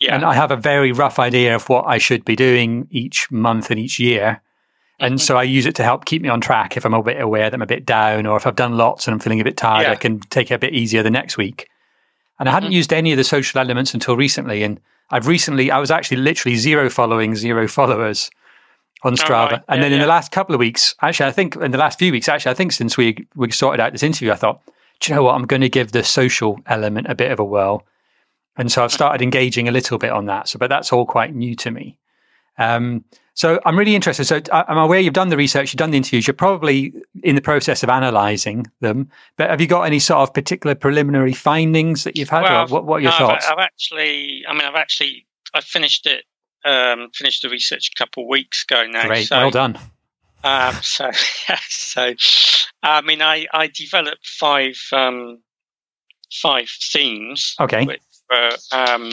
Yeah. 0.00 0.14
And 0.14 0.24
I 0.24 0.34
have 0.34 0.50
a 0.50 0.56
very 0.56 0.92
rough 0.92 1.18
idea 1.18 1.54
of 1.54 1.68
what 1.68 1.86
I 1.86 1.98
should 1.98 2.24
be 2.24 2.36
doing 2.36 2.86
each 2.90 3.30
month 3.30 3.70
and 3.70 3.78
each 3.78 3.98
year. 3.98 4.40
And 5.00 5.14
mm-hmm. 5.14 5.20
so 5.20 5.36
I 5.36 5.42
use 5.42 5.66
it 5.66 5.74
to 5.76 5.84
help 5.84 6.04
keep 6.06 6.22
me 6.22 6.28
on 6.28 6.40
track 6.40 6.76
if 6.76 6.86
I'm 6.86 6.94
a 6.94 7.02
bit 7.02 7.20
aware 7.20 7.50
that 7.50 7.54
I'm 7.54 7.62
a 7.62 7.66
bit 7.66 7.84
down 7.84 8.26
or 8.26 8.36
if 8.36 8.46
I've 8.46 8.56
done 8.56 8.76
lots 8.76 9.06
and 9.06 9.14
I'm 9.14 9.20
feeling 9.20 9.40
a 9.40 9.44
bit 9.44 9.56
tired, 9.56 9.84
yeah. 9.84 9.92
I 9.92 9.96
can 9.96 10.20
take 10.20 10.50
it 10.50 10.54
a 10.54 10.58
bit 10.58 10.72
easier 10.72 11.02
the 11.02 11.10
next 11.10 11.36
week. 11.36 11.68
And 12.38 12.48
I 12.48 12.52
hadn't 12.52 12.68
mm-hmm. 12.68 12.76
used 12.76 12.92
any 12.92 13.12
of 13.12 13.18
the 13.18 13.24
social 13.24 13.60
elements 13.60 13.92
until 13.92 14.16
recently. 14.16 14.62
And 14.62 14.80
I've 15.10 15.26
recently, 15.26 15.70
I 15.70 15.78
was 15.78 15.90
actually 15.90 16.18
literally 16.18 16.56
zero 16.56 16.88
following, 16.88 17.34
zero 17.34 17.68
followers 17.68 18.30
on 19.02 19.14
Strava. 19.14 19.50
Right. 19.50 19.64
And 19.68 19.78
yeah, 19.78 19.82
then 19.82 19.92
in 19.92 19.98
yeah. 19.98 20.04
the 20.04 20.08
last 20.08 20.32
couple 20.32 20.54
of 20.54 20.58
weeks, 20.58 20.94
actually, 21.02 21.28
I 21.28 21.32
think 21.32 21.56
in 21.56 21.70
the 21.70 21.78
last 21.78 21.98
few 21.98 22.12
weeks, 22.12 22.28
actually, 22.28 22.50
I 22.50 22.54
think 22.54 22.72
since 22.72 22.96
we 22.96 23.26
we 23.36 23.50
sorted 23.50 23.80
out 23.80 23.92
this 23.92 24.02
interview, 24.02 24.32
I 24.32 24.36
thought, 24.36 24.60
do 25.00 25.10
you 25.10 25.16
know 25.16 25.22
what? 25.22 25.34
I'm 25.34 25.46
going 25.46 25.62
to 25.62 25.68
give 25.68 25.92
the 25.92 26.02
social 26.02 26.58
element 26.66 27.06
a 27.08 27.14
bit 27.14 27.30
of 27.30 27.38
a 27.38 27.44
whirl. 27.44 27.86
And 28.56 28.72
so 28.72 28.82
I've 28.82 28.92
started 28.92 29.22
engaging 29.22 29.68
a 29.68 29.72
little 29.72 29.98
bit 29.98 30.10
on 30.10 30.26
that. 30.26 30.48
So, 30.48 30.58
but 30.58 30.68
that's 30.68 30.92
all 30.92 31.06
quite 31.06 31.34
new 31.34 31.54
to 31.56 31.70
me. 31.70 31.98
Um, 32.58 33.04
so 33.34 33.60
I'm 33.64 33.78
really 33.78 33.94
interested. 33.94 34.24
So 34.24 34.40
I'm 34.52 34.78
aware 34.78 34.98
you've 34.98 35.14
done 35.14 35.28
the 35.28 35.36
research, 35.36 35.72
you've 35.72 35.78
done 35.78 35.92
the 35.92 35.96
interviews, 35.96 36.26
you're 36.26 36.34
probably 36.34 36.92
in 37.22 37.36
the 37.36 37.40
process 37.40 37.84
of 37.84 37.88
analysing 37.88 38.66
them. 38.80 39.08
But 39.36 39.50
have 39.50 39.60
you 39.60 39.68
got 39.68 39.82
any 39.82 40.00
sort 40.00 40.28
of 40.28 40.34
particular 40.34 40.74
preliminary 40.74 41.34
findings 41.34 42.02
that 42.02 42.16
you've 42.16 42.30
had? 42.30 42.42
Well, 42.42 42.66
what, 42.66 42.84
what, 42.84 42.96
are 42.96 43.00
your 43.00 43.12
no, 43.12 43.18
thoughts? 43.18 43.46
I've, 43.46 43.58
I've, 43.58 43.64
actually, 43.64 44.42
I 44.48 44.54
mean, 44.54 44.62
I've 44.62 44.74
actually, 44.74 45.24
I 45.54 45.60
finished 45.60 46.04
it, 46.06 46.24
um, 46.64 47.10
finished 47.14 47.42
the 47.42 47.48
research 47.48 47.90
a 47.94 47.98
couple 47.98 48.24
of 48.24 48.28
weeks 48.28 48.64
ago 48.64 48.86
now. 48.86 49.06
Great, 49.06 49.28
so, 49.28 49.38
well 49.38 49.50
done. 49.50 49.78
Um, 50.44 50.74
so, 50.82 51.10
yeah, 51.48 51.58
so, 51.68 52.14
I 52.82 53.00
mean, 53.02 53.22
I, 53.22 53.46
I 53.52 53.68
developed 53.68 54.26
five, 54.26 54.78
um, 54.92 55.42
five 56.32 56.68
themes. 56.92 57.54
Okay. 57.60 57.84
Which 57.84 58.02
were, 58.30 58.50
um, 58.72 59.10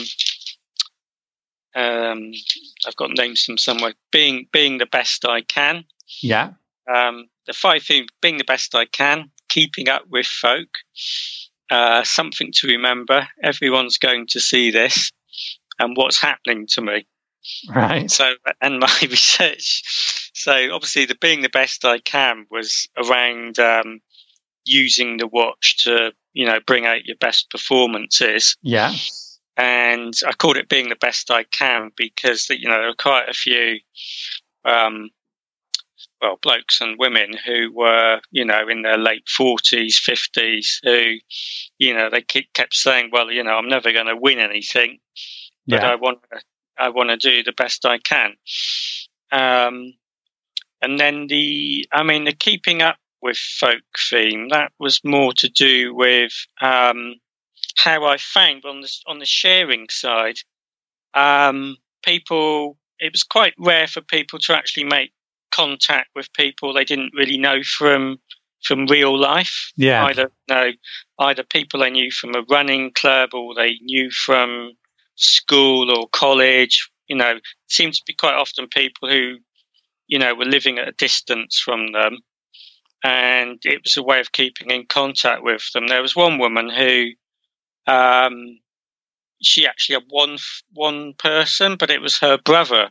um, 1.74 2.32
I've 2.86 2.96
got 2.96 3.10
names 3.16 3.44
from 3.44 3.58
somewhere. 3.58 3.94
Being 4.10 4.48
being 4.52 4.78
the 4.78 4.86
best 4.86 5.24
I 5.24 5.42
can. 5.42 5.84
Yeah. 6.22 6.52
Um, 6.92 7.28
the 7.46 7.52
five 7.52 7.82
themes: 7.82 8.08
being 8.22 8.38
the 8.38 8.44
best 8.44 8.74
I 8.74 8.86
can, 8.86 9.30
keeping 9.48 9.88
up 9.88 10.04
with 10.08 10.26
folk, 10.26 10.68
uh, 11.70 12.02
something 12.02 12.50
to 12.54 12.68
remember. 12.68 13.28
Everyone's 13.42 13.98
going 13.98 14.26
to 14.28 14.40
see 14.40 14.70
this, 14.70 15.12
and 15.78 15.96
what's 15.96 16.20
happening 16.20 16.66
to 16.70 16.80
me. 16.80 17.06
Right. 17.68 18.10
So, 18.10 18.34
and 18.60 18.80
my 18.80 18.92
research. 19.02 20.30
So, 20.34 20.52
obviously, 20.72 21.06
the 21.06 21.16
being 21.16 21.42
the 21.42 21.48
best 21.48 21.84
I 21.84 21.98
can 21.98 22.46
was 22.50 22.88
around 22.96 23.58
um, 23.58 24.00
using 24.64 25.16
the 25.16 25.26
watch 25.26 25.84
to, 25.84 26.12
you 26.32 26.46
know, 26.46 26.60
bring 26.66 26.86
out 26.86 27.06
your 27.06 27.16
best 27.16 27.50
performances. 27.50 28.56
Yeah 28.62 28.92
and 29.56 30.14
I 30.26 30.32
called 30.32 30.56
it 30.56 30.68
being 30.68 30.88
the 30.88 30.96
best 30.96 31.30
I 31.30 31.44
can 31.44 31.90
because 31.96 32.48
you 32.50 32.68
know 32.68 32.76
there 32.76 32.88
are 32.88 32.94
quite 32.94 33.28
a 33.28 33.34
few, 33.34 33.78
um, 34.64 35.10
well, 36.20 36.38
blokes 36.42 36.80
and 36.80 36.98
women 36.98 37.32
who 37.44 37.72
were 37.72 38.20
you 38.30 38.44
know 38.44 38.68
in 38.68 38.82
their 38.82 38.98
late 38.98 39.28
forties, 39.28 39.98
fifties, 39.98 40.80
who 40.84 41.14
you 41.78 41.94
know 41.94 42.10
they 42.10 42.22
kept 42.22 42.74
saying, 42.74 43.10
well, 43.12 43.30
you 43.30 43.42
know, 43.42 43.56
I'm 43.56 43.68
never 43.68 43.92
going 43.92 44.06
to 44.06 44.16
win 44.16 44.38
anything, 44.38 44.98
but 45.66 45.82
yeah. 45.82 45.90
I 45.90 45.94
want 45.94 46.18
I 46.78 46.88
want 46.90 47.10
to 47.10 47.16
do 47.16 47.42
the 47.42 47.52
best 47.52 47.84
I 47.84 47.98
can. 47.98 48.34
Um, 49.32 49.94
and 50.82 51.00
then 51.00 51.26
the, 51.28 51.88
I 51.92 52.02
mean, 52.02 52.24
the 52.24 52.32
keeping 52.32 52.82
up 52.82 52.98
with 53.22 53.36
folk 53.36 53.82
theme 54.10 54.48
that 54.50 54.72
was 54.78 55.00
more 55.04 55.32
to 55.34 55.48
do 55.48 55.94
with. 55.94 56.32
Um, 56.60 57.16
how 57.76 58.04
I 58.04 58.16
found 58.16 58.64
on 58.64 58.80
the 58.80 58.92
on 59.06 59.18
the 59.18 59.26
sharing 59.26 59.88
side, 59.90 60.36
um, 61.14 61.76
people 62.04 62.78
it 62.98 63.12
was 63.12 63.22
quite 63.22 63.54
rare 63.58 63.86
for 63.86 64.00
people 64.00 64.38
to 64.40 64.56
actually 64.56 64.84
make 64.84 65.12
contact 65.52 66.08
with 66.14 66.32
people 66.32 66.72
they 66.72 66.84
didn't 66.84 67.12
really 67.14 67.38
know 67.38 67.62
from 67.62 68.18
from 68.64 68.86
real 68.86 69.18
life. 69.18 69.72
Yeah, 69.76 70.04
either 70.04 70.30
no, 70.48 70.72
either 71.18 71.42
people 71.42 71.80
they 71.80 71.90
knew 71.90 72.10
from 72.10 72.34
a 72.34 72.42
running 72.50 72.92
club 72.92 73.30
or 73.34 73.54
they 73.54 73.78
knew 73.82 74.10
from 74.10 74.72
school 75.16 75.90
or 75.90 76.08
college. 76.12 76.88
You 77.08 77.16
know, 77.16 77.38
seemed 77.68 77.94
to 77.94 78.02
be 78.06 78.14
quite 78.14 78.34
often 78.34 78.68
people 78.68 79.08
who, 79.08 79.36
you 80.08 80.18
know, 80.18 80.34
were 80.34 80.44
living 80.44 80.78
at 80.78 80.88
a 80.88 80.92
distance 80.92 81.58
from 81.58 81.92
them, 81.92 82.18
and 83.04 83.58
it 83.64 83.82
was 83.84 83.96
a 83.96 84.02
way 84.02 84.20
of 84.20 84.32
keeping 84.32 84.70
in 84.70 84.86
contact 84.86 85.42
with 85.42 85.62
them. 85.72 85.86
There 85.86 86.02
was 86.02 86.16
one 86.16 86.38
woman 86.38 86.68
who 86.68 87.10
um, 87.86 88.58
she 89.42 89.66
actually 89.66 89.94
had 89.94 90.04
one 90.08 90.38
one 90.72 91.14
person, 91.18 91.76
but 91.76 91.90
it 91.90 92.00
was 92.00 92.18
her 92.18 92.38
brother, 92.38 92.90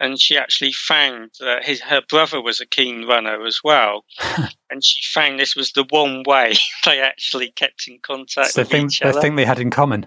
and 0.00 0.20
she 0.20 0.36
actually 0.36 0.72
found 0.72 1.30
that 1.40 1.64
his 1.64 1.80
her 1.80 2.02
brother 2.08 2.40
was 2.40 2.60
a 2.60 2.66
keen 2.66 3.06
runner 3.06 3.44
as 3.46 3.60
well, 3.62 4.04
and 4.70 4.84
she 4.84 5.00
found 5.12 5.38
this 5.38 5.56
was 5.56 5.72
the 5.72 5.86
one 5.90 6.22
way 6.26 6.54
they 6.84 7.00
actually 7.00 7.50
kept 7.52 7.84
in 7.86 7.98
contact. 8.02 8.48
It's 8.48 8.54
the 8.54 8.64
thing, 8.64 8.90
the 9.02 9.20
thing 9.20 9.36
they 9.36 9.44
had 9.44 9.60
in 9.60 9.70
common. 9.70 10.06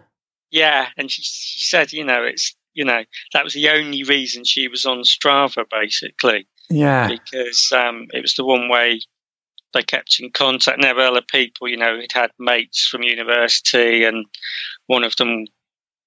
Yeah, 0.56 0.88
and 0.96 1.12
she, 1.12 1.22
she 1.22 1.68
said, 1.68 1.92
you 1.92 2.06
know, 2.06 2.24
it's 2.24 2.56
you 2.74 2.86
know 2.86 3.04
that 3.34 3.44
was 3.44 3.54
the 3.54 3.68
only 3.68 4.04
reason 4.04 4.46
she 4.46 4.70
was 4.70 4.86
on 4.86 5.00
Strava, 5.00 5.66
basically. 5.70 6.48
Yeah, 6.70 7.10
because 7.10 7.74
um, 7.76 8.08
it 8.14 8.22
was 8.22 8.36
the 8.36 8.46
one 8.46 8.70
way 8.70 9.02
they 9.74 9.84
kept 9.84 10.18
in 10.22 10.32
contact. 10.32 10.78
And 10.78 10.84
there 10.86 10.96
were 10.96 11.02
other 11.02 11.22
people, 11.22 11.68
you 11.68 11.76
know, 11.76 12.00
he'd 12.00 12.14
had 12.14 12.32
mates 12.40 12.88
from 12.88 13.04
university, 13.04 14.06
and 14.06 14.26
one 14.88 15.04
of 15.04 15.18
them, 15.18 15.44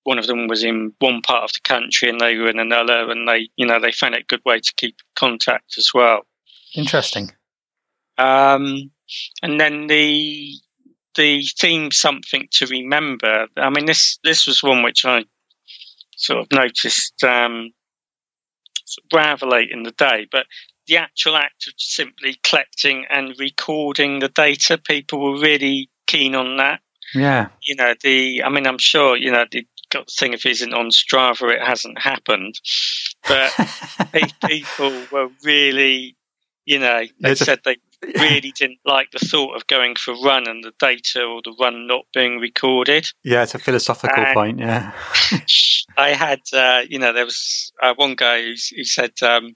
one 0.04 0.18
of 0.18 0.26
them 0.26 0.48
was 0.48 0.64
in 0.64 0.94
one 0.98 1.20
part 1.20 1.44
of 1.44 1.52
the 1.52 1.60
country, 1.62 2.08
and 2.08 2.18
they 2.18 2.38
were 2.38 2.48
in 2.48 2.58
another, 2.58 3.10
and 3.10 3.28
they, 3.28 3.50
you 3.56 3.66
know, 3.66 3.78
they 3.78 3.92
found 3.92 4.14
it 4.14 4.22
a 4.22 4.34
good 4.34 4.42
way 4.46 4.60
to 4.60 4.74
keep 4.76 4.96
contact 5.14 5.74
as 5.76 5.90
well. 5.92 6.22
Interesting. 6.74 7.32
Um, 8.16 8.90
and 9.42 9.60
then 9.60 9.88
the 9.88 10.54
the 11.18 11.42
theme 11.58 11.90
something 11.90 12.48
to 12.52 12.66
remember. 12.66 13.48
I 13.56 13.68
mean, 13.68 13.84
this 13.84 14.18
this 14.24 14.46
was 14.46 14.62
one 14.62 14.82
which 14.82 15.04
I 15.04 15.24
sort 16.16 16.40
of 16.40 16.46
noticed 16.52 17.22
um, 17.24 17.72
rather 19.12 19.46
late 19.46 19.70
in 19.70 19.82
the 19.82 19.90
day, 19.90 20.26
but 20.30 20.46
the 20.86 20.96
actual 20.96 21.36
act 21.36 21.66
of 21.66 21.74
simply 21.76 22.38
collecting 22.42 23.04
and 23.10 23.34
recording 23.38 24.20
the 24.20 24.28
data, 24.28 24.78
people 24.78 25.20
were 25.20 25.38
really 25.38 25.90
keen 26.06 26.34
on 26.34 26.56
that. 26.56 26.80
Yeah. 27.14 27.48
You 27.62 27.76
know, 27.76 27.94
the, 28.02 28.42
I 28.42 28.48
mean, 28.48 28.66
I'm 28.66 28.78
sure, 28.78 29.16
you 29.16 29.30
know, 29.30 29.44
the 29.50 29.66
got 29.90 30.06
the 30.06 30.12
thing 30.18 30.32
if 30.32 30.44
it 30.46 30.50
isn't 30.50 30.74
on 30.74 30.90
Strava, 30.90 31.50
it 31.50 31.62
hasn't 31.62 32.00
happened. 32.00 32.54
But 33.26 33.52
people 34.46 35.02
were 35.10 35.28
really, 35.44 36.16
you 36.64 36.78
know, 36.78 37.00
they 37.00 37.10
There's 37.20 37.40
said 37.40 37.58
a, 37.58 37.62
they 37.64 37.76
really 38.02 38.52
didn't 38.52 38.78
like 38.84 39.10
the 39.10 39.18
thought 39.18 39.56
of 39.56 39.66
going 39.66 39.96
for 39.96 40.14
run 40.22 40.48
and 40.48 40.62
the 40.62 40.72
data 40.78 41.22
or 41.22 41.40
the 41.42 41.54
run 41.60 41.86
not 41.86 42.04
being 42.14 42.38
recorded. 42.38 43.08
Yeah, 43.24 43.42
it's 43.42 43.54
a 43.54 43.58
philosophical 43.58 44.24
and 44.24 44.34
point. 44.34 44.58
Yeah. 44.60 44.92
I 45.96 46.10
had, 46.10 46.40
uh, 46.52 46.82
you 46.88 46.98
know, 46.98 47.12
there 47.12 47.24
was 47.24 47.72
uh, 47.82 47.94
one 47.96 48.14
guy 48.14 48.42
who, 48.42 48.54
who 48.76 48.84
said, 48.84 49.12
um, 49.22 49.54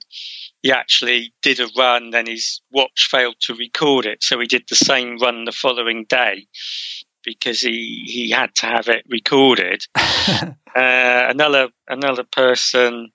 he 0.61 0.71
actually 0.71 1.33
did 1.41 1.59
a 1.59 1.69
run, 1.77 2.09
then 2.11 2.27
his 2.27 2.61
watch 2.71 3.07
failed 3.09 3.35
to 3.41 3.55
record 3.55 4.05
it, 4.05 4.23
so 4.23 4.39
he 4.39 4.47
did 4.47 4.63
the 4.69 4.75
same 4.75 5.17
run 5.17 5.45
the 5.45 5.51
following 5.51 6.05
day 6.07 6.47
because 7.23 7.61
he 7.61 8.03
he 8.05 8.29
had 8.29 8.53
to 8.55 8.65
have 8.65 8.87
it 8.87 9.05
recorded. 9.09 9.83
uh, 9.95 10.53
another 10.75 11.69
another 11.87 12.23
person 12.23 13.11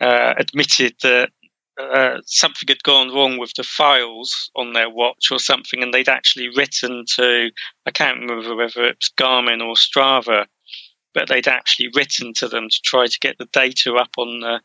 uh, 0.00 0.34
admitted 0.36 0.94
that 1.02 1.30
uh, 1.78 2.18
something 2.26 2.66
had 2.68 2.82
gone 2.82 3.14
wrong 3.14 3.38
with 3.38 3.52
the 3.56 3.62
files 3.62 4.50
on 4.56 4.72
their 4.72 4.90
watch 4.90 5.28
or 5.30 5.38
something, 5.38 5.82
and 5.82 5.94
they'd 5.94 6.08
actually 6.08 6.48
written 6.48 7.04
to 7.16 7.50
I 7.86 7.90
can't 7.90 8.20
remember 8.20 8.56
whether 8.56 8.84
it 8.84 8.98
was 9.00 9.12
Garmin 9.16 9.64
or 9.64 9.74
Strava 9.74 10.46
but 11.14 11.28
they'd 11.28 11.48
actually 11.48 11.88
written 11.96 12.32
to 12.32 12.46
them 12.46 12.68
to 12.68 12.80
try 12.84 13.06
to 13.06 13.18
get 13.18 13.38
the 13.38 13.46
data 13.46 13.94
up 13.94 14.10
on 14.18 14.40
the, 14.40 14.60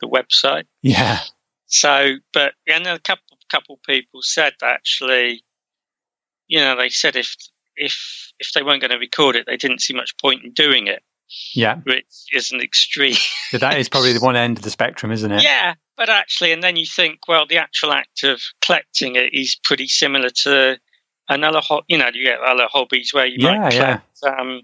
the 0.00 0.08
website. 0.08 0.64
Yeah. 0.82 1.20
So, 1.66 2.16
but 2.32 2.54
and 2.66 2.86
a 2.86 2.98
couple 2.98 3.38
couple 3.50 3.78
people 3.86 4.20
said 4.22 4.54
actually, 4.62 5.44
you 6.48 6.58
know, 6.58 6.76
they 6.76 6.88
said 6.88 7.16
if 7.16 7.36
if 7.76 8.32
if 8.40 8.52
they 8.52 8.62
weren't 8.62 8.80
going 8.80 8.90
to 8.90 8.98
record 8.98 9.36
it, 9.36 9.46
they 9.46 9.56
didn't 9.56 9.80
see 9.80 9.94
much 9.94 10.16
point 10.18 10.44
in 10.44 10.52
doing 10.52 10.86
it. 10.86 11.02
Yeah, 11.54 11.76
which 11.84 12.04
is 12.32 12.50
an 12.50 12.60
extreme. 12.60 13.16
that 13.52 13.78
is 13.78 13.88
probably 13.88 14.12
the 14.12 14.20
one 14.24 14.36
end 14.36 14.58
of 14.58 14.64
the 14.64 14.70
spectrum, 14.70 15.12
isn't 15.12 15.30
it? 15.32 15.42
Yeah, 15.42 15.74
but 16.02 16.10
actually, 16.10 16.50
and 16.50 16.64
then 16.64 16.74
you 16.74 16.84
think, 16.84 17.28
well, 17.28 17.46
the 17.46 17.58
actual 17.58 17.92
act 17.92 18.24
of 18.24 18.40
collecting 18.60 19.14
it 19.14 19.32
is 19.32 19.54
pretty 19.62 19.86
similar 19.86 20.30
to 20.30 20.76
another, 21.28 21.60
ho- 21.60 21.84
you 21.86 21.96
know, 21.96 22.10
you 22.12 22.24
get 22.24 22.40
other 22.40 22.66
hobbies 22.68 23.14
where 23.14 23.24
you 23.24 23.36
yeah, 23.38 23.56
might 23.56 23.70
collect 23.70 24.04
yeah. 24.20 24.30
um, 24.30 24.62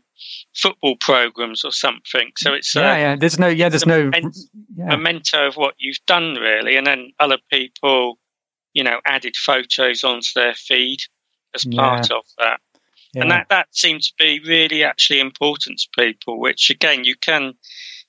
football 0.57 0.97
programs 0.97 1.65
or 1.65 1.71
something. 1.71 2.33
So 2.37 2.55
it's 2.55 2.75
yeah, 2.75 2.97
yeah. 2.97 3.15
There's 3.15 3.39
no, 3.39 3.47
yeah, 3.47 3.69
there's 3.69 3.87
no 3.87 4.11
memento, 4.11 4.41
yeah. 4.75 4.87
memento 4.87 5.47
of 5.47 5.55
what 5.55 5.75
you've 5.79 6.05
done, 6.09 6.35
really. 6.35 6.77
And 6.77 6.85
then 6.85 7.13
other 7.21 7.39
people, 7.53 8.19
you 8.73 8.83
know, 8.83 8.99
added 9.07 9.37
photos 9.37 10.03
onto 10.03 10.31
their 10.35 10.55
feed 10.55 10.99
as 11.55 11.65
part 11.67 12.11
of 12.11 12.25
that. 12.39 12.59
And 13.15 13.31
that 13.31 13.47
that 13.51 13.69
seems 13.71 14.09
to 14.09 14.15
be 14.19 14.41
really 14.45 14.83
actually 14.83 15.21
important 15.21 15.79
to 15.79 15.89
people. 15.97 16.41
Which 16.41 16.69
again, 16.69 17.05
you 17.05 17.15
can 17.15 17.55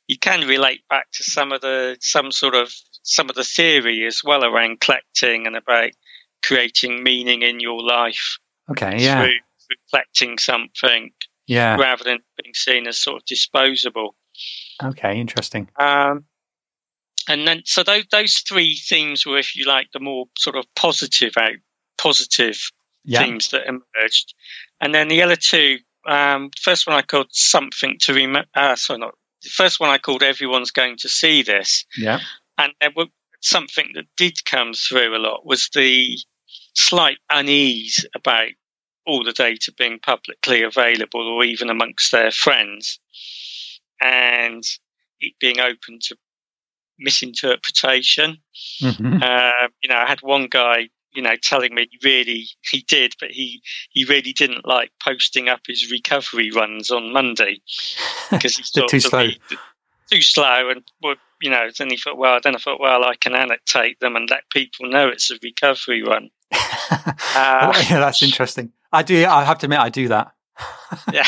you 0.07 0.17
can 0.17 0.47
relate 0.47 0.81
back 0.89 1.11
to 1.13 1.23
some 1.23 1.51
of 1.51 1.61
the 1.61 1.95
some 2.01 2.31
sort 2.31 2.55
of 2.55 2.73
some 3.03 3.29
of 3.29 3.35
the 3.35 3.43
theory 3.43 4.05
as 4.05 4.21
well 4.23 4.43
around 4.43 4.79
collecting 4.79 5.47
and 5.47 5.55
about 5.55 5.91
creating 6.43 7.03
meaning 7.03 7.41
in 7.41 7.59
your 7.59 7.83
life. 7.83 8.38
Okay, 8.69 8.97
yeah. 8.99 9.23
Through 9.23 9.33
reflecting 9.69 10.38
something 10.38 11.12
yeah. 11.47 11.75
rather 11.75 12.03
than 12.03 12.19
being 12.41 12.53
seen 12.53 12.88
as 12.88 12.99
sort 12.99 13.17
of 13.17 13.25
disposable. 13.25 14.15
Okay, 14.83 15.19
interesting. 15.19 15.69
Um, 15.79 16.25
and 17.27 17.47
then, 17.47 17.62
so 17.65 17.83
those, 17.83 18.05
those 18.12 18.38
three 18.47 18.75
themes 18.75 19.25
were, 19.25 19.38
if 19.38 19.55
you 19.55 19.65
like, 19.65 19.89
the 19.93 19.99
more 19.99 20.25
sort 20.38 20.55
of 20.55 20.65
positive 20.75 21.33
out, 21.38 21.57
positive 21.97 22.57
yeah. 23.03 23.23
themes 23.23 23.49
that 23.49 23.67
emerged. 23.67 24.33
And 24.81 24.95
then 24.95 25.07
the 25.09 25.21
other 25.21 25.35
two, 25.35 25.79
um, 26.07 26.49
first 26.59 26.88
one 26.88 26.95
I 26.95 27.01
called 27.01 27.27
something 27.31 27.97
to 28.01 28.13
remember. 28.13 28.47
Uh, 28.55 28.75
sorry, 28.75 28.99
not 28.99 29.13
the 29.43 29.49
first 29.49 29.79
one 29.79 29.89
I 29.89 29.97
called 29.97 30.23
everyone's 30.23 30.71
going 30.71 30.97
to 30.97 31.09
see 31.09 31.43
this. 31.43 31.85
Yeah. 31.97 32.19
And 32.59 32.73
there 32.79 32.91
were 32.95 33.07
something 33.41 33.91
that 33.95 34.05
did 34.17 34.45
come 34.45 34.73
through 34.73 35.15
a 35.15 35.17
lot 35.17 35.45
was 35.45 35.69
the 35.73 36.19
slight 36.75 37.17
unease 37.31 38.05
about 38.15 38.49
all 39.07 39.23
the 39.23 39.31
data 39.31 39.73
being 39.77 39.97
publicly 39.97 40.61
available 40.61 41.27
or 41.27 41.43
even 41.43 41.69
amongst 41.69 42.11
their 42.11 42.31
friends 42.31 42.99
and 44.01 44.63
it 45.19 45.33
being 45.39 45.59
open 45.59 45.99
to 46.01 46.17
misinterpretation. 46.99 48.37
Mm-hmm. 48.81 49.23
Uh, 49.23 49.67
you 49.81 49.89
know, 49.89 49.97
I 49.97 50.07
had 50.07 50.21
one 50.21 50.47
guy, 50.47 50.89
you 51.13 51.21
know, 51.21 51.35
telling 51.41 51.73
me 51.73 51.87
really 52.03 52.47
he 52.61 52.85
did, 52.87 53.15
but 53.19 53.31
he 53.31 53.61
he 53.91 54.05
really 54.05 54.33
didn't 54.33 54.67
like 54.67 54.91
posting 55.03 55.47
up 55.47 55.61
his 55.65 55.89
recovery 55.91 56.51
runs 56.51 56.91
on 56.91 57.13
Monday 57.13 57.61
because 58.31 58.57
he 58.57 58.63
thought 58.63 58.89
too 58.89 58.99
slow. 58.99 59.27
Too 60.11 60.21
slow, 60.21 60.69
and 60.69 60.83
you 61.41 61.49
know, 61.49 61.69
then 61.78 61.89
he 61.89 61.97
thought, 61.97 62.17
well, 62.17 62.39
then 62.43 62.56
I 62.56 62.60
thought, 62.60 62.80
well, 62.80 63.04
I 63.04 63.15
can 63.15 63.36
annotate 63.36 63.99
them 63.99 64.15
and 64.15 64.30
let 64.30 64.49
people 64.49 64.89
know 64.89 65.08
it's 65.08 65.32
a 65.32 65.36
recovery 65.41 66.04
run. 66.04 66.30
uh, 66.52 67.73
yeah, 67.89 67.99
that's 67.99 68.23
interesting. 68.23 68.71
I 68.91 69.04
do. 69.04 69.25
I 69.25 69.43
have 69.43 69.60
to 69.60 69.65
admit, 69.67 69.80
I 69.80 69.89
do 69.89 70.08
that. 70.08 70.32
yeah. 71.13 71.28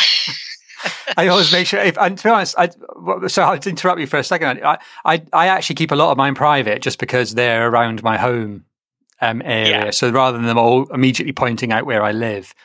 I 1.16 1.28
always 1.28 1.52
make 1.52 1.68
sure. 1.68 1.80
If, 1.80 1.98
and 1.98 2.18
to 2.18 2.24
be 2.24 2.30
honest, 2.30 2.56
I, 2.58 2.70
so 3.28 3.44
I'll 3.44 3.54
interrupt 3.54 4.00
you 4.00 4.08
for 4.08 4.18
a 4.18 4.24
second. 4.24 4.64
I, 4.64 4.80
I, 5.06 5.24
I 5.32 5.48
actually 5.48 5.76
keep 5.76 5.92
a 5.92 5.96
lot 5.96 6.12
of 6.12 6.18
mine 6.18 6.34
private 6.34 6.82
just 6.82 7.00
because 7.00 7.36
they're 7.36 7.70
around 7.70 8.02
my 8.02 8.18
home 8.18 8.66
um, 9.22 9.42
area. 9.44 9.86
Yeah. 9.86 9.92
So 9.92 10.10
rather 10.10 10.38
than 10.38 10.48
them 10.48 10.58
all 10.58 10.92
immediately 10.92 11.34
pointing 11.34 11.72
out 11.72 11.86
where 11.86 12.04
I 12.04 12.12
live, 12.12 12.56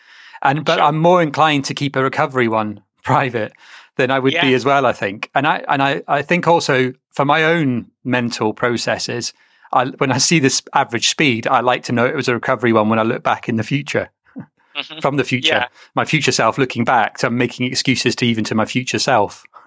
and 0.43 0.65
but 0.65 0.77
sure. 0.77 0.85
I'm 0.85 0.99
more 0.99 1.23
inclined 1.23 1.67
to 1.67 1.75
keep 1.75 1.97
a 1.97 2.03
recovery 2.03 2.49
one 2.49 2.83
private 3.03 3.53
than 3.97 4.11
I 4.11 4.19
would 4.19 4.33
yeah. 4.33 4.43
be 4.43 4.55
as 4.55 4.65
well. 4.65 4.87
I 4.87 4.93
think, 4.93 5.31
and 5.35 5.47
I 5.47 5.65
and 5.69 5.83
I, 5.83 6.03
I 6.09 6.23
think 6.23 6.47
also 6.47 6.95
for 7.17 7.25
my 7.25 7.45
own 7.45 7.91
mental 8.05 8.53
processes, 8.53 9.33
I, 9.73 9.87
when 9.87 10.13
I 10.13 10.19
see 10.19 10.39
this 10.39 10.63
average 10.75 11.09
speed, 11.09 11.47
I 11.47 11.61
like 11.61 11.83
to 11.85 11.93
know 11.93 12.05
it 12.05 12.15
was 12.15 12.29
a 12.29 12.35
recovery 12.35 12.75
one 12.75 12.91
when 12.91 12.99
I 12.99 13.05
look 13.05 13.23
back 13.23 13.49
in 13.49 13.57
the 13.57 13.63
future 13.63 14.11
mm-hmm. 14.39 15.01
from 15.01 15.17
the 15.17 15.25
future, 15.25 15.55
yeah. 15.55 15.69
my 15.95 16.05
future 16.05 16.31
self 16.31 16.59
looking 16.59 16.85
back. 16.85 17.19
So 17.19 17.29
I'm 17.29 17.39
making 17.39 17.67
excuses 17.67 18.15
to 18.17 18.27
even 18.27 18.45
to 18.45 18.55
my 18.55 18.67
future 18.67 18.99
self. 18.99 19.45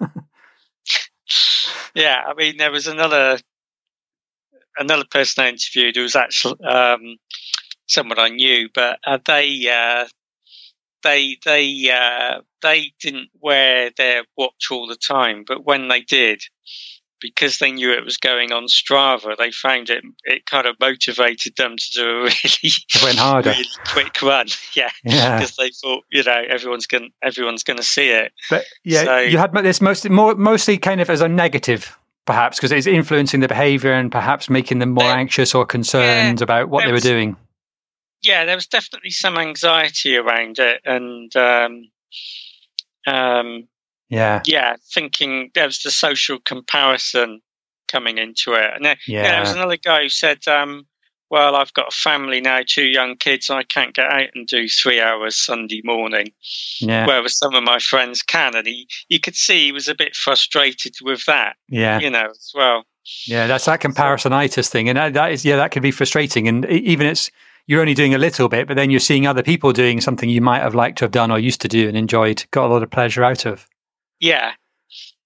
yeah, 1.94 2.22
I 2.24 2.34
mean, 2.34 2.56
there 2.56 2.70
was 2.70 2.86
another 2.86 3.38
another 4.78 5.04
person 5.10 5.44
I 5.44 5.48
interviewed 5.48 5.96
who 5.96 6.02
was 6.02 6.14
actually 6.14 6.64
um, 6.64 7.16
someone 7.88 8.20
I 8.20 8.28
knew, 8.28 8.68
but 8.72 9.00
uh, 9.04 9.18
they 9.26 9.68
uh, 9.68 10.06
they 11.02 11.36
they 11.44 11.90
uh, 11.90 12.42
they 12.62 12.92
didn't 13.00 13.30
wear 13.40 13.90
their 13.96 14.22
watch 14.36 14.68
all 14.70 14.86
the 14.86 14.94
time, 14.94 15.42
but 15.44 15.64
when 15.64 15.88
they 15.88 16.02
did, 16.02 16.42
because 17.20 17.58
they 17.58 17.72
knew 17.72 17.92
it 17.92 18.04
was 18.04 18.16
going 18.16 18.52
on 18.52 18.66
Strava, 18.66 19.36
they 19.36 19.50
found 19.50 19.90
it 19.90 20.04
it 20.24 20.46
kind 20.46 20.66
of 20.66 20.76
motivated 20.80 21.56
them 21.56 21.76
to 21.76 21.90
do 21.92 22.02
a 22.02 22.22
really 22.22 22.74
went 23.02 23.18
harder, 23.18 23.50
really 23.50 23.64
quick 23.86 24.20
run. 24.22 24.46
Yeah, 24.74 24.90
yeah, 25.04 25.36
because 25.36 25.56
they 25.56 25.70
thought 25.70 26.04
you 26.10 26.22
know 26.22 26.42
everyone's 26.48 26.86
going 26.86 27.10
everyone's 27.22 27.64
going 27.64 27.76
to 27.76 27.82
see 27.82 28.10
it. 28.10 28.32
But 28.48 28.64
yeah, 28.84 29.04
so, 29.04 29.18
you 29.18 29.36
had 29.36 29.52
this 29.52 29.80
mostly 29.80 30.10
more 30.10 30.34
mostly 30.34 30.78
kind 30.78 31.00
of 31.00 31.10
as 31.10 31.20
a 31.20 31.28
negative. 31.28 31.96
Perhaps 32.26 32.58
because 32.58 32.70
it's 32.70 32.86
influencing 32.86 33.40
the 33.40 33.48
behaviour 33.48 33.92
and 33.92 34.12
perhaps 34.12 34.48
making 34.48 34.78
them 34.78 34.90
more 34.90 35.04
anxious 35.04 35.54
or 35.54 35.66
concerned 35.66 36.38
yeah, 36.38 36.44
about 36.44 36.68
what 36.68 36.84
they 36.84 36.92
were 36.92 37.00
doing. 37.00 37.36
Yeah, 38.22 38.44
there 38.44 38.54
was 38.54 38.66
definitely 38.66 39.10
some 39.10 39.36
anxiety 39.36 40.16
around 40.16 40.58
it, 40.58 40.80
and 40.84 41.34
um, 41.34 41.90
um, 43.06 43.68
yeah. 44.10 44.42
Yeah. 44.44 44.76
Thinking 44.92 45.50
there 45.54 45.66
was 45.66 45.82
the 45.82 45.90
social 45.90 46.38
comparison 46.38 47.40
coming 47.88 48.18
into 48.18 48.52
it. 48.52 48.70
And 48.74 48.84
then, 48.84 48.96
yeah. 49.06 49.22
yeah 49.22 49.30
there 49.30 49.40
was 49.40 49.52
another 49.52 49.78
guy 49.78 50.02
who 50.02 50.08
said, 50.10 50.46
um, 50.46 50.86
well, 51.30 51.54
I've 51.54 51.72
got 51.74 51.88
a 51.88 51.96
family 51.96 52.40
now, 52.40 52.60
two 52.66 52.86
young 52.86 53.16
kids, 53.16 53.48
and 53.48 53.58
I 53.58 53.62
can't 53.62 53.94
get 53.94 54.12
out 54.12 54.30
and 54.34 54.46
do 54.46 54.68
three 54.68 55.00
hours 55.00 55.36
Sunday 55.36 55.80
morning. 55.84 56.32
Yeah. 56.80 57.06
Whereas 57.06 57.38
some 57.38 57.54
of 57.54 57.62
my 57.62 57.78
friends 57.78 58.20
can. 58.20 58.56
And 58.56 58.66
he, 58.66 58.88
you 59.08 59.20
could 59.20 59.36
see 59.36 59.66
he 59.66 59.72
was 59.72 59.88
a 59.88 59.94
bit 59.94 60.16
frustrated 60.16 60.96
with 61.02 61.24
that. 61.26 61.56
Yeah. 61.68 62.00
You 62.00 62.10
know, 62.10 62.26
as 62.30 62.52
well. 62.54 62.84
Yeah, 63.26 63.46
that's 63.46 63.64
that 63.64 63.80
comparisonitis 63.80 64.68
thing. 64.68 64.88
And 64.88 64.98
that, 64.98 65.14
that 65.14 65.32
is, 65.32 65.44
yeah, 65.44 65.56
that 65.56 65.70
could 65.70 65.82
be 65.82 65.90
frustrating. 65.90 66.48
And 66.48 66.66
even 66.66 67.06
it's, 67.06 67.30
you're 67.66 67.80
only 67.80 67.94
doing 67.94 68.14
a 68.14 68.18
little 68.18 68.48
bit, 68.48 68.66
but 68.66 68.74
then 68.74 68.90
you're 68.90 68.98
seeing 68.98 69.26
other 69.26 69.44
people 69.44 69.72
doing 69.72 70.00
something 70.00 70.28
you 70.28 70.40
might 70.40 70.62
have 70.62 70.74
liked 70.74 70.98
to 70.98 71.04
have 71.04 71.12
done 71.12 71.30
or 71.30 71.38
used 71.38 71.60
to 71.60 71.68
do 71.68 71.86
and 71.86 71.96
enjoyed, 71.96 72.44
got 72.50 72.66
a 72.66 72.72
lot 72.72 72.82
of 72.82 72.90
pleasure 72.90 73.22
out 73.22 73.46
of. 73.46 73.68
Yeah. 74.20 74.52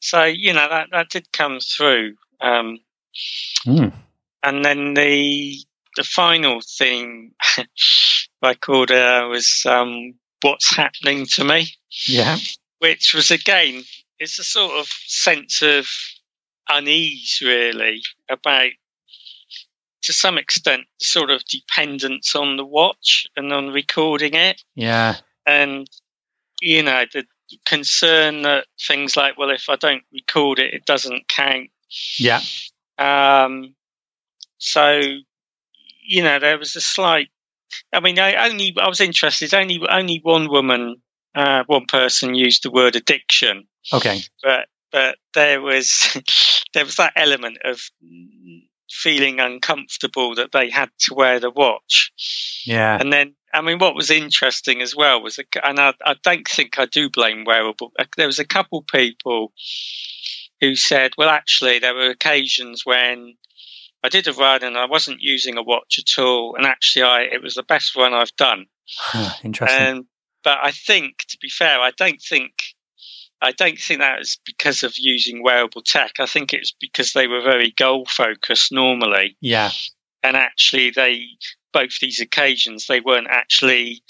So 0.00 0.24
you 0.24 0.52
know 0.52 0.68
that 0.68 0.88
that 0.92 1.10
did 1.10 1.32
come 1.32 1.58
through. 1.60 2.14
Um, 2.40 2.78
mm. 3.66 3.92
And 4.42 4.64
then 4.64 4.94
the 4.94 5.58
the 5.96 6.04
final 6.04 6.60
thing 6.78 7.32
I 8.42 8.54
called 8.54 8.90
uh, 8.90 9.26
was 9.30 9.64
um, 9.66 10.14
"What's 10.42 10.74
Happening 10.74 11.26
to 11.26 11.44
Me." 11.44 11.68
Yeah. 12.06 12.36
Which 12.78 13.14
was 13.14 13.30
again, 13.30 13.82
it's 14.18 14.38
a 14.38 14.44
sort 14.44 14.78
of 14.78 14.88
sense 15.06 15.62
of 15.62 15.86
unease, 16.68 17.40
really, 17.42 18.02
about 18.28 18.70
to 20.02 20.12
some 20.12 20.36
extent, 20.36 20.82
sort 21.00 21.30
of 21.30 21.42
dependence 21.46 22.34
on 22.34 22.58
the 22.58 22.64
watch 22.64 23.26
and 23.36 23.52
on 23.52 23.70
recording 23.70 24.34
it. 24.34 24.62
Yeah. 24.74 25.16
And 25.46 25.88
you 26.60 26.82
know 26.82 27.04
the 27.12 27.24
concern 27.64 28.42
that 28.42 28.66
things 28.86 29.16
like, 29.16 29.38
well, 29.38 29.50
if 29.50 29.68
I 29.68 29.76
don't 29.76 30.02
record 30.12 30.58
it, 30.58 30.74
it 30.74 30.86
doesn't 30.86 31.28
count. 31.28 31.70
Yeah. 32.18 32.40
Um, 32.98 33.74
so, 34.58 35.00
you 36.02 36.22
know, 36.22 36.38
there 36.38 36.58
was 36.58 36.76
a 36.76 36.80
slight. 36.80 37.28
I 37.92 38.00
mean, 38.00 38.18
I 38.18 38.48
only 38.48 38.74
I 38.80 38.88
was 38.88 39.00
interested. 39.00 39.52
Only 39.52 39.80
only 39.88 40.20
one 40.22 40.48
woman, 40.48 40.96
uh, 41.34 41.64
one 41.66 41.86
person 41.86 42.34
used 42.34 42.62
the 42.62 42.70
word 42.70 42.96
addiction. 42.96 43.66
Okay. 43.92 44.20
But 44.42 44.68
but 44.92 45.18
there 45.34 45.60
was 45.60 46.16
there 46.74 46.84
was 46.84 46.96
that 46.96 47.12
element 47.16 47.58
of 47.64 47.80
feeling 48.90 49.40
uncomfortable 49.40 50.34
that 50.36 50.52
they 50.52 50.70
had 50.70 50.90
to 51.00 51.14
wear 51.14 51.40
the 51.40 51.50
watch. 51.50 52.12
Yeah. 52.64 52.96
And 52.98 53.12
then 53.12 53.34
I 53.54 53.60
mean, 53.60 53.78
what 53.78 53.94
was 53.94 54.10
interesting 54.10 54.82
as 54.82 54.94
well 54.94 55.22
was, 55.22 55.38
and 55.62 55.78
I, 55.78 55.94
I 56.04 56.16
don't 56.22 56.46
think 56.46 56.78
I 56.78 56.86
do 56.86 57.08
blame 57.08 57.44
wearable. 57.44 57.92
Uh, 57.98 58.04
there 58.16 58.26
was 58.26 58.40
a 58.40 58.44
couple 58.44 58.82
people 58.82 59.52
who 60.60 60.74
said, 60.74 61.12
well, 61.16 61.28
actually, 61.28 61.78
there 61.78 61.94
were 61.94 62.10
occasions 62.10 62.82
when 62.84 63.34
I 64.02 64.08
did 64.08 64.28
a 64.28 64.32
run 64.32 64.64
and 64.64 64.76
I 64.76 64.86
wasn't 64.86 65.20
using 65.20 65.56
a 65.56 65.62
watch 65.62 65.98
at 65.98 66.20
all, 66.22 66.56
and 66.56 66.66
actually, 66.66 67.04
I 67.04 67.22
it 67.22 67.42
was 67.42 67.54
the 67.54 67.62
best 67.62 67.94
run 67.96 68.12
I've 68.12 68.36
done. 68.36 68.66
Interesting. 69.42 69.80
And, 69.80 70.04
but 70.42 70.58
I 70.62 70.72
think, 70.72 71.24
to 71.28 71.38
be 71.40 71.48
fair, 71.48 71.80
I 71.80 71.90
don't 71.96 72.20
think 72.20 72.52
I 73.40 73.52
don't 73.52 73.78
think 73.78 74.00
that 74.00 74.18
was 74.18 74.38
because 74.44 74.82
of 74.82 74.94
using 74.96 75.42
wearable 75.42 75.82
tech. 75.82 76.12
I 76.18 76.26
think 76.26 76.52
it's 76.52 76.74
because 76.80 77.12
they 77.12 77.26
were 77.26 77.42
very 77.42 77.72
goal 77.76 78.06
focused 78.06 78.72
normally. 78.72 79.36
Yeah. 79.40 79.70
And 80.22 80.36
actually, 80.36 80.90
they 80.90 81.26
both 81.74 81.98
these 82.00 82.20
occasions, 82.20 82.86
they 82.86 83.00
weren't 83.00 83.26
actually 83.28 84.02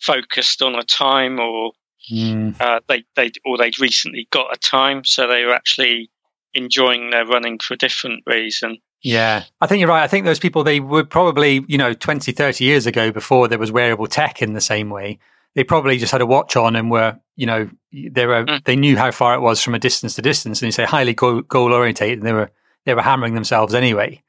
focused 0.00 0.60
on 0.62 0.74
a 0.74 0.82
time 0.82 1.38
or 1.38 1.72
mm. 2.10 2.60
uh, 2.60 2.80
they 2.88 3.04
they 3.14 3.30
or 3.44 3.56
they'd 3.56 3.78
recently 3.78 4.26
got 4.32 4.52
a 4.52 4.58
time, 4.58 5.04
so 5.04 5.28
they 5.28 5.44
were 5.44 5.54
actually 5.54 6.10
enjoying 6.54 7.10
their 7.10 7.26
running 7.26 7.58
for 7.58 7.74
a 7.74 7.78
different 7.78 8.22
reason. 8.26 8.78
Yeah, 9.04 9.44
I 9.60 9.66
think 9.66 9.80
you're 9.80 9.88
right. 9.90 10.02
I 10.02 10.08
think 10.08 10.24
those 10.24 10.38
people, 10.38 10.64
they 10.64 10.80
were 10.80 11.04
probably, 11.04 11.62
you 11.68 11.76
know, 11.76 11.92
20, 11.92 12.32
30 12.32 12.64
years 12.64 12.86
ago 12.86 13.12
before 13.12 13.48
there 13.48 13.58
was 13.58 13.70
wearable 13.70 14.06
tech 14.06 14.40
in 14.40 14.54
the 14.54 14.62
same 14.62 14.88
way. 14.88 15.18
They 15.54 15.62
probably 15.62 15.98
just 15.98 16.10
had 16.10 16.22
a 16.22 16.26
watch 16.26 16.56
on 16.56 16.74
and 16.74 16.90
were, 16.90 17.20
you 17.36 17.44
know, 17.44 17.68
they 17.92 18.24
were, 18.26 18.46
mm. 18.46 18.64
they 18.64 18.76
knew 18.76 18.96
how 18.96 19.10
far 19.10 19.34
it 19.34 19.40
was 19.40 19.62
from 19.62 19.74
a 19.74 19.78
distance 19.78 20.14
to 20.14 20.22
distance 20.22 20.62
and 20.62 20.68
you 20.68 20.72
say 20.72 20.84
highly 20.84 21.12
goal, 21.12 21.42
goal 21.42 21.74
orientated 21.74 22.18
and 22.18 22.26
they 22.26 22.32
were, 22.32 22.50
they 22.86 22.94
were 22.94 23.02
hammering 23.02 23.34
themselves 23.34 23.74
anyway. 23.74 24.22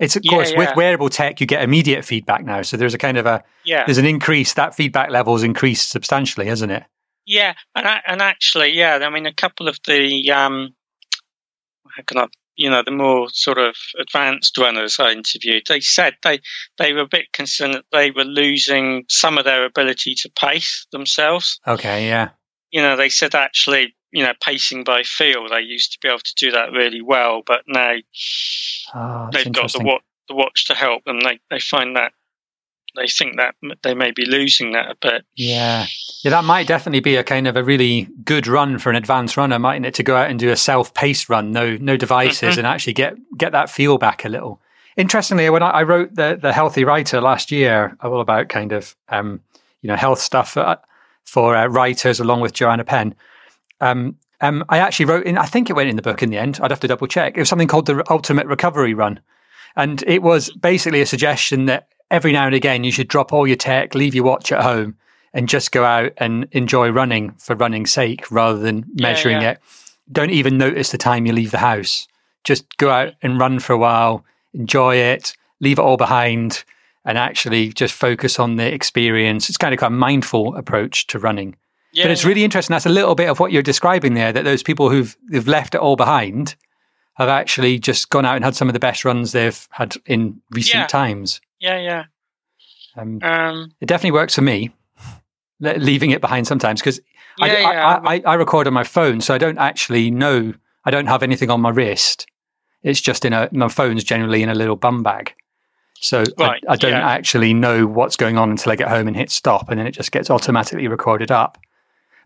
It's 0.00 0.16
of 0.16 0.22
yeah, 0.24 0.32
course 0.32 0.52
yeah. 0.52 0.58
with 0.58 0.76
wearable 0.76 1.10
tech, 1.10 1.40
you 1.40 1.46
get 1.46 1.62
immediate 1.62 2.04
feedback 2.04 2.44
now. 2.44 2.62
So 2.62 2.78
there's 2.78 2.94
a 2.94 2.98
kind 2.98 3.18
of 3.18 3.26
a 3.26 3.44
yeah. 3.64 3.84
There's 3.84 3.98
an 3.98 4.06
increase. 4.06 4.54
That 4.54 4.74
feedback 4.74 5.10
level's 5.10 5.42
increased 5.42 5.90
substantially, 5.90 6.46
hasn't 6.46 6.72
it? 6.72 6.84
Yeah, 7.26 7.54
and 7.74 7.86
I, 7.86 8.00
and 8.06 8.22
actually, 8.22 8.72
yeah. 8.72 8.98
I 9.02 9.10
mean, 9.10 9.26
a 9.26 9.34
couple 9.34 9.68
of 9.68 9.78
the 9.86 10.32
um, 10.32 10.74
how 11.94 12.02
can 12.06 12.18
I, 12.18 12.26
you 12.56 12.70
know, 12.70 12.82
the 12.82 12.90
more 12.90 13.28
sort 13.30 13.58
of 13.58 13.76
advanced 13.98 14.56
runners 14.56 14.98
I 14.98 15.12
interviewed, 15.12 15.64
they 15.68 15.80
said 15.80 16.14
they 16.24 16.40
they 16.78 16.94
were 16.94 17.00
a 17.00 17.08
bit 17.08 17.32
concerned 17.34 17.74
that 17.74 17.84
they 17.92 18.10
were 18.10 18.24
losing 18.24 19.04
some 19.08 19.36
of 19.36 19.44
their 19.44 19.66
ability 19.66 20.14
to 20.22 20.30
pace 20.30 20.86
themselves. 20.92 21.60
Okay, 21.68 22.08
yeah. 22.08 22.30
You 22.70 22.80
know, 22.80 22.96
they 22.96 23.10
said 23.10 23.34
actually 23.34 23.94
you 24.12 24.24
know, 24.24 24.32
pacing 24.42 24.84
by 24.84 25.02
feel. 25.02 25.48
They 25.48 25.60
used 25.60 25.92
to 25.92 25.98
be 26.02 26.08
able 26.08 26.20
to 26.20 26.34
do 26.36 26.50
that 26.52 26.72
really 26.72 27.00
well, 27.00 27.42
but 27.46 27.62
now 27.66 27.94
oh, 28.94 29.28
they've 29.32 29.52
got 29.52 29.72
the 29.72 29.82
watch, 29.82 30.02
the 30.28 30.34
watch 30.34 30.66
to 30.66 30.74
help 30.74 31.04
them. 31.04 31.20
They 31.20 31.40
they 31.50 31.60
find 31.60 31.96
that 31.96 32.12
they 32.96 33.06
think 33.06 33.36
that 33.36 33.54
they 33.82 33.94
may 33.94 34.10
be 34.10 34.24
losing 34.24 34.72
that 34.72 34.90
a 34.90 34.96
bit. 35.00 35.24
Yeah, 35.36 35.86
yeah, 36.24 36.30
that 36.30 36.44
might 36.44 36.66
definitely 36.66 37.00
be 37.00 37.16
a 37.16 37.24
kind 37.24 37.46
of 37.46 37.56
a 37.56 37.64
really 37.64 38.08
good 38.24 38.46
run 38.46 38.78
for 38.78 38.90
an 38.90 38.96
advanced 38.96 39.36
runner, 39.36 39.58
mightn't 39.58 39.86
it? 39.86 39.94
To 39.94 40.02
go 40.02 40.16
out 40.16 40.30
and 40.30 40.38
do 40.38 40.50
a 40.50 40.56
self-paced 40.56 41.28
run, 41.28 41.52
no 41.52 41.76
no 41.76 41.96
devices, 41.96 42.50
mm-hmm. 42.50 42.58
and 42.58 42.66
actually 42.66 42.94
get 42.94 43.16
get 43.36 43.52
that 43.52 43.70
feel 43.70 43.98
back 43.98 44.24
a 44.24 44.28
little. 44.28 44.60
Interestingly, 44.96 45.48
when 45.50 45.62
I, 45.62 45.70
I, 45.70 45.82
wrote 45.84 46.14
the 46.14 46.38
the 46.40 46.52
Healthy 46.52 46.84
Writer 46.84 47.20
last 47.20 47.50
year, 47.50 47.96
all 48.02 48.20
about 48.20 48.48
kind 48.48 48.72
of 48.72 48.96
um, 49.08 49.40
you 49.82 49.88
know 49.88 49.96
health 49.96 50.20
stuff 50.20 50.52
for, 50.52 50.78
for 51.24 51.56
uh, 51.56 51.66
writers, 51.66 52.20
along 52.20 52.40
with 52.40 52.52
Joanna 52.52 52.84
Penn. 52.84 53.14
Um, 53.80 54.16
um, 54.40 54.64
I 54.68 54.78
actually 54.78 55.06
wrote 55.06 55.26
in. 55.26 55.38
I 55.38 55.46
think 55.46 55.68
it 55.68 55.74
went 55.74 55.90
in 55.90 55.96
the 55.96 56.02
book 56.02 56.22
in 56.22 56.30
the 56.30 56.38
end. 56.38 56.58
I'd 56.62 56.70
have 56.70 56.80
to 56.80 56.88
double 56.88 57.06
check. 57.06 57.36
It 57.36 57.40
was 57.40 57.48
something 57.48 57.68
called 57.68 57.86
the 57.86 58.02
Ultimate 58.10 58.46
Recovery 58.46 58.94
Run, 58.94 59.20
and 59.76 60.02
it 60.06 60.22
was 60.22 60.50
basically 60.56 61.00
a 61.00 61.06
suggestion 61.06 61.66
that 61.66 61.88
every 62.10 62.32
now 62.32 62.46
and 62.46 62.54
again 62.54 62.84
you 62.84 62.92
should 62.92 63.08
drop 63.08 63.32
all 63.32 63.46
your 63.46 63.56
tech, 63.56 63.94
leave 63.94 64.14
your 64.14 64.24
watch 64.24 64.50
at 64.52 64.62
home, 64.62 64.96
and 65.32 65.48
just 65.48 65.72
go 65.72 65.84
out 65.84 66.12
and 66.16 66.48
enjoy 66.52 66.90
running 66.90 67.32
for 67.32 67.54
running's 67.54 67.90
sake 67.90 68.30
rather 68.30 68.58
than 68.58 68.84
measuring 68.94 69.36
yeah, 69.36 69.42
yeah. 69.42 69.50
it. 69.52 69.60
Don't 70.10 70.30
even 70.30 70.58
notice 70.58 70.90
the 70.90 70.98
time 70.98 71.26
you 71.26 71.32
leave 71.32 71.52
the 71.52 71.58
house. 71.58 72.08
Just 72.42 72.76
go 72.78 72.90
out 72.90 73.14
and 73.22 73.38
run 73.38 73.60
for 73.60 73.74
a 73.74 73.78
while, 73.78 74.24
enjoy 74.54 74.96
it, 74.96 75.36
leave 75.60 75.78
it 75.78 75.82
all 75.82 75.96
behind, 75.96 76.64
and 77.04 77.16
actually 77.16 77.72
just 77.72 77.94
focus 77.94 78.38
on 78.38 78.56
the 78.56 78.72
experience. 78.72 79.48
It's 79.48 79.58
kind 79.58 79.74
of 79.74 79.82
a 79.82 79.90
mindful 79.90 80.56
approach 80.56 81.06
to 81.08 81.18
running. 81.18 81.56
Yeah, 81.92 82.04
but 82.04 82.12
it's 82.12 82.24
really 82.24 82.44
interesting. 82.44 82.72
That's 82.74 82.86
a 82.86 82.90
little 82.90 83.14
bit 83.14 83.28
of 83.28 83.40
what 83.40 83.52
you're 83.52 83.62
describing 83.62 84.14
there. 84.14 84.32
That 84.32 84.44
those 84.44 84.62
people 84.62 84.90
who've 84.90 85.16
who've 85.30 85.48
left 85.48 85.74
it 85.74 85.80
all 85.80 85.96
behind 85.96 86.54
have 87.14 87.28
actually 87.28 87.78
just 87.78 88.10
gone 88.10 88.24
out 88.24 88.36
and 88.36 88.44
had 88.44 88.54
some 88.54 88.68
of 88.68 88.72
the 88.72 88.80
best 88.80 89.04
runs 89.04 89.32
they've 89.32 89.68
had 89.70 89.96
in 90.06 90.40
recent 90.50 90.74
yeah. 90.74 90.86
times. 90.86 91.40
Yeah, 91.58 91.78
yeah. 91.78 92.04
Um, 92.96 93.18
um, 93.22 93.72
it 93.80 93.86
definitely 93.86 94.12
works 94.12 94.34
for 94.34 94.42
me, 94.42 94.70
leaving 95.60 96.10
it 96.10 96.20
behind 96.20 96.46
sometimes 96.46 96.80
because 96.80 97.00
yeah, 97.38 97.46
I, 97.46 97.46
yeah. 97.46 98.00
I, 98.04 98.14
I, 98.14 98.22
I, 98.26 98.34
record 98.34 98.66
on 98.66 98.72
my 98.72 98.84
phone, 98.84 99.20
so 99.20 99.34
I 99.34 99.38
don't 99.38 99.58
actually 99.58 100.10
know. 100.10 100.54
I 100.84 100.90
don't 100.90 101.06
have 101.06 101.22
anything 101.22 101.50
on 101.50 101.60
my 101.60 101.70
wrist. 101.70 102.26
It's 102.82 103.00
just 103.00 103.24
in 103.24 103.32
a 103.32 103.48
my 103.52 103.68
phone's 103.68 104.04
generally 104.04 104.42
in 104.42 104.48
a 104.48 104.54
little 104.54 104.76
bum 104.76 105.02
bag, 105.02 105.34
so 106.00 106.24
right, 106.38 106.62
I, 106.68 106.76
don't 106.76 106.94
actually 106.94 107.52
know 107.52 107.86
what's 107.86 108.16
going 108.16 108.38
on 108.38 108.50
until 108.50 108.72
I 108.72 108.76
get 108.76 108.88
home 108.88 109.06
and 109.06 109.16
hit 109.16 109.30
stop, 109.30 109.68
and 109.68 109.78
then 109.78 109.86
it 109.86 109.92
just 109.92 110.12
gets 110.12 110.30
automatically 110.30 110.88
recorded 110.88 111.30
up. 111.30 111.58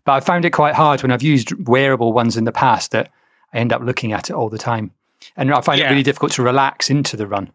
But 0.05 0.13
I 0.13 0.19
found 0.19 0.45
it 0.45 0.51
quite 0.51 0.75
hard 0.75 1.01
when 1.01 1.11
I've 1.11 1.23
used 1.23 1.67
wearable 1.67 2.13
ones 2.13 2.37
in 2.37 2.45
the 2.45 2.51
past 2.51 2.91
that 2.91 3.11
I 3.53 3.57
end 3.57 3.73
up 3.73 3.81
looking 3.81 4.13
at 4.13 4.29
it 4.29 4.33
all 4.33 4.49
the 4.49 4.57
time, 4.57 4.91
and 5.35 5.53
I 5.53 5.61
find 5.61 5.81
it 5.81 5.89
really 5.89 6.03
difficult 6.03 6.31
to 6.33 6.43
relax 6.43 6.89
into 6.89 7.17
the 7.17 7.27
run. 7.27 7.51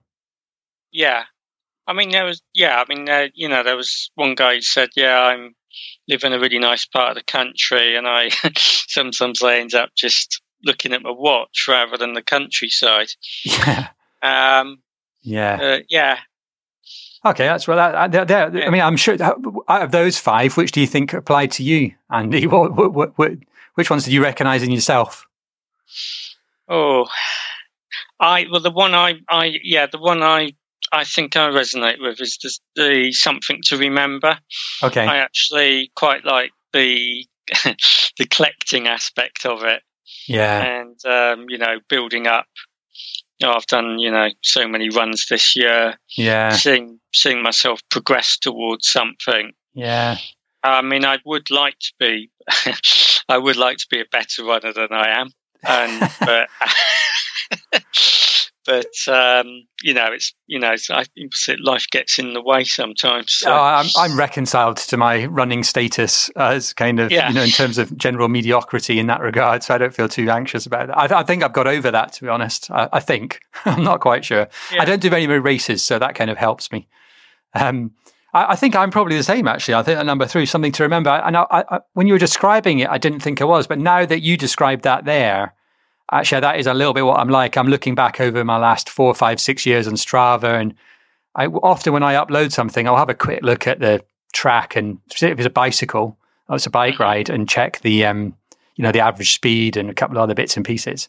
Yeah, 0.92 1.24
I 1.90 1.92
mean, 1.92 2.10
there 2.10 2.24
was, 2.24 2.40
yeah, 2.54 2.80
I 2.80 2.92
mean, 2.92 3.08
uh, 3.08 3.28
you 3.34 3.48
know, 3.48 3.64
there 3.64 3.76
was 3.76 4.12
one 4.14 4.36
guy 4.36 4.54
who 4.54 4.60
said, 4.60 4.90
yeah, 4.94 5.20
I'm 5.20 5.56
live 6.08 6.22
in 6.22 6.32
a 6.32 6.38
really 6.38 6.58
nice 6.60 6.86
part 6.86 7.10
of 7.10 7.16
the 7.16 7.24
country, 7.24 7.96
and 7.96 8.06
I 8.06 8.28
sometimes 8.56 9.42
I 9.42 9.56
end 9.56 9.74
up 9.74 9.90
just 9.96 10.40
looking 10.64 10.92
at 10.92 11.02
my 11.02 11.10
watch 11.10 11.66
rather 11.68 11.96
than 11.96 12.12
the 12.14 12.22
countryside. 12.22 13.08
Yeah. 13.44 13.88
Um, 14.22 14.82
yeah. 15.22 15.58
Uh, 15.60 15.78
yeah. 15.88 16.18
Okay, 17.24 17.44
that's 17.44 17.68
well. 17.68 17.76
That, 17.76 18.12
that, 18.12 18.28
that, 18.28 18.54
yeah. 18.54 18.66
I 18.66 18.70
mean, 18.70 18.80
I'm 18.80 18.96
sure 18.96 19.16
out 19.22 19.83
of 19.83 19.90
those 19.90 20.18
five, 20.18 20.56
which 20.56 20.72
do 20.72 20.80
you 20.80 20.87
think 20.87 21.12
applied 21.12 21.50
to 21.52 21.62
you, 21.62 21.92
Andy? 22.11 22.46
What, 22.50 22.74
what, 22.74 23.18
what, 23.18 23.33
which 23.74 23.90
ones 23.90 24.04
did 24.04 24.12
you 24.12 24.22
recognise 24.22 24.62
in 24.62 24.70
yourself? 24.70 25.26
Oh, 26.68 27.09
I 28.18 28.46
well, 28.50 28.61
the 28.61 28.70
one 28.70 28.94
I, 28.94 29.14
I 29.28 29.59
yeah, 29.62 29.87
the 29.87 29.98
one 29.98 30.22
I 30.22 30.52
I 30.92 31.04
think 31.04 31.37
I 31.37 31.48
resonate 31.48 32.00
with 32.00 32.20
is 32.20 32.38
the, 32.42 32.59
the 32.76 33.12
something 33.12 33.61
to 33.64 33.76
remember. 33.76 34.38
Okay. 34.83 35.06
I 35.06 35.18
actually 35.18 35.92
quite 35.96 36.24
like 36.24 36.52
the 36.72 37.26
the 38.18 38.26
collecting 38.30 38.87
aspect 38.87 39.46
of 39.46 39.62
it. 39.62 39.83
Yeah. 40.26 40.62
And 40.62 41.04
um, 41.04 41.46
you 41.48 41.59
know, 41.59 41.78
building 41.88 42.26
up. 42.26 42.46
I've 43.42 43.66
done 43.66 43.98
you 43.98 44.11
know 44.11 44.29
so 44.42 44.68
many 44.68 44.90
runs 44.90 45.26
this 45.29 45.57
year. 45.57 45.98
Yeah. 46.16 46.50
Seeing 46.50 47.00
seeing 47.12 47.42
myself 47.42 47.81
progress 47.90 48.38
towards 48.38 48.88
something. 48.90 49.53
Yeah. 49.74 50.18
I 50.62 50.83
mean, 50.83 51.05
I 51.05 51.18
would 51.24 51.50
like 51.50 51.79
to 51.79 51.92
be. 51.98 52.31
I 53.29 53.38
would 53.38 53.57
like 53.57 53.79
to 53.79 53.87
be 53.90 54.00
a 54.00 54.05
better 54.11 54.44
runner 54.44 54.72
than 54.72 54.92
I 54.92 55.20
am, 55.20 55.31
and 55.66 56.11
but 56.20 56.48
but 58.70 59.12
um, 59.12 59.66
you 59.83 59.92
know, 59.92 60.06
it's 60.12 60.33
you 60.46 60.61
know, 60.61 60.72
it's, 60.72 60.88
I 60.90 61.04
life 61.59 61.87
gets 61.90 62.20
in 62.20 62.35
the 62.35 62.40
way 62.40 62.62
sometimes. 62.62 63.33
So. 63.33 63.50
Oh, 63.50 63.54
I'm, 63.54 63.87
I'm, 63.96 64.16
reconciled 64.16 64.76
to 64.76 64.96
my 64.96 65.26
running 65.26 65.64
status 65.64 66.28
as 66.37 66.72
kind 66.72 67.00
of 67.00 67.11
yeah. 67.11 67.28
you 67.28 67.35
know 67.35 67.42
in 67.42 67.50
terms 67.50 67.78
of 67.78 67.96
general 67.96 68.28
mediocrity 68.28 69.00
in 69.00 69.09
that 69.09 69.22
regard, 69.22 69.64
so 69.64 69.74
I 69.74 69.78
don't 69.78 69.92
feel 69.92 70.09
too 70.09 70.30
anxious 70.30 70.66
about 70.66 70.87
that. 70.87 70.96
I, 70.96 71.20
I 71.20 71.22
think 71.24 71.42
I've 71.42 71.52
got 71.52 71.66
over 71.66 71.90
that, 71.90 72.12
to 72.14 72.22
be 72.22 72.28
honest. 72.28 72.70
I, 72.70 72.88
I 72.92 73.00
think 73.00 73.40
I'm 73.64 73.83
not 73.83 74.00
quite 74.00 74.24
sure. 74.24 74.46
Yeah. 74.72 74.83
I 74.83 74.85
don't 74.85 75.02
do 75.02 75.11
very 75.11 75.26
many 75.26 75.40
races, 75.40 75.83
so 75.83 75.98
that 75.98 76.14
kind 76.14 76.30
of 76.30 76.38
helps 76.38 76.70
me. 76.70 76.87
Um, 77.54 77.90
I, 78.33 78.54
think 78.54 78.76
I'm 78.76 78.92
probably 78.92 79.16
the 79.16 79.24
same, 79.24 79.48
actually. 79.48 79.74
I 79.74 79.83
think 79.83 79.98
at 79.98 80.06
number 80.06 80.24
three, 80.24 80.46
something 80.46 80.70
to 80.70 80.85
remember. 80.85 81.11
And 81.11 81.37
when 81.94 82.06
you 82.06 82.12
were 82.12 82.18
describing 82.20 82.78
it, 82.78 82.88
I 82.88 82.96
didn't 82.96 83.18
think 83.18 83.42
I 83.42 83.44
was, 83.44 83.66
but 83.66 83.80
now 83.80 84.06
that 84.06 84.22
you 84.22 84.37
described 84.37 84.85
that 84.85 85.04
there, 85.04 85.56
actually 86.12 86.40
that 86.40 86.59
is 86.59 86.66
a 86.66 86.75
little 86.75 86.94
bit 86.94 87.05
what 87.05 87.18
I'm 87.18 87.29
like. 87.29 87.57
I'm 87.57 87.68
looking 87.68 87.94
back 87.94 88.20
over 88.20 88.44
my 88.44 88.57
last 88.57 88.88
four, 88.88 89.14
five, 89.14 89.40
six 89.40 89.64
years 89.66 89.87
on 89.87 89.94
Strava, 89.94 90.61
and 90.61 90.75
I 91.35 91.46
often 91.46 91.92
when 91.92 92.03
I 92.03 92.14
upload 92.14 92.53
something, 92.53 92.87
I'll 92.87 92.96
have 92.96 93.11
a 93.11 93.14
quick 93.14 93.42
look 93.42 93.66
at 93.66 93.81
the 93.81 94.03
track 94.33 94.77
and 94.77 94.99
if 95.11 95.23
it's 95.23 95.46
a 95.46 95.51
bicycle, 95.51 96.16
or 96.49 96.57
it's 96.57 96.66
a 96.66 96.70
bike 96.70 96.94
mm-hmm. 96.94 97.03
ride, 97.03 97.31
and 97.31 97.49
check 97.49 97.81
the 97.81 98.05
um, 98.05 98.35
you 98.77 98.83
know 98.83 98.92
the 98.92 99.01
average 99.01 99.33
speed 99.33 99.77
and 99.77 99.90
a 99.90 99.94
couple 99.94 100.16
of 100.16 100.23
other 100.23 100.35
bits 100.35 100.57
and 100.57 100.64
pieces. 100.64 101.09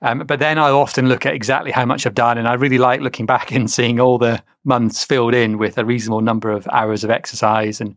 Um, 0.00 0.20
but 0.20 0.38
then 0.38 0.60
I'll 0.60 0.78
often 0.78 1.08
look 1.08 1.26
at 1.26 1.34
exactly 1.34 1.72
how 1.72 1.84
much 1.84 2.06
I've 2.06 2.14
done, 2.14 2.38
and 2.38 2.46
I 2.46 2.54
really 2.54 2.78
like 2.78 3.00
looking 3.00 3.26
back 3.26 3.52
and 3.54 3.70
seeing 3.70 4.00
all 4.00 4.18
the 4.18 4.42
months 4.64 5.04
filled 5.04 5.34
in 5.34 5.58
with 5.58 5.78
a 5.78 5.84
reasonable 5.84 6.20
number 6.20 6.50
of 6.50 6.66
hours 6.68 7.04
of 7.04 7.10
exercise, 7.10 7.80
and 7.80 7.96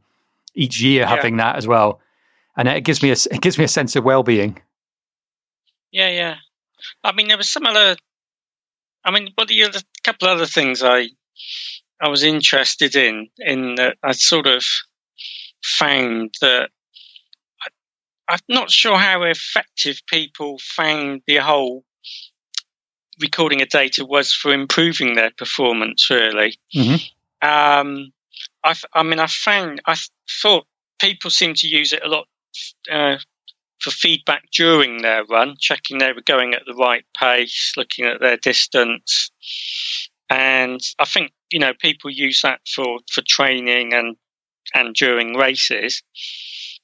each 0.55 0.81
year 0.81 1.01
yeah. 1.01 1.07
having 1.07 1.37
that 1.37 1.55
as 1.55 1.67
well. 1.67 2.01
And 2.57 2.67
it 2.67 2.83
gives 2.83 3.01
me 3.01 3.09
a 3.11 3.15
it 3.31 3.41
gives 3.41 3.57
me 3.57 3.63
a 3.63 3.69
sense 3.69 3.95
of 3.95 4.03
well 4.03 4.23
being. 4.23 4.61
Yeah, 5.91 6.09
yeah. 6.09 6.35
I 7.03 7.11
mean, 7.11 7.27
there 7.27 7.37
was 7.37 7.49
some 7.49 7.65
other. 7.65 7.95
I 9.03 9.11
mean, 9.11 9.31
what 9.35 9.47
the 9.47 9.63
other 9.63 9.79
couple 10.03 10.27
other 10.27 10.45
things 10.45 10.83
I 10.83 11.09
I 12.01 12.09
was 12.09 12.23
interested 12.23 12.95
in 12.95 13.29
in 13.37 13.75
that 13.75 13.97
I 14.03 14.13
sort 14.13 14.47
of 14.47 14.63
found 15.63 16.35
that 16.41 16.69
I, 17.61 18.33
I'm 18.33 18.39
not 18.49 18.71
sure 18.71 18.97
how 18.97 19.23
effective 19.23 20.01
people 20.07 20.59
found 20.59 21.21
the 21.27 21.37
whole 21.37 21.83
recording 23.19 23.61
of 23.61 23.69
data 23.69 24.05
was 24.05 24.33
for 24.33 24.53
improving 24.53 25.15
their 25.15 25.31
performance. 25.31 26.09
Really, 26.09 26.57
mm-hmm. 26.75 27.47
um, 27.47 28.11
I, 28.63 28.75
I 28.93 29.03
mean, 29.03 29.19
I 29.19 29.27
found 29.27 29.81
I 29.85 29.95
thought 30.41 30.65
people 30.99 31.29
seem 31.29 31.53
to 31.55 31.67
use 31.67 31.93
it 31.93 32.03
a 32.03 32.07
lot 32.07 32.27
uh, 32.91 33.17
for 33.81 33.91
feedback 33.91 34.43
during 34.51 35.01
their 35.01 35.25
run, 35.25 35.55
checking 35.59 35.97
they 35.97 36.13
were 36.13 36.21
going 36.21 36.53
at 36.53 36.61
the 36.65 36.75
right 36.75 37.03
pace, 37.17 37.73
looking 37.75 38.05
at 38.05 38.21
their 38.21 38.37
distance. 38.37 39.31
And 40.29 40.79
I 40.99 41.05
think, 41.05 41.31
you 41.51 41.59
know, 41.59 41.73
people 41.79 42.09
use 42.09 42.41
that 42.43 42.61
for, 42.73 42.99
for 43.11 43.21
training 43.27 43.93
and, 43.93 44.15
and 44.73 44.93
during 44.95 45.35
races. 45.35 46.03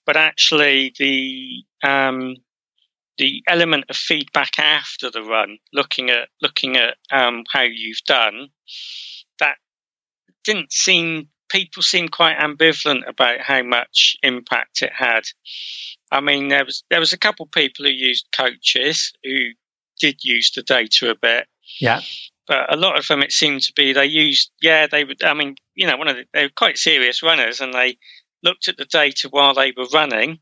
But 0.05 0.17
actually, 0.17 0.93
the, 0.97 1.63
um, 1.87 2.35
the 3.17 3.43
element 3.47 3.85
of 3.89 3.95
feedback 3.95 4.57
after 4.59 5.09
the 5.11 5.23
run, 5.23 5.59
looking 5.73 6.09
at, 6.09 6.29
looking 6.41 6.77
at, 6.77 6.97
um, 7.11 7.43
how 7.51 7.63
you've 7.63 8.03
done, 8.07 8.49
that 9.39 9.57
didn't 10.43 10.71
seem 10.71 11.29
people 11.49 11.83
seemed 11.83 12.11
quite 12.11 12.37
ambivalent 12.37 13.07
about 13.07 13.41
how 13.41 13.63
much 13.63 14.17
impact 14.23 14.81
it 14.81 14.91
had. 14.93 15.23
I 16.11 16.21
mean, 16.21 16.47
there 16.47 16.65
was 16.65 16.83
there 16.89 16.99
was 16.99 17.13
a 17.13 17.17
couple 17.17 17.45
of 17.45 17.51
people 17.51 17.85
who 17.85 17.91
used 17.91 18.27
coaches 18.35 19.13
who 19.23 19.37
did 19.99 20.23
use 20.23 20.51
the 20.51 20.63
data 20.63 21.09
a 21.09 21.15
bit. 21.15 21.47
Yeah. 21.79 22.01
But 22.47 22.73
a 22.73 22.77
lot 22.77 22.97
of 22.97 23.05
them, 23.07 23.21
it 23.21 23.33
seemed 23.33 23.61
to 23.63 23.73
be 23.75 23.91
they 23.91 24.05
used, 24.05 24.51
yeah, 24.61 24.87
they 24.87 25.03
would. 25.03 25.23
I 25.23 25.33
mean, 25.33 25.55
you 25.75 25.85
know, 25.85 25.97
one 25.97 26.07
of 26.07 26.15
the, 26.15 26.25
they 26.33 26.43
were 26.43 26.51
quite 26.55 26.77
serious 26.77 27.21
runners, 27.21 27.59
and 27.59 27.73
they 27.73 27.97
looked 28.41 28.69
at 28.69 28.77
the 28.77 28.85
data 28.85 29.27
while 29.29 29.53
they 29.53 29.73
were 29.75 29.87
running, 29.93 30.39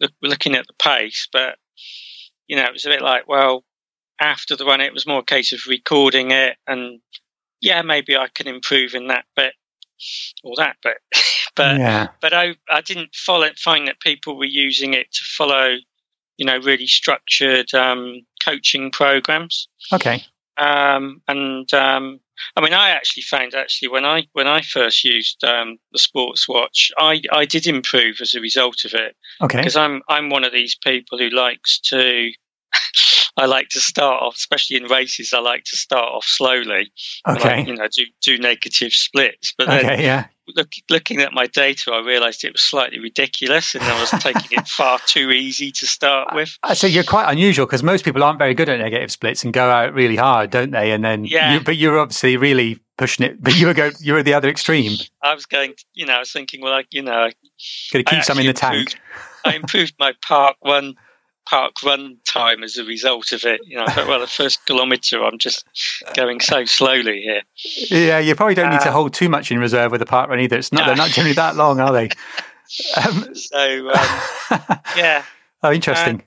look, 0.00 0.12
looking 0.20 0.54
at 0.54 0.66
the 0.66 0.74
pace. 0.74 1.26
But 1.32 1.56
you 2.48 2.56
know, 2.56 2.64
it 2.64 2.72
was 2.72 2.84
a 2.84 2.90
bit 2.90 3.00
like, 3.00 3.26
well, 3.26 3.64
after 4.20 4.56
the 4.56 4.66
run, 4.66 4.82
it 4.82 4.92
was 4.92 5.06
more 5.06 5.20
a 5.20 5.24
case 5.24 5.52
of 5.52 5.60
recording 5.66 6.32
it, 6.32 6.56
and 6.66 7.00
yeah, 7.62 7.80
maybe 7.80 8.14
I 8.16 8.28
can 8.34 8.46
improve 8.46 8.94
in 8.94 9.06
that 9.06 9.24
bit 9.34 9.54
or 10.42 10.54
that 10.56 10.76
But 10.82 10.98
but 11.56 11.78
yeah. 11.78 12.08
but 12.20 12.32
I 12.32 12.56
I 12.68 12.80
didn't 12.80 13.14
follow, 13.14 13.48
find 13.56 13.88
that 13.88 14.00
people 14.00 14.36
were 14.36 14.44
using 14.44 14.94
it 14.94 15.12
to 15.12 15.24
follow, 15.24 15.76
you 16.36 16.46
know, 16.46 16.58
really 16.58 16.86
structured 16.86 17.72
um, 17.74 18.22
coaching 18.44 18.90
programs. 18.90 19.68
Okay. 19.92 20.24
Um, 20.56 21.22
and 21.28 21.72
um, 21.72 22.20
I 22.56 22.60
mean, 22.60 22.74
I 22.74 22.90
actually 22.90 23.22
found 23.22 23.54
actually 23.54 23.88
when 23.88 24.04
I 24.04 24.26
when 24.32 24.46
I 24.46 24.60
first 24.60 25.04
used 25.04 25.42
um, 25.44 25.78
the 25.92 25.98
sports 25.98 26.48
watch, 26.48 26.90
I 26.98 27.22
I 27.32 27.44
did 27.44 27.66
improve 27.66 28.16
as 28.20 28.34
a 28.34 28.40
result 28.40 28.84
of 28.84 28.94
it. 28.94 29.16
Okay. 29.40 29.58
Because 29.58 29.76
I'm 29.76 30.02
I'm 30.08 30.30
one 30.30 30.44
of 30.44 30.52
these 30.52 30.76
people 30.76 31.18
who 31.18 31.28
likes 31.30 31.78
to. 31.90 32.30
I 33.38 33.46
like 33.46 33.68
to 33.70 33.80
start 33.80 34.22
off, 34.22 34.34
especially 34.34 34.76
in 34.76 34.84
races. 34.84 35.32
I 35.32 35.38
like 35.40 35.64
to 35.64 35.76
start 35.76 36.04
off 36.12 36.24
slowly. 36.24 36.90
Okay. 37.26 37.64
You 37.66 37.74
know, 37.76 37.86
do 37.94 38.04
do 38.20 38.36
negative 38.38 38.92
splits. 38.92 39.54
But 39.56 39.68
then, 39.68 39.86
Okay. 39.86 40.02
Yeah. 40.02 40.26
look, 40.56 40.72
looking 40.90 41.20
at 41.20 41.32
my 41.32 41.46
data, 41.46 41.92
I 41.92 42.00
realised 42.04 42.42
it 42.44 42.52
was 42.52 42.62
slightly 42.62 42.98
ridiculous, 42.98 43.74
and 43.74 43.84
I 43.84 44.00
was 44.00 44.10
taking 44.22 44.58
it 44.58 44.66
far 44.66 44.98
too 45.06 45.30
easy 45.30 45.70
to 45.72 45.86
start 45.86 46.34
with. 46.34 46.58
I 46.64 46.74
say 46.74 46.88
you're 46.88 47.04
quite 47.04 47.30
unusual 47.30 47.64
because 47.66 47.82
most 47.82 48.04
people 48.04 48.24
aren't 48.24 48.38
very 48.40 48.54
good 48.54 48.68
at 48.68 48.78
negative 48.80 49.10
splits 49.12 49.44
and 49.44 49.52
go 49.52 49.70
out 49.70 49.94
really 49.94 50.16
hard, 50.16 50.50
don't 50.50 50.72
they? 50.72 50.90
And 50.90 51.04
then, 51.04 51.24
Yeah. 51.24 51.54
you, 51.54 51.60
but 51.60 51.76
you're 51.76 51.98
obviously 51.98 52.36
really 52.36 52.80
pushing 52.96 53.24
it. 53.24 53.40
But 53.40 53.56
you 53.56 53.68
were 53.68 53.74
going, 53.74 53.92
you 54.00 54.14
were 54.14 54.24
the 54.24 54.34
other 54.34 54.48
extreme. 54.48 54.92
I 55.22 55.32
was 55.34 55.46
going, 55.46 55.74
you 55.94 56.06
know, 56.06 56.14
I 56.14 56.18
was 56.18 56.32
thinking, 56.32 56.60
well, 56.60 56.72
like, 56.72 56.88
you 56.90 57.02
know, 57.02 57.12
I 57.12 57.32
Got 57.92 57.98
to 57.98 58.04
I 58.06 58.14
keep 58.14 58.24
some 58.24 58.38
in 58.40 58.46
the 58.46 58.52
tank. 58.52 58.98
I 59.44 59.54
improved 59.54 59.94
my 60.00 60.12
park 60.22 60.56
run 60.64 60.96
park 61.48 61.82
run 61.82 62.18
time 62.26 62.62
as 62.62 62.76
a 62.76 62.84
result 62.84 63.32
of 63.32 63.44
it. 63.44 63.60
You 63.64 63.76
know, 63.78 63.84
I 63.86 63.92
thought, 63.92 64.06
well, 64.08 64.20
the 64.20 64.26
first 64.26 64.64
kilometre, 64.66 65.22
I'm 65.24 65.38
just 65.38 65.64
going 66.14 66.40
so 66.40 66.64
slowly 66.64 67.22
here. 67.22 67.42
Yeah, 67.90 68.18
you 68.18 68.34
probably 68.34 68.54
don't 68.54 68.70
need 68.70 68.80
to 68.82 68.88
Uh, 68.90 68.92
hold 68.92 69.14
too 69.14 69.28
much 69.28 69.50
in 69.50 69.58
reserve 69.58 69.92
with 69.92 70.02
a 70.02 70.06
park 70.06 70.28
run 70.30 70.40
either. 70.40 70.58
It's 70.58 70.72
not 70.72 70.80
No. 70.80 70.86
they're 70.88 70.96
not 70.96 71.10
generally 71.10 71.34
that 71.34 71.56
long, 71.56 71.80
are 71.80 71.92
they? 71.92 72.08
Um, 72.98 73.34
So 73.34 73.90
um, 73.90 74.08
yeah, 74.96 75.22
oh, 75.62 75.72
interesting. 75.72 76.22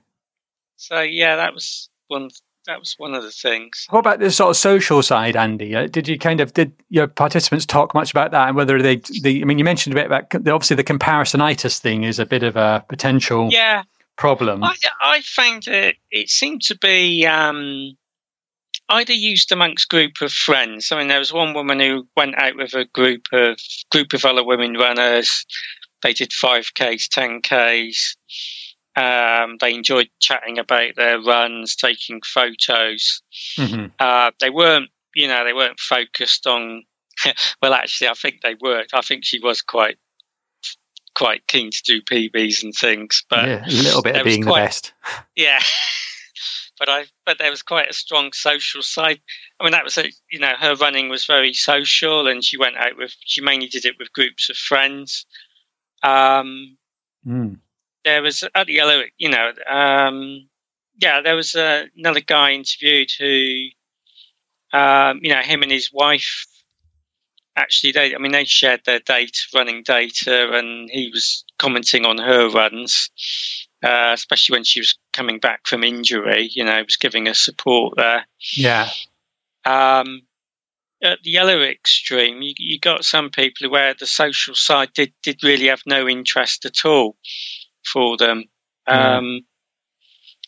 so 0.76 1.02
yeah, 1.02 1.36
that 1.36 1.54
was 1.54 1.90
one. 2.08 2.30
That 2.68 2.80
was 2.80 2.94
one 2.98 3.14
of 3.16 3.22
the 3.24 3.32
things. 3.32 3.88
What 3.90 4.00
about 4.00 4.20
the 4.20 4.30
sort 4.32 4.52
of 4.52 4.58
social 4.58 5.02
side, 5.04 5.36
Andy? 5.36 5.76
Uh, 5.76 5.88
Did 5.88 6.08
you 6.08 6.18
kind 6.20 6.40
of 6.42 6.54
did 6.54 6.72
your 6.90 7.08
participants 7.08 7.66
talk 7.66 7.94
much 7.96 8.10
about 8.12 8.32
that 8.32 8.48
and 8.48 8.56
whether 8.56 8.80
they? 8.82 8.98
The, 9.22 9.42
I 9.42 9.46
mean, 9.46 9.58
you 9.60 9.64
mentioned 9.64 9.94
a 9.96 10.00
bit 10.00 10.06
about 10.08 10.30
the, 10.32 10.52
obviously 10.52 10.76
the 10.76 10.84
comparisonitis 10.84 11.78
thing 11.80 12.04
is 12.04 12.18
a 12.20 12.26
bit 12.26 12.42
of 12.44 12.56
a 12.56 12.84
potential 12.88 13.50
Yeah, 13.52 13.84
problem. 14.22 14.64
I, 14.64 14.76
I 15.02 15.22
found 15.22 15.68
it. 15.68 15.98
It 16.12 16.30
seemed 16.30 16.62
to 16.64 16.78
be 16.78 17.26
um, 17.26 17.98
either 18.90 19.14
used 19.14 19.52
amongst 19.52 19.90
group 19.90 20.22
of 20.22 20.32
friends. 20.32 20.92
I 20.92 21.00
mean, 21.00 21.08
there 21.08 21.20
was 21.20 21.34
one 21.34 21.54
woman 21.54 21.80
who 21.80 22.08
went 22.16 22.36
out 22.38 22.56
with 22.56 22.76
a 22.76 22.86
group 22.86 23.24
of 23.34 23.58
group 23.92 24.14
of 24.14 24.24
other 24.24 24.44
women 24.44 24.74
runners. 24.74 25.46
They 26.04 26.14
did 26.14 26.34
five 26.34 26.74
k's, 26.76 27.08
ten 27.08 27.42
k's. 27.42 28.16
Um, 28.96 29.58
they 29.60 29.74
enjoyed 29.74 30.10
chatting 30.20 30.60
about 30.60 30.96
their 30.98 31.20
runs, 31.20 31.76
taking 31.76 32.22
photos. 32.22 33.22
hmm 33.58 33.86
Uh, 34.00 34.32
they 34.40 34.50
weren't, 34.50 34.90
you 35.16 35.28
know, 35.28 35.44
they 35.44 35.54
weren't 35.54 35.80
focused 35.80 36.46
on. 36.46 36.84
well, 37.62 37.74
actually, 37.74 38.10
I 38.10 38.14
think 38.14 38.42
they 38.42 38.56
were. 38.60 38.86
I 38.94 39.02
think 39.02 39.26
she 39.26 39.40
was 39.40 39.62
quite, 39.62 39.98
quite 41.16 41.46
keen 41.48 41.72
to 41.72 41.82
do 41.84 42.02
PBs 42.02 42.64
and 42.64 42.74
things. 42.74 43.24
But 43.30 43.48
yeah, 43.48 43.66
a 43.66 43.70
little 43.70 44.02
bit 44.02 44.16
of 44.16 44.24
being 44.26 44.44
quite- 44.44 44.60
the 44.62 44.66
best. 44.66 44.94
yeah. 45.36 45.60
but 46.80 46.90
I, 46.90 47.06
but 47.26 47.38
there 47.38 47.52
was 47.52 47.62
quite 47.62 47.90
a 47.90 47.94
strong 47.94 48.32
social 48.34 48.82
side. 48.82 49.20
I 49.60 49.64
mean, 49.64 49.72
that 49.72 49.84
was 49.84 49.98
a, 49.98 50.06
you 50.32 50.40
know, 50.40 50.54
her 50.60 50.76
running 50.76 51.10
was 51.10 51.26
very 51.26 51.54
social, 51.54 52.28
and 52.28 52.44
she 52.44 52.58
went 52.58 52.78
out 52.78 52.98
with. 52.98 53.14
She 53.26 53.42
mainly 53.42 53.68
did 53.68 53.86
it 53.86 53.96
with 54.00 54.14
groups 54.14 54.50
of 54.50 54.58
friends. 54.58 55.26
Um, 56.04 56.78
Mm. 57.28 57.60
there 58.04 58.24
was 58.24 58.44
at 58.56 58.66
the 58.66 58.80
other, 58.80 59.06
you 59.20 59.30
know, 59.30 59.52
um, 59.70 60.50
yeah, 61.00 61.22
there 61.22 61.36
was 61.36 61.54
uh, 61.54 61.86
another 61.96 62.20
guy 62.22 62.54
interviewed 62.54 63.12
who, 63.20 63.68
um, 64.74 65.20
you 65.22 65.30
know, 65.32 65.42
him 65.42 65.62
and 65.62 65.72
his 65.72 65.92
wife. 65.94 66.48
Actually, 67.56 67.92
they, 67.92 68.16
I 68.16 68.18
mean, 68.18 68.32
they 68.32 68.46
shared 68.46 68.82
their 68.86 69.00
data, 69.00 69.40
running 69.54 69.84
data, 69.84 70.52
and 70.54 70.90
he 70.90 71.10
was 71.14 71.44
commenting 71.60 72.06
on 72.06 72.18
her 72.18 72.50
runs, 72.50 73.10
uh, 73.84 74.12
especially 74.14 74.56
when 74.56 74.64
she 74.64 74.80
was 74.80 74.98
coming 75.12 75.40
back 75.40 75.68
from 75.68 75.84
injury. 75.84 76.50
You 76.54 76.64
know, 76.64 76.82
was 76.84 76.98
giving 76.98 77.26
her 77.26 77.34
support 77.34 77.96
there. 77.98 78.26
Yeah, 78.56 78.90
Um, 79.66 80.24
at 81.04 81.20
the 81.24 81.38
other 81.38 81.62
extreme, 81.64 82.42
you, 82.42 82.54
you 82.58 82.80
got 82.80 83.06
some 83.06 83.30
people 83.30 83.70
where 83.70 83.94
the 83.94 84.06
social 84.06 84.56
side 84.56 84.90
did, 84.94 85.14
did 85.24 85.44
really 85.44 85.68
have 85.68 85.82
no 85.86 86.08
interest 86.08 86.66
at 86.66 86.86
all 86.86 87.18
for 87.86 88.18
them. 88.18 88.46
Yeah. 88.88 89.18
Um, 89.18 89.42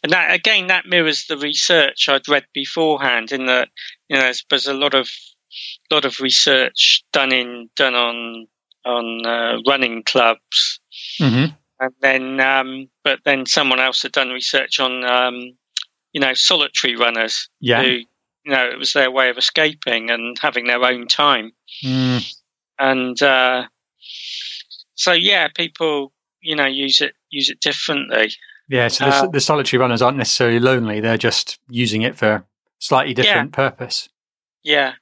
and 0.04 0.12
that 0.12 0.34
again, 0.34 0.68
that 0.68 0.86
mirrors 0.86 1.26
the 1.26 1.38
research 1.38 2.10
I'd 2.10 2.28
read 2.28 2.46
beforehand. 2.54 3.32
In 3.32 3.46
that, 3.46 3.70
you 4.10 4.18
know, 4.18 4.24
there's, 4.24 4.46
there's 4.50 4.68
a 4.68 4.74
lot 4.74 4.94
of 4.94 5.10
lot 5.92 6.06
of 6.06 6.20
research 6.20 7.04
done 7.12 7.32
in 7.32 7.70
done 7.76 7.96
on 7.96 8.48
on 8.86 9.26
uh, 9.26 9.58
running 9.68 10.04
clubs, 10.04 10.80
hmm 11.18 11.46
and 11.80 11.94
then 12.02 12.40
um, 12.40 12.88
but 13.04 13.20
then 13.26 13.46
someone 13.46 13.80
else 13.80 14.02
had 14.04 14.12
done 14.12 14.30
research 14.30 14.80
on 14.80 15.04
um, 15.04 15.56
you 16.14 16.22
know 16.22 16.34
solitary 16.34 16.96
runners 16.96 17.50
yeah. 17.60 17.82
who 17.82 17.90
you 17.90 18.06
know 18.46 18.68
it 18.68 18.78
was 18.78 18.94
their 18.94 19.12
way 19.12 19.30
of 19.30 19.38
escaping 19.38 20.10
and 20.10 20.38
having 20.40 20.66
their 20.66 20.84
own 20.84 21.08
time. 21.08 21.52
Mm. 21.84 22.34
and 22.80 23.22
uh, 23.22 23.66
so 24.96 25.12
yeah 25.12 25.48
people 25.50 26.14
you 26.42 26.56
know 26.56 26.66
use 26.68 27.02
it 27.02 27.14
use 27.30 27.50
it 27.50 27.60
differently. 27.60 28.32
Yeah, 28.70 28.88
so 28.88 29.06
the, 29.06 29.12
Uh, 29.12 29.28
the 29.28 29.42
solitary 29.42 29.80
runners 29.80 30.02
aren't 30.02 30.18
necessarily 30.18 30.60
lonely; 30.60 31.02
they're 31.02 31.18
just 31.18 31.60
using 31.70 32.02
it 32.02 32.16
for 32.16 32.46
slightly 32.80 33.14
different 33.14 33.52
purpose. 33.52 34.10
yeah 34.64 34.94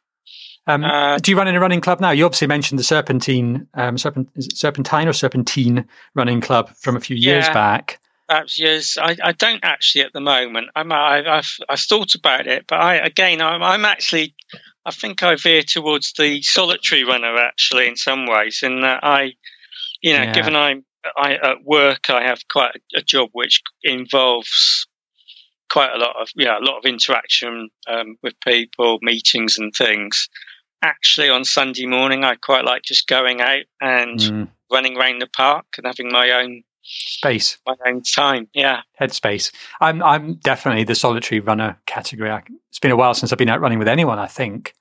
Um, 0.74 0.84
Uh, 0.84 1.18
do 1.20 1.32
you 1.32 1.38
run 1.38 1.48
in 1.48 1.56
a 1.56 1.60
running 1.60 1.82
club 1.82 2.00
now? 2.00 2.12
You 2.12 2.26
obviously 2.26 2.48
mentioned 2.48 2.80
the 2.80 2.84
Serpentine, 2.84 3.68
um, 3.74 3.98
Serpent, 3.98 4.30
is 4.36 4.48
it 4.48 4.58
Serpentine 4.58 5.08
or 5.08 5.14
Serpentine 5.14 5.86
running 6.16 6.42
club 6.42 6.70
from 6.78 6.96
a 6.96 7.00
few 7.00 7.16
years 7.16 7.46
Yeah. 7.46 7.54
back. 7.54 8.00
perhaps 8.28 8.58
yes 8.60 8.98
I, 8.98 9.18
I 9.24 9.32
don't 9.34 9.60
actually 9.64 10.04
at 10.06 10.14
the 10.14 10.22
moment 10.22 10.70
I'm 10.76 10.92
I, 10.94 11.38
I've 11.38 11.52
I've 11.68 11.80
thought 11.82 12.16
about 12.16 12.48
it 12.48 12.66
but 12.68 12.80
I 12.80 12.96
again 12.96 13.42
I'm, 13.42 13.62
I'm 13.62 13.84
actually 13.84 14.34
I 14.86 14.92
think 14.92 15.22
I 15.22 15.36
veer 15.36 15.64
towards 15.64 16.14
the 16.14 16.42
solitary 16.42 17.04
runner 17.04 17.36
actually 17.38 17.88
in 17.90 17.98
some 17.98 18.26
ways 18.28 18.62
in 18.64 18.82
that 18.82 19.04
I 19.04 19.34
you 20.02 20.14
know 20.14 20.24
Yeah. 20.24 20.34
given 20.34 20.56
I'm 20.56 20.86
I 21.18 21.34
at 21.36 21.64
work 21.66 22.10
I 22.10 22.24
have 22.24 22.48
quite 22.48 22.76
a, 22.78 23.00
a 23.00 23.02
job 23.02 23.30
which 23.34 23.62
involves 23.84 24.88
quite 25.70 25.92
a 25.94 25.98
lot 25.98 26.16
of 26.22 26.30
yeah 26.36 26.58
a 26.58 26.64
lot 26.64 26.78
of 26.78 26.86
interaction 26.86 27.70
um, 27.88 28.16
with 28.24 28.34
people 28.46 29.00
meetings 29.02 29.58
and 29.58 29.74
things 29.74 30.30
actually 30.82 31.30
on 31.30 31.44
Sunday 31.46 31.86
morning 31.86 32.24
I 32.24 32.36
quite 32.36 32.66
like 32.66 32.84
just 32.84 33.08
going 33.08 33.42
out 33.42 33.64
and 33.80 34.20
Mm, 34.20 34.48
running 34.72 34.98
around 34.98 35.20
the 35.22 35.28
park 35.28 35.66
and 35.78 35.86
having 35.86 36.12
my 36.12 36.32
own 36.32 36.64
space, 36.84 37.58
my 37.68 37.76
own 37.86 38.02
time 38.04 38.48
yeah 38.54 38.82
headspace. 39.00 39.52
I'm 39.80 40.02
I'm 40.04 40.36
definitely 40.36 40.84
the 40.84 40.96
solitary 40.96 41.40
runner 41.40 41.78
category. 41.86 42.30
I, 42.32 42.42
it's 42.70 42.80
been 42.80 42.92
a 42.92 42.96
while 42.96 43.14
since 43.14 43.32
I've 43.32 43.38
been 43.38 43.50
out 43.50 43.62
running 43.62 43.80
with 43.80 43.88
anyone. 43.88 44.18
I 44.20 44.28
think, 44.28 44.74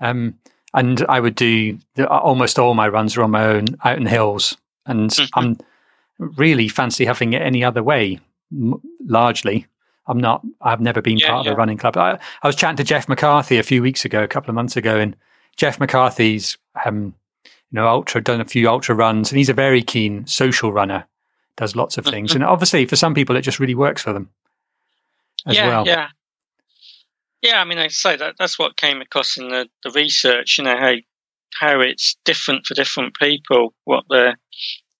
um, 0.00 0.34
and 0.74 1.04
I 1.08 1.20
would 1.20 1.34
do 1.34 1.78
the, 1.94 2.08
almost 2.08 2.58
all 2.58 2.74
my 2.74 2.88
runs 2.88 3.16
are 3.16 3.22
on 3.22 3.30
my 3.30 3.44
own 3.44 3.66
out 3.84 3.96
in 3.96 4.04
the 4.04 4.10
hills, 4.10 4.56
and 4.86 5.10
Mhm. 5.10 5.28
I'm 5.34 5.56
really 6.18 6.68
fancy 6.68 7.04
having 7.04 7.32
it 7.32 7.42
any 7.42 7.62
other 7.64 7.82
way. 7.82 8.20
m- 8.52 8.80
Largely, 9.06 9.66
I'm 10.06 10.18
not. 10.18 10.42
I've 10.60 10.80
never 10.80 11.00
been 11.00 11.18
Yeah, 11.18 11.28
part 11.28 11.40
of 11.40 11.46
yeah. 11.46 11.52
a 11.52 11.56
running 11.56 11.78
club. 11.78 11.96
I, 11.96 12.18
I 12.42 12.46
was 12.46 12.56
chatting 12.56 12.76
to 12.78 12.84
Jeff 12.84 13.08
McCarthy 13.08 13.56
a 13.58 13.62
few 13.62 13.80
weeks 13.82 14.04
ago, 14.04 14.22
a 14.22 14.28
couple 14.28 14.50
of 14.50 14.54
months 14.54 14.76
ago, 14.76 14.98
and 14.98 15.16
Jeff 15.58 15.78
McCarthy's, 15.78 16.56
um, 16.86 17.14
you 17.44 17.50
know, 17.72 17.86
ultra 17.86 18.22
done 18.22 18.40
a 18.40 18.46
few 18.46 18.68
ultra 18.68 18.94
runs, 18.94 19.30
and 19.30 19.36
he's 19.36 19.50
a 19.50 19.54
very 19.54 19.82
keen 19.82 20.26
social 20.26 20.72
runner. 20.72 21.04
Does 21.56 21.74
lots 21.74 21.98
of 21.98 22.04
things, 22.04 22.34
and 22.34 22.44
obviously 22.44 22.86
for 22.86 22.94
some 22.94 23.14
people 23.14 23.36
it 23.36 23.42
just 23.42 23.58
really 23.58 23.74
works 23.74 24.00
for 24.00 24.12
them 24.12 24.30
as 25.44 25.56
yeah, 25.56 25.66
well. 25.66 25.84
Yeah, 25.84 26.08
yeah. 27.42 27.60
I 27.60 27.64
mean, 27.64 27.78
I 27.78 27.88
say 27.88 28.14
that 28.16 28.36
that's 28.38 28.60
what 28.60 28.76
came 28.76 29.00
across 29.00 29.36
in 29.36 29.48
the, 29.48 29.68
the 29.82 29.90
research. 29.90 30.56
You 30.56 30.64
know 30.64 30.76
how 30.78 30.94
how 31.58 31.80
it's 31.80 32.16
different 32.24 32.64
for 32.64 32.74
different 32.74 33.16
people. 33.16 33.74
What 33.84 34.04
they're 34.08 34.36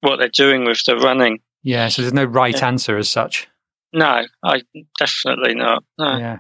what 0.01 0.17
they're 0.17 0.29
doing 0.29 0.65
with 0.65 0.83
the 0.85 0.97
running. 0.97 1.39
Yeah, 1.63 1.89
so 1.89 2.03
there's 2.03 2.13
no 2.13 2.25
right 2.25 2.57
Yeah. 2.57 2.67
answer 2.67 2.97
as 2.99 3.09
such. 3.09 3.47
No, 3.93 4.25
I 4.43 4.63
definitely 4.99 5.55
not. 5.55 5.85
No. 5.97 6.19
Yeah. 6.19 6.39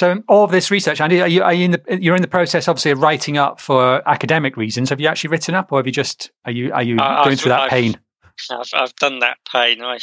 So 0.00 0.12
um, 0.12 0.24
all 0.28 0.44
of 0.44 0.50
this 0.50 0.70
research, 0.70 0.98
Andy, 0.98 1.20
are 1.20 1.28
you, 1.28 1.42
are 1.42 1.52
you 1.52 1.66
in 1.66 1.70
the 1.72 1.98
you're 2.00 2.16
in 2.16 2.22
the 2.22 2.28
process, 2.28 2.68
obviously, 2.68 2.90
of 2.90 3.00
writing 3.02 3.36
up 3.36 3.60
for 3.60 4.00
academic 4.08 4.56
reasons? 4.56 4.88
Have 4.88 4.98
you 4.98 5.06
actually 5.06 5.28
written 5.28 5.54
up, 5.54 5.70
or 5.70 5.78
have 5.78 5.84
you 5.84 5.92
just 5.92 6.30
are 6.46 6.50
you 6.52 6.72
are 6.72 6.82
you 6.82 6.94
I- 6.98 7.16
going 7.16 7.26
I've- 7.32 7.36
through 7.36 7.50
that 7.50 7.60
I've- 7.60 7.70
pain? 7.70 8.00
I've 8.50 8.70
I've 8.72 8.96
done 8.96 9.18
that 9.18 9.36
pain. 9.52 9.82
I 9.82 9.98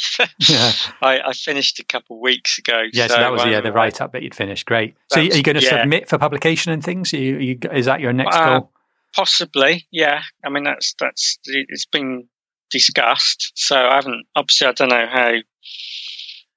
Yeah, 0.48 0.70
I, 1.02 1.20
I 1.30 1.32
finished 1.32 1.80
a 1.80 1.84
couple 1.84 2.14
of 2.14 2.20
weeks 2.20 2.58
ago. 2.58 2.82
yeah. 2.92 3.08
So, 3.08 3.14
that 3.16 3.32
was 3.32 3.44
yeah 3.44 3.56
um, 3.56 3.64
the 3.64 3.72
write 3.72 4.00
up 4.00 4.12
that 4.12 4.22
you'd 4.22 4.36
finished. 4.36 4.66
Great. 4.66 4.94
So 5.12 5.18
are 5.18 5.24
you 5.24 5.42
going 5.42 5.56
to 5.58 5.64
yeah. 5.64 5.80
submit 5.82 6.08
for 6.08 6.16
publication 6.18 6.70
and 6.70 6.84
things? 6.84 7.12
Are 7.12 7.16
you, 7.18 7.36
are 7.36 7.40
you, 7.40 7.58
is 7.72 7.86
that 7.86 7.98
your 7.98 8.12
next 8.12 8.36
Uh, 8.36 8.60
goal? 8.60 8.72
Possibly, 9.16 9.88
yeah. 9.90 10.22
I 10.44 10.50
mean, 10.50 10.62
that's 10.62 10.94
that's 11.00 11.40
it's 11.46 11.86
been 11.86 12.28
discussed. 12.70 13.50
So 13.56 13.74
I 13.76 13.96
haven't. 13.96 14.26
Obviously, 14.36 14.68
I 14.68 14.72
don't 14.72 14.90
know 14.90 15.06
how. 15.10 15.32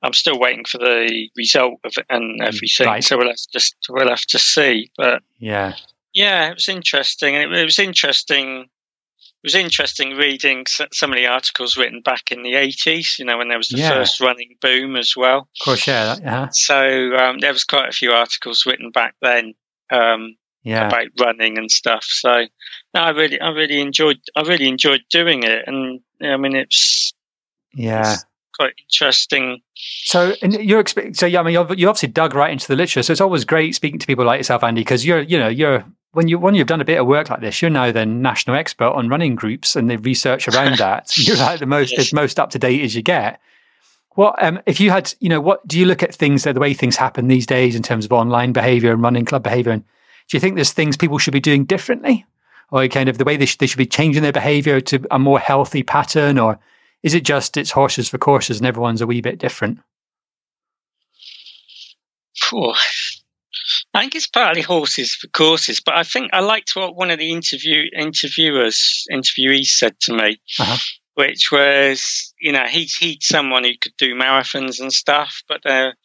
I'm 0.04 0.14
still 0.14 0.40
waiting 0.40 0.66
for 0.66 0.78
the 0.78 1.30
result 1.36 1.80
of 1.84 1.94
it 1.98 2.06
and 2.10 2.42
everything. 2.42 2.88
Mm, 2.88 2.92
right. 2.92 3.04
So 3.04 3.18
we'll 3.18 3.28
have 3.28 3.36
to 3.36 3.48
just 3.52 3.76
we'll 3.90 4.10
have 4.10 4.22
to 4.22 4.40
see. 4.40 4.92
But 4.98 5.22
Yeah. 5.40 5.76
Yeah, 6.14 6.50
it 6.50 6.56
was 6.56 6.68
interesting. 6.68 7.36
It, 7.36 7.52
it 7.52 7.64
was 7.64 7.80
interesting. 7.80 8.62
It 8.64 9.48
was 9.48 9.56
interesting 9.56 10.18
reading 10.18 10.66
some 10.68 11.12
of 11.12 11.18
the 11.18 11.28
articles 11.28 11.78
written 11.78 12.02
back 12.02 12.32
in 12.32 12.44
the 12.44 12.56
eighties. 12.56 13.18
You 13.18 13.26
know, 13.26 13.38
when 13.38 13.50
there 13.50 13.58
was 13.58 13.70
the 13.70 13.78
yeah. 13.78 13.90
first 13.90 14.20
running 14.20 14.56
boom 14.62 14.96
as 14.96 15.14
well. 15.16 15.40
Of 15.40 15.66
course, 15.66 15.88
yeah. 15.88 16.18
yeah. 16.22 16.48
So 16.52 17.16
um, 17.16 17.40
there 17.40 17.54
was 17.54 17.64
quite 17.64 17.90
a 17.90 17.94
few 17.94 18.12
articles 18.12 18.66
written 18.66 18.92
back 18.92 19.16
then. 19.22 19.54
Um, 19.92 20.36
yeah. 20.64 20.88
about 20.88 21.08
running 21.20 21.58
and 21.58 21.72
stuff. 21.72 22.06
So 22.08 22.46
no, 22.94 23.02
I 23.02 23.10
really, 23.10 23.40
I 23.40 23.50
really 23.50 23.82
enjoyed, 23.82 24.20
I 24.36 24.42
really 24.42 24.68
enjoyed 24.68 25.02
doing 25.10 25.44
it, 25.44 25.64
and 25.66 26.02
I 26.22 26.38
mean, 26.38 26.56
it's 26.56 27.14
yeah, 27.74 28.14
it's 28.14 28.26
quite 28.58 28.74
interesting. 28.80 29.62
So, 29.76 30.34
and 30.42 30.54
you're 30.54 30.84
so 31.14 31.26
yeah, 31.26 31.40
I 31.40 31.44
mean, 31.44 31.54
you 31.54 31.88
obviously 31.90 32.10
dug 32.10 32.36
right 32.36 32.52
into 32.52 32.68
the 32.68 32.76
literature. 32.76 33.04
So 33.04 33.12
it's 33.12 33.22
always 33.22 33.46
great 33.46 33.76
speaking 33.76 34.00
to 34.00 34.08
people 34.08 34.26
like 34.26 34.40
yourself, 34.40 34.64
Andy, 34.64 34.82
because 34.82 35.06
you're, 35.06 35.22
you 35.22 35.38
know, 35.38 35.48
you're 35.48 35.86
when 36.14 36.28
you 36.28 36.38
when 36.38 36.56
you've 36.56 36.68
done 36.68 36.82
a 36.82 36.86
bit 36.86 37.00
of 37.00 37.08
work 37.08 37.30
like 37.30 37.42
this, 37.42 37.62
you're 37.62 37.72
now 37.72 37.92
the 37.92 38.06
national 38.06 38.56
expert 38.56 38.90
on 38.90 39.10
running 39.10 39.36
groups 39.36 39.76
and 39.76 39.90
the 39.90 39.98
research 39.98 40.48
around 40.48 40.78
that. 40.78 41.18
You're 41.18 41.38
like 41.38 41.60
the 41.60 41.66
most 41.66 41.92
yes. 41.92 42.02
as 42.02 42.14
most 42.14 42.40
up 42.40 42.50
to 42.52 42.60
date 42.60 42.82
as 42.84 42.96
you 42.96 43.02
get. 43.02 43.40
What 44.16 44.42
um, 44.44 44.60
if 44.66 44.80
you 44.80 44.92
had, 44.92 45.14
you 45.20 45.30
know, 45.30 45.40
what 45.40 45.66
do 45.66 45.80
you 45.80 45.86
look 45.86 46.04
at 46.04 46.14
things 46.14 46.44
the 46.44 46.54
way 46.54 46.74
things 46.74 46.98
happen 46.98 47.28
these 47.28 47.46
days 47.46 47.76
in 47.76 47.84
terms 47.84 48.06
of 48.06 48.12
online 48.12 48.52
behavior 48.52 48.92
and 48.92 49.02
running 49.02 49.26
club 49.26 49.44
behavior? 49.44 49.72
And 49.72 49.84
do 49.84 50.38
you 50.38 50.42
think 50.42 50.56
there's 50.56 50.74
things 50.74 50.98
people 50.98 51.18
should 51.18 51.34
be 51.34 51.40
doing 51.40 51.64
differently, 51.64 52.26
or 52.72 52.86
kind 52.90 53.08
of 53.08 53.18
the 53.18 53.24
way 53.24 53.38
they 53.38 53.46
should, 53.46 53.60
they 53.60 53.68
should 53.68 53.78
be 53.78 53.86
changing 53.86 54.22
their 54.22 54.34
behavior 54.34 54.82
to 54.82 55.06
a 55.12 55.20
more 55.20 55.40
healthy 55.40 55.82
pattern, 55.82 56.38
or 56.38 56.60
is 57.04 57.14
it 57.14 57.24
just 57.24 57.58
it's 57.58 57.72
horses 57.72 58.10
for 58.10 58.18
courses 58.18 58.58
and 58.58 58.68
everyone's 58.68 59.02
a 59.02 59.08
wee 59.08 59.22
bit 59.22 59.40
different? 59.40 59.80
Cool. 62.44 62.76
I 63.94 64.02
think 64.02 64.16
it's 64.16 64.28
partly 64.28 64.62
horses 64.62 65.14
for 65.14 65.28
courses, 65.28 65.82
but 65.84 65.98
I 65.98 66.04
think 66.04 66.32
I 66.34 66.40
liked 66.40 66.76
what 66.76 66.96
one 66.96 67.12
of 67.12 67.20
the 67.20 67.32
interview 67.32 67.86
interviewers 67.98 69.06
interviewees 69.12 69.68
said 69.68 70.00
to 70.02 70.14
me, 70.14 70.42
uh-huh. 70.60 70.78
which 71.16 71.50
was, 71.52 72.34
you 72.40 72.52
know, 72.52 72.66
he's 72.66 72.96
he's 72.96 73.18
someone 73.22 73.64
who 73.64 73.78
could 73.80 73.96
do 73.98 74.16
marathons 74.16 74.80
and 74.80 74.94
stuff, 74.94 75.44
but 75.48 75.62
there 75.64 75.96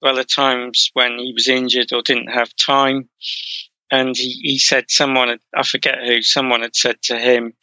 were 0.00 0.10
other 0.10 0.24
times 0.24 0.90
when 0.92 1.18
he 1.18 1.32
was 1.32 1.48
injured 1.48 1.92
or 1.92 2.02
didn't 2.02 2.32
have 2.32 2.54
time, 2.56 3.08
and 3.90 4.16
he, 4.16 4.32
he 4.42 4.58
said 4.58 4.86
someone 4.88 5.28
had, 5.28 5.40
I 5.56 5.62
forget 5.62 5.98
who 6.04 6.22
someone 6.22 6.62
had 6.62 6.76
said 6.76 7.02
to 7.04 7.18
him, 7.18 7.54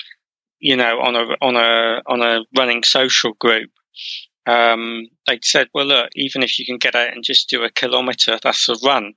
you 0.60 0.76
know, 0.76 1.00
on 1.00 1.16
a 1.16 1.36
on 1.42 1.56
a 1.56 2.02
on 2.08 2.22
a 2.22 2.44
running 2.58 2.84
social 2.84 3.34
group, 3.34 3.72
um, 4.46 5.08
they 5.28 5.40
said, 5.44 5.70
well, 5.74 5.86
look, 5.86 6.10
even 6.16 6.42
if 6.42 6.58
you 6.58 6.66
can 6.66 6.78
get 6.78 6.96
out 6.96 7.14
and 7.14 7.24
just 7.24 7.50
do 7.50 7.64
a 7.64 7.70
kilometre, 7.70 8.40
that's 8.42 8.68
a 8.68 8.76
run. 8.84 9.14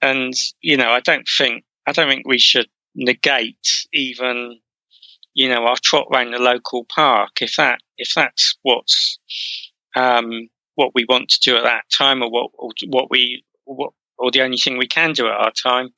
And, 0.00 0.32
you 0.60 0.76
know, 0.76 0.90
I 0.90 1.00
don't 1.00 1.26
think, 1.36 1.64
I 1.86 1.92
don't 1.92 2.08
think 2.08 2.26
we 2.26 2.38
should 2.38 2.68
negate 2.94 3.86
even, 3.92 4.58
you 5.34 5.48
know, 5.48 5.66
our 5.66 5.76
trot 5.82 6.06
around 6.12 6.30
the 6.30 6.38
local 6.38 6.84
park. 6.84 7.42
If 7.42 7.56
that, 7.56 7.80
if 7.98 8.12
that's 8.14 8.56
what's, 8.62 9.18
um, 9.96 10.48
what 10.76 10.92
we 10.94 11.04
want 11.08 11.28
to 11.30 11.40
do 11.40 11.56
at 11.56 11.64
that 11.64 11.84
time 11.92 12.22
or 12.22 12.30
what, 12.30 12.50
or 12.54 12.70
what 12.86 13.10
we, 13.10 13.44
what, 13.64 13.92
or 14.16 14.30
the 14.30 14.42
only 14.42 14.56
thing 14.56 14.78
we 14.78 14.86
can 14.86 15.12
do 15.12 15.26
at 15.26 15.34
our 15.34 15.52
time, 15.52 15.90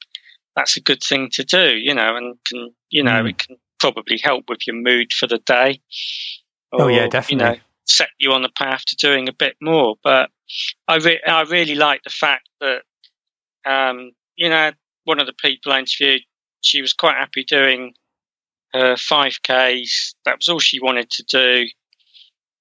that's 0.57 0.77
a 0.77 0.83
good 0.83 1.03
thing 1.03 1.29
to 1.35 1.45
do, 1.45 1.77
you 1.77 1.95
know, 1.95 2.17
and 2.17 2.37
can, 2.47 2.75
you 2.89 3.05
know, 3.05 3.23
mm. 3.23 3.31
it 3.31 3.39
can 3.39 3.57
probably 3.81 4.21
help 4.23 4.45
with 4.49 4.67
your 4.67 4.77
mood 4.77 5.13
for 5.13 5.27
the 5.27 5.39
day. 5.39 5.81
Or, 6.73 6.83
oh 6.83 6.89
yeah, 6.89 7.09
definitely. 7.09 7.47
You 7.47 7.53
know, 7.55 7.61
set 7.87 8.11
you 8.19 8.33
on 8.33 8.43
the 8.43 8.51
path 8.57 8.85
to 8.87 8.97
doing 8.97 9.29
a 9.29 9.33
bit 9.33 9.57
more. 9.61 9.97
But 10.05 10.31
I, 10.87 10.97
re- 10.97 11.23
I 11.27 11.43
really 11.43 11.75
like 11.75 12.03
the 12.05 12.11
fact 12.11 12.49
that, 12.61 12.83
um, 13.67 14.13
you 14.37 14.49
know, 14.49 14.71
one 15.05 15.21
of 15.21 15.27
the 15.27 15.33
people 15.33 15.73
I 15.73 15.81
interviewed, 15.81 16.23
she 16.61 16.81
was 16.81 16.93
quite 16.93 17.17
happy 17.17 17.45
doing 17.45 17.95
her 18.73 18.95
5Ks. 18.95 20.15
That 20.25 20.39
was 20.39 20.49
all 20.49 20.61
she 20.61 20.81
wanted 20.81 21.11
to 21.11 21.25
do. 21.25 21.67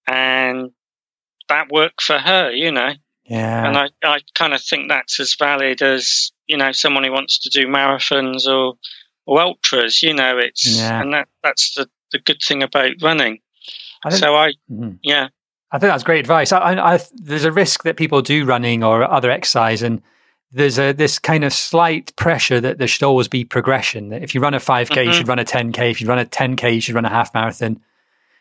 And 0.08 0.72
that 1.50 1.70
worked 1.72 2.02
for 2.02 2.18
her, 2.18 2.52
you 2.52 2.72
know. 2.72 2.94
Yeah. 3.26 3.68
And 3.68 3.78
I, 3.78 3.90
I 4.04 4.20
kind 4.34 4.54
of 4.54 4.62
think 4.62 4.90
that's 4.90 5.20
as 5.20 5.36
valid 5.38 5.84
as, 5.84 6.32
you 6.48 6.58
know, 6.58 6.72
someone 6.72 7.04
who 7.04 7.12
wants 7.12 7.40
to 7.40 7.50
do 7.50 7.68
marathons 7.68 8.48
or, 8.48 8.76
or 9.30 9.40
ultras, 9.40 10.02
you 10.02 10.12
know, 10.12 10.40
it's, 10.40 10.66
yeah. 10.66 11.00
and 11.00 11.14
that, 11.14 11.28
that's 11.44 11.76
the, 11.76 11.88
the 12.12 12.18
good 12.18 12.42
thing 12.42 12.64
about 12.64 12.94
running. 13.00 13.40
I 14.04 14.10
think, 14.10 14.22
so 14.22 14.36
I, 14.36 14.54
mm-hmm. 14.72 14.94
yeah. 15.04 15.28
I 15.72 15.78
think 15.78 15.92
that's 15.92 16.04
great 16.04 16.20
advice. 16.20 16.52
I, 16.52 16.74
I, 16.74 17.00
there's 17.14 17.44
a 17.44 17.52
risk 17.52 17.84
that 17.84 17.96
people 17.96 18.24
do 18.24 18.44
running 18.44 18.84
or 18.84 19.04
other 19.04 19.30
exercise, 19.30 19.84
and 19.84 20.02
there's 20.52 20.80
a 20.80 20.94
this 20.94 21.20
kind 21.20 21.44
of 21.44 21.54
slight 21.54 22.16
pressure 22.16 22.60
that 22.60 22.80
there 22.80 22.88
should 22.88 23.04
always 23.04 23.28
be 23.28 23.46
progression. 23.46 24.10
That 24.10 24.24
if 24.24 24.34
you 24.34 24.42
run 24.42 24.56
a 24.56 24.60
5K, 24.60 24.88
mm-hmm. 24.88 25.10
you 25.10 25.14
should 25.14 25.28
run 25.28 25.38
a 25.38 25.46
10K. 25.46 25.92
If 25.92 26.02
you 26.02 26.08
run 26.08 26.18
a 26.18 26.26
10K, 26.26 26.74
you 26.74 26.82
should 26.82 26.96
run 26.96 27.06
a 27.06 27.10
half 27.10 27.32
marathon. 27.36 27.80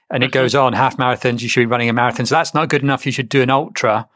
And 0.08 0.22
mm-hmm. 0.22 0.28
it 0.28 0.32
goes 0.32 0.54
on. 0.54 0.72
Half 0.72 0.96
marathons, 0.96 1.42
you 1.42 1.50
should 1.50 1.60
be 1.60 1.66
running 1.66 1.90
a 1.90 1.92
marathon. 1.92 2.24
So 2.24 2.34
that's 2.34 2.54
not 2.54 2.70
good 2.70 2.82
enough. 2.82 3.04
You 3.04 3.12
should 3.12 3.28
do 3.28 3.42
an 3.42 3.50
ultra. 3.50 4.08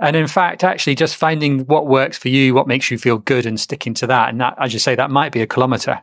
And 0.00 0.14
in 0.14 0.28
fact, 0.28 0.62
actually, 0.62 0.94
just 0.94 1.16
finding 1.16 1.60
what 1.66 1.86
works 1.86 2.16
for 2.16 2.28
you, 2.28 2.54
what 2.54 2.68
makes 2.68 2.90
you 2.90 2.98
feel 2.98 3.18
good, 3.18 3.46
and 3.46 3.58
sticking 3.58 3.94
to 3.94 4.06
that. 4.06 4.28
And 4.28 4.40
that, 4.40 4.54
as 4.58 4.72
you 4.72 4.78
say, 4.78 4.94
that 4.94 5.10
might 5.10 5.32
be 5.32 5.42
a 5.42 5.46
kilometer. 5.46 6.00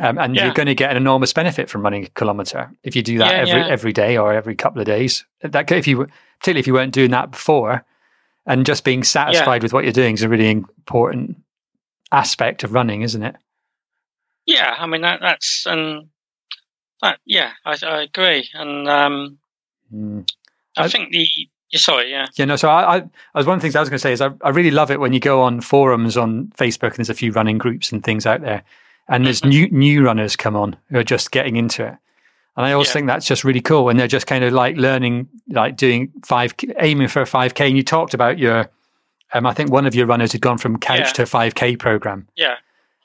Um, 0.00 0.18
and 0.18 0.36
yeah. 0.36 0.44
you're 0.44 0.54
going 0.54 0.66
to 0.66 0.76
get 0.76 0.92
an 0.92 0.96
enormous 0.96 1.32
benefit 1.32 1.68
from 1.68 1.82
running 1.82 2.04
a 2.04 2.08
kilometer 2.10 2.70
if 2.84 2.94
you 2.94 3.02
do 3.02 3.18
that 3.18 3.32
yeah, 3.32 3.40
every 3.40 3.60
yeah. 3.60 3.66
every 3.66 3.92
day 3.92 4.16
or 4.16 4.32
every 4.32 4.54
couple 4.54 4.80
of 4.80 4.86
days. 4.86 5.24
That 5.42 5.70
if 5.72 5.88
you 5.88 6.06
particularly 6.38 6.60
if 6.60 6.66
you 6.68 6.74
weren't 6.74 6.94
doing 6.94 7.10
that 7.10 7.32
before, 7.32 7.84
and 8.46 8.64
just 8.64 8.84
being 8.84 9.02
satisfied 9.02 9.62
with 9.62 9.72
what 9.72 9.82
you're 9.82 9.92
doing 9.92 10.14
is 10.14 10.22
a 10.22 10.28
really 10.28 10.50
important 10.50 11.36
aspect 12.12 12.62
of 12.62 12.72
running, 12.72 13.02
isn't 13.02 13.22
it? 13.22 13.36
Yeah, 14.46 14.74
I 14.78 14.86
mean 14.86 15.02
that, 15.02 15.20
that's 15.20 15.66
and 15.66 16.08
that, 17.02 17.18
yeah, 17.26 17.52
I, 17.66 17.76
I, 17.82 18.02
agree, 18.02 18.48
and 18.54 18.88
um, 18.88 19.38
mm. 19.92 20.26
I, 20.76 20.84
I, 20.84 20.88
think 20.88 21.10
the 21.10 21.28
sorry, 21.76 22.10
yeah, 22.10 22.26
yeah, 22.36 22.44
no. 22.46 22.56
So 22.56 22.70
I, 22.70 22.96
I, 22.96 23.02
was 23.34 23.46
one 23.46 23.56
of 23.56 23.60
the 23.60 23.64
things 23.66 23.76
I 23.76 23.80
was 23.80 23.90
going 23.90 23.98
to 23.98 24.02
say 24.02 24.12
is 24.12 24.20
I, 24.20 24.30
I 24.42 24.48
really 24.48 24.70
love 24.70 24.90
it 24.90 25.00
when 25.00 25.12
you 25.12 25.20
go 25.20 25.42
on 25.42 25.60
forums 25.60 26.16
on 26.16 26.46
Facebook 26.56 26.88
and 26.88 26.96
there's 26.96 27.10
a 27.10 27.14
few 27.14 27.32
running 27.32 27.58
groups 27.58 27.92
and 27.92 28.02
things 28.02 28.24
out 28.24 28.40
there 28.40 28.64
and 29.08 29.24
there's 29.24 29.40
mm-hmm. 29.40 29.50
new 29.50 29.70
new 29.70 30.04
runners 30.04 30.36
come 30.36 30.54
on 30.54 30.76
who 30.90 30.98
are 30.98 31.04
just 31.04 31.30
getting 31.30 31.56
into 31.56 31.86
it. 31.86 31.96
And 32.56 32.66
I 32.66 32.72
always 32.72 32.88
yeah. 32.88 32.94
think 32.94 33.06
that's 33.06 33.26
just 33.26 33.44
really 33.44 33.60
cool. 33.60 33.88
And 33.88 33.98
they're 33.98 34.08
just 34.08 34.26
kind 34.26 34.42
of 34.42 34.52
like 34.52 34.76
learning, 34.76 35.28
like 35.48 35.76
doing 35.76 36.10
five, 36.24 36.54
aiming 36.80 37.06
for 37.06 37.22
a 37.22 37.24
5K. 37.24 37.68
And 37.68 37.76
you 37.76 37.84
talked 37.84 38.14
about 38.14 38.36
your, 38.36 38.68
um, 39.32 39.46
I 39.46 39.54
think 39.54 39.70
one 39.70 39.86
of 39.86 39.94
your 39.94 40.06
runners 40.06 40.32
had 40.32 40.40
gone 40.40 40.58
from 40.58 40.76
couch 40.76 40.98
yeah. 40.98 41.12
to 41.12 41.22
5K 41.22 41.78
program. 41.78 42.26
Yeah. 42.34 42.56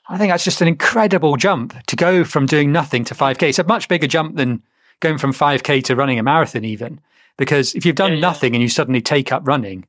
I 0.08 0.18
think 0.18 0.32
that's 0.32 0.42
just 0.42 0.60
an 0.60 0.66
incredible 0.66 1.36
jump 1.36 1.80
to 1.86 1.94
go 1.94 2.24
from 2.24 2.46
doing 2.46 2.72
nothing 2.72 3.04
to 3.04 3.14
5K. 3.14 3.50
It's 3.50 3.60
a 3.60 3.64
much 3.64 3.88
bigger 3.88 4.08
jump 4.08 4.34
than 4.34 4.60
going 4.98 5.18
from 5.18 5.32
5K 5.32 5.84
to 5.84 5.94
running 5.94 6.18
a 6.18 6.24
marathon, 6.24 6.64
even. 6.64 7.00
Because 7.36 7.74
if 7.74 7.84
you've 7.84 7.96
done 7.96 8.14
yeah, 8.14 8.20
nothing 8.20 8.54
and 8.54 8.62
you 8.62 8.68
suddenly 8.68 9.00
take 9.00 9.32
up 9.32 9.46
running, 9.46 9.86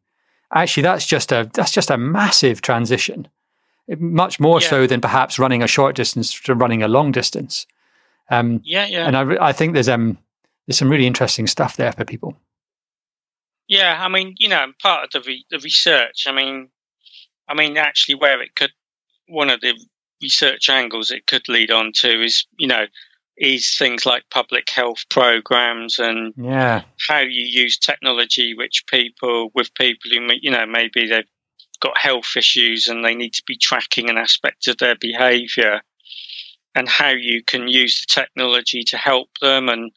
actually 0.54 0.84
that's 0.84 1.06
just 1.06 1.32
a 1.32 1.50
that's 1.54 1.72
just 1.72 1.90
a 1.90 1.98
massive 1.98 2.62
transition 2.62 3.28
much 4.00 4.40
more 4.40 4.62
yeah. 4.62 4.68
so 4.68 4.88
than 4.88 5.02
perhaps 5.02 5.38
running 5.38 5.62
a 5.62 5.68
short 5.68 5.96
distance 5.96 6.40
to 6.42 6.56
running 6.56 6.84
a 6.84 6.88
long 6.88 7.12
distance. 7.12 7.68
Um, 8.30 8.62
yeah, 8.64 8.86
yeah. 8.88 9.06
And 9.06 9.16
I, 9.16 9.48
I 9.48 9.54
think 9.54 9.74
there's 9.74 9.90
um 9.90 10.18
there's 10.66 10.78
some 10.78 10.90
really 10.90 11.08
interesting 11.08 11.48
stuff 11.48 11.78
there 11.78 11.92
for 11.92 12.06
people. 12.06 12.38
Yeah, 13.68 13.98
I 14.00 14.10
mean, 14.10 14.36
you 14.38 14.50
know, 14.50 14.72
part 14.82 15.04
of 15.04 15.12
the 15.12 15.28
re- 15.28 15.46
the 15.50 15.60
research. 15.60 16.26
I 16.28 16.32
mean, 16.32 16.70
I 17.48 17.54
mean, 17.54 17.78
actually, 17.78 18.16
where 18.16 18.42
it 18.42 18.56
could 18.56 18.72
one 19.28 19.50
of 19.50 19.62
the 19.62 19.74
research 20.22 20.70
angles 20.70 21.12
it 21.12 21.28
could 21.28 21.48
lead 21.48 21.72
on 21.72 21.92
to 21.94 22.24
is, 22.24 22.46
you 22.58 22.68
know, 22.68 22.86
is 23.38 23.76
things 23.78 24.06
like 24.06 24.24
public 24.30 24.70
health 24.70 25.04
programs 25.10 26.00
and 26.00 26.34
yeah. 26.38 26.84
how 27.08 27.20
you 27.20 27.46
use 27.46 27.78
technology, 27.78 28.54
which 28.56 28.86
people 28.88 29.52
with 29.54 29.74
people 29.76 30.12
who 30.12 30.28
you 30.42 30.52
know 30.52 30.66
maybe 30.66 31.08
they've 31.08 31.26
got 31.82 31.98
health 31.98 32.34
issues 32.38 32.88
and 32.88 33.04
they 33.04 33.16
need 33.16 33.34
to 33.34 33.44
be 33.46 33.58
tracking 33.58 34.10
an 34.10 34.18
aspect 34.18 34.68
of 34.68 34.78
their 34.78 34.96
behavior 34.96 35.82
and 36.74 36.88
how 36.90 37.10
you 37.10 37.44
can 37.44 37.68
use 37.68 38.02
the 38.02 38.22
technology 38.22 38.84
to 38.84 38.98
help 38.98 39.30
them 39.42 39.70
and 39.70 39.92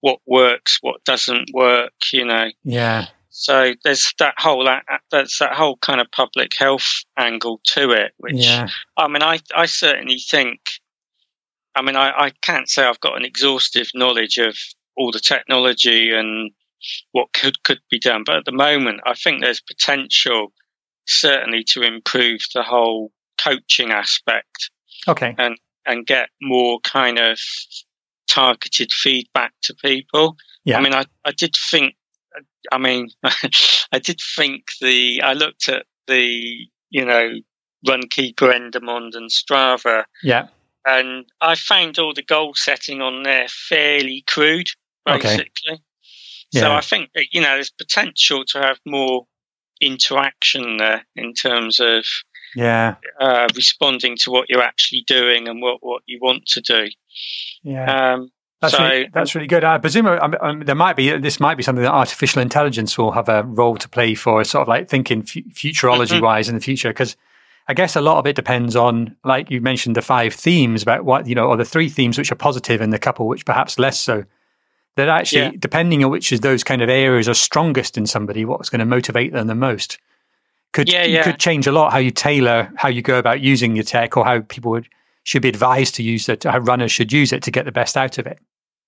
what 0.00 0.18
works, 0.26 0.78
what 0.80 1.04
doesn't 1.04 1.50
work, 1.52 1.92
you 2.12 2.24
know. 2.24 2.50
Yeah. 2.64 3.06
So 3.30 3.74
there's 3.84 4.12
that 4.18 4.34
whole 4.38 4.64
that 4.64 4.84
there's 5.10 5.36
that 5.38 5.52
whole 5.52 5.76
kind 5.78 6.00
of 6.00 6.10
public 6.10 6.52
health 6.58 7.04
angle 7.16 7.60
to 7.72 7.90
it, 7.90 8.12
which 8.18 8.34
yeah. 8.34 8.68
I 8.96 9.08
mean, 9.08 9.22
I 9.22 9.38
I 9.54 9.66
certainly 9.66 10.18
think. 10.18 10.60
I 11.74 11.82
mean, 11.82 11.96
I, 11.96 12.10
I 12.10 12.30
can't 12.42 12.68
say 12.68 12.84
I've 12.84 13.00
got 13.00 13.16
an 13.16 13.24
exhaustive 13.24 13.88
knowledge 13.94 14.38
of 14.38 14.56
all 14.96 15.12
the 15.12 15.20
technology 15.20 16.12
and 16.12 16.50
what 17.12 17.32
could 17.32 17.62
could 17.62 17.80
be 17.90 17.98
done, 17.98 18.24
but 18.24 18.36
at 18.36 18.44
the 18.44 18.52
moment, 18.52 19.00
I 19.04 19.14
think 19.14 19.42
there's 19.42 19.60
potential 19.60 20.52
certainly 21.06 21.64
to 21.68 21.82
improve 21.82 22.40
the 22.54 22.62
whole 22.62 23.12
coaching 23.42 23.90
aspect. 23.90 24.70
Okay. 25.08 25.34
And 25.38 25.56
and 25.86 26.06
get 26.06 26.28
more 26.42 26.80
kind 26.80 27.18
of 27.18 27.38
targeted 28.28 28.92
feedback 28.92 29.52
to 29.62 29.74
people. 29.82 30.36
Yeah. 30.64 30.78
I 30.78 30.82
mean, 30.82 30.94
I, 30.94 31.04
I 31.24 31.32
did 31.32 31.54
think, 31.70 31.94
I 32.70 32.78
mean, 32.78 33.08
I 33.92 33.98
did 33.98 34.20
think 34.36 34.64
the, 34.80 35.20
I 35.22 35.32
looked 35.32 35.68
at 35.68 35.86
the, 36.06 36.66
you 36.90 37.04
know, 37.04 37.32
Runkeeper, 37.86 38.52
Endomondo, 38.52 39.16
and 39.16 39.30
Strava. 39.30 40.04
Yeah. 40.22 40.48
And 40.86 41.26
I 41.40 41.54
found 41.56 41.98
all 41.98 42.14
the 42.14 42.22
goal 42.22 42.54
setting 42.54 43.02
on 43.02 43.22
there 43.22 43.48
fairly 43.48 44.24
crude, 44.26 44.68
basically. 45.04 45.72
Okay. 45.72 45.82
So. 46.52 46.72
I 46.72 46.80
think 46.80 47.10
that, 47.14 47.26
you 47.32 47.40
know, 47.40 47.54
there's 47.54 47.70
potential 47.70 48.44
to 48.46 48.58
have 48.58 48.78
more 48.84 49.26
interaction 49.80 50.78
there 50.78 51.06
in 51.16 51.32
terms 51.32 51.80
of 51.80 52.04
yeah 52.54 52.96
uh, 53.20 53.48
responding 53.54 54.16
to 54.16 54.30
what 54.30 54.48
you're 54.50 54.60
actually 54.60 55.02
doing 55.06 55.48
and 55.48 55.62
what, 55.62 55.78
what 55.80 56.02
you 56.06 56.18
want 56.20 56.44
to 56.46 56.60
do. 56.60 56.88
Yeah. 57.62 58.12
Um, 58.12 58.30
that's, 58.60 58.76
so, 58.76 58.82
really, 58.82 59.08
that's 59.14 59.34
really 59.34 59.46
good. 59.46 59.64
I 59.64 59.78
presume 59.78 60.06
um, 60.06 60.34
um, 60.40 60.60
there 60.60 60.74
might 60.74 60.96
be 60.96 61.16
this 61.16 61.40
might 61.40 61.54
be 61.54 61.62
something 61.62 61.82
that 61.82 61.92
artificial 61.92 62.42
intelligence 62.42 62.98
will 62.98 63.12
have 63.12 63.28
a 63.28 63.42
role 63.44 63.76
to 63.76 63.88
play 63.88 64.14
for, 64.14 64.44
sort 64.44 64.62
of 64.62 64.68
like 64.68 64.88
thinking 64.88 65.20
f- 65.20 65.54
futurology 65.54 66.16
mm-hmm. 66.16 66.24
wise 66.24 66.48
in 66.48 66.56
the 66.56 66.60
future. 66.60 66.90
Because 66.90 67.16
I 67.70 67.74
guess 67.74 67.94
a 67.94 68.00
lot 68.00 68.18
of 68.18 68.26
it 68.26 68.34
depends 68.34 68.74
on, 68.74 69.16
like 69.24 69.48
you 69.48 69.60
mentioned, 69.60 69.94
the 69.94 70.02
five 70.02 70.34
themes 70.34 70.82
about 70.82 71.04
what 71.04 71.26
you 71.26 71.34
know, 71.34 71.46
or 71.46 71.56
the 71.56 71.64
three 71.64 71.88
themes 71.88 72.18
which 72.18 72.32
are 72.32 72.36
positive 72.36 72.80
and 72.80 72.92
the 72.92 72.98
couple 72.98 73.28
which 73.28 73.46
perhaps 73.46 73.78
less 73.78 74.00
so. 74.00 74.24
That 74.96 75.08
actually, 75.08 75.42
yeah. 75.42 75.52
depending 75.56 76.04
on 76.04 76.10
which 76.10 76.32
of 76.32 76.40
those 76.40 76.64
kind 76.64 76.82
of 76.82 76.88
areas 76.88 77.28
are 77.28 77.34
strongest 77.34 77.96
in 77.96 78.06
somebody, 78.06 78.44
what's 78.44 78.68
going 78.68 78.80
to 78.80 78.84
motivate 78.84 79.32
them 79.32 79.46
the 79.46 79.54
most 79.54 79.98
could 80.72 80.92
yeah, 80.92 81.04
yeah. 81.04 81.22
could 81.22 81.38
change 81.38 81.66
a 81.66 81.72
lot 81.72 81.92
how 81.92 81.98
you 81.98 82.10
tailor 82.10 82.72
how 82.76 82.88
you 82.88 83.02
go 83.02 83.18
about 83.18 83.40
using 83.40 83.74
your 83.74 83.84
tech 83.84 84.16
or 84.16 84.24
how 84.24 84.40
people 84.40 84.70
would 84.70 84.88
should 85.22 85.42
be 85.42 85.48
advised 85.48 85.94
to 85.96 86.02
use 86.02 86.28
it, 86.28 86.44
how 86.44 86.58
runners 86.58 86.90
should 86.90 87.12
use 87.12 87.32
it 87.32 87.42
to 87.42 87.50
get 87.50 87.64
the 87.64 87.72
best 87.72 87.96
out 87.96 88.18
of 88.18 88.26
it. 88.26 88.38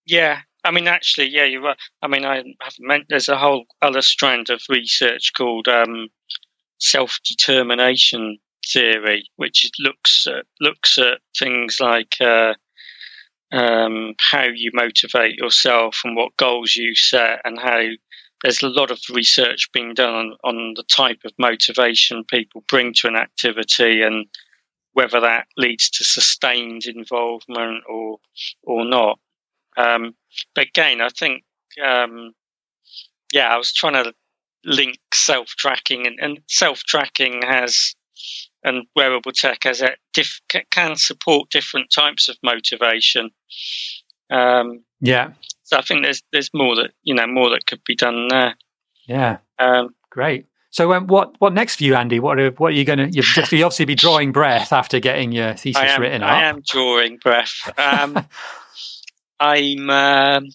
Yeah, 0.06 0.40
I 0.64 0.70
mean, 0.70 0.88
actually, 0.88 1.28
yeah, 1.28 1.44
you're 1.44 1.62
right. 1.62 1.76
I 2.00 2.08
mean, 2.08 2.24
I 2.24 2.36
have 2.36 2.74
meant 2.80 3.06
there's 3.08 3.28
a 3.28 3.38
whole 3.38 3.64
other 3.82 4.02
strand 4.02 4.48
of 4.50 4.62
research 4.68 5.32
called 5.36 5.68
um, 5.68 6.08
self 6.78 7.18
determination 7.24 8.38
theory, 8.70 9.24
which 9.36 9.70
looks 9.78 10.26
at, 10.26 10.46
looks 10.60 10.98
at 10.98 11.18
things 11.38 11.78
like 11.80 12.16
uh, 12.20 12.54
um, 13.52 14.14
how 14.18 14.44
you 14.44 14.70
motivate 14.72 15.36
yourself 15.36 16.00
and 16.04 16.16
what 16.16 16.36
goals 16.36 16.74
you 16.74 16.94
set, 16.94 17.40
and 17.44 17.58
how 17.58 17.82
there's 18.42 18.62
a 18.62 18.68
lot 18.68 18.90
of 18.90 18.98
research 19.10 19.70
being 19.72 19.94
done 19.94 20.14
on, 20.14 20.36
on 20.44 20.74
the 20.74 20.82
type 20.84 21.20
of 21.24 21.32
motivation 21.38 22.24
people 22.24 22.64
bring 22.66 22.92
to 22.92 23.06
an 23.06 23.16
activity 23.16 24.02
and 24.02 24.26
whether 24.94 25.20
that 25.20 25.46
leads 25.56 25.88
to 25.90 26.04
sustained 26.04 26.84
involvement 26.84 27.82
or 27.88 28.18
or 28.62 28.84
not. 28.84 29.18
Um, 29.76 30.14
but 30.54 30.68
again, 30.68 31.00
I 31.00 31.08
think, 31.08 31.44
um, 31.82 32.32
yeah, 33.32 33.54
I 33.54 33.56
was 33.56 33.72
trying 33.72 34.04
to 34.04 34.12
link 34.64 34.98
self 35.14 35.48
tracking, 35.48 36.06
and, 36.06 36.18
and 36.20 36.40
self 36.48 36.80
tracking 36.80 37.42
has 37.42 37.94
and 38.64 38.86
wearable 38.94 39.32
tech 39.32 39.66
as 39.66 39.80
it 39.80 39.98
diff, 40.12 40.40
can 40.70 40.96
support 40.96 41.50
different 41.50 41.90
types 41.90 42.28
of 42.28 42.36
motivation. 42.42 43.30
Um, 44.30 44.84
yeah. 45.00 45.32
So 45.64 45.78
I 45.78 45.82
think 45.82 46.04
there's 46.04 46.22
there's 46.32 46.50
more 46.54 46.76
that 46.76 46.92
you 47.02 47.14
know 47.14 47.26
more 47.26 47.50
that 47.50 47.66
could 47.66 47.82
be 47.84 47.96
done 47.96 48.28
there. 48.28 48.54
Yeah. 49.06 49.38
Um, 49.58 49.94
Great. 50.10 50.46
So, 50.72 50.94
um, 50.94 51.06
what 51.06 51.38
what 51.38 51.52
next 51.52 51.76
for 51.76 51.84
you, 51.84 51.94
Andy? 51.94 52.18
What 52.18 52.40
are, 52.40 52.50
what 52.52 52.68
are 52.68 52.76
you 52.76 52.86
going 52.86 52.98
to? 52.98 53.10
You've 53.10 53.26
just, 53.26 53.52
you 53.52 53.62
obviously 53.64 53.84
be 53.84 53.94
drawing 53.94 54.32
breath 54.32 54.72
after 54.72 55.00
getting 55.00 55.30
your 55.30 55.52
thesis 55.52 55.82
am, 55.82 56.00
written 56.00 56.22
up. 56.22 56.30
I 56.30 56.44
am 56.44 56.62
drawing 56.66 57.18
breath. 57.18 57.70
Um, 57.78 58.26
I'm. 59.40 59.90
Um, 59.90 60.46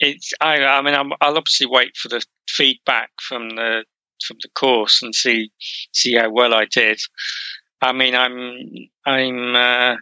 it's. 0.00 0.32
I. 0.40 0.64
I 0.64 0.80
mean, 0.80 0.94
i 0.94 1.02
will 1.02 1.16
obviously 1.20 1.66
wait 1.66 1.96
for 1.96 2.08
the 2.08 2.24
feedback 2.48 3.10
from 3.20 3.50
the 3.50 3.84
from 4.26 4.38
the 4.42 4.48
course 4.54 5.02
and 5.02 5.14
see 5.14 5.50
see 5.92 6.14
how 6.14 6.30
well 6.30 6.54
I 6.54 6.66
did. 6.66 7.00
I 7.82 7.92
mean, 7.92 8.14
I'm. 8.14 8.58
I'm. 9.04 9.54
Uh, 9.54 9.96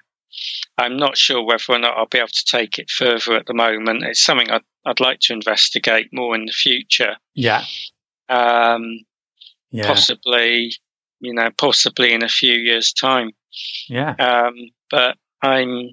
I'm 0.79 0.97
not 0.97 1.17
sure 1.17 1.45
whether 1.45 1.63
or 1.69 1.79
not 1.79 1.97
I'll 1.97 2.07
be 2.07 2.19
able 2.19 2.29
to 2.29 2.45
take 2.51 2.79
it 2.79 2.91
further 2.91 3.37
at 3.37 3.47
the 3.47 3.55
moment. 3.55 4.03
It's 4.03 4.25
something 4.25 4.51
I'd, 4.51 4.65
I'd 4.85 4.99
like 4.99 5.21
to 5.23 5.33
investigate 5.33 6.09
more 6.13 6.35
in 6.35 6.47
the 6.47 6.53
future. 6.53 7.17
Yeah. 7.35 7.65
Um, 8.29 8.99
yeah. 9.71 9.87
Possibly, 9.87 10.75
you 11.21 11.33
know, 11.35 11.51
possibly 11.57 12.13
in 12.13 12.25
a 12.25 12.29
few 12.29 12.55
years' 12.55 12.93
time. 12.93 13.31
Yeah. 13.89 14.15
Um, 14.19 14.55
but 14.91 15.17
I'm, 15.43 15.91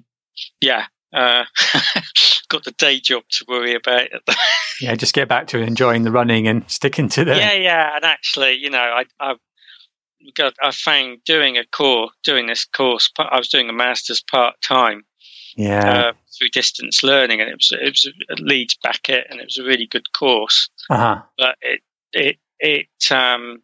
yeah, 0.60 0.86
uh, 1.12 1.44
got 2.48 2.64
the 2.64 2.74
day 2.78 3.00
job 3.00 3.22
to 3.30 3.44
worry 3.48 3.74
about. 3.74 4.08
yeah, 4.80 4.94
just 4.94 5.14
get 5.14 5.28
back 5.28 5.46
to 5.48 5.58
enjoying 5.58 6.02
the 6.02 6.10
running 6.10 6.46
and 6.46 6.68
sticking 6.70 7.08
to 7.10 7.24
the. 7.24 7.36
Yeah, 7.36 7.52
yeah, 7.52 7.96
and 7.96 8.04
actually, 8.04 8.54
you 8.54 8.70
know, 8.70 8.78
I, 8.78 9.04
I 9.20 9.34
got 10.34 10.54
I 10.62 10.70
found 10.70 11.18
doing 11.24 11.56
a 11.58 11.66
course, 11.66 12.12
doing 12.24 12.46
this 12.46 12.64
course. 12.64 13.10
I 13.18 13.38
was 13.38 13.48
doing 13.48 13.68
a 13.68 13.74
master's 13.74 14.22
part 14.22 14.60
time. 14.62 15.04
Yeah. 15.54 15.92
Uh, 15.92 16.12
through 16.38 16.48
distance 16.48 17.02
learning, 17.02 17.40
and 17.40 17.50
it 17.50 17.56
was 17.56 17.72
it 17.72 17.90
was 17.90 18.10
a 18.30 18.42
Leeds 18.42 18.78
Beckett, 18.82 19.26
and 19.28 19.38
it 19.38 19.44
was 19.44 19.58
a 19.58 19.64
really 19.64 19.86
good 19.86 20.10
course. 20.12 20.70
Uh-huh. 20.88 21.20
But 21.36 21.56
it 21.60 21.80
it 22.12 22.38
it 22.58 23.12
um 23.12 23.62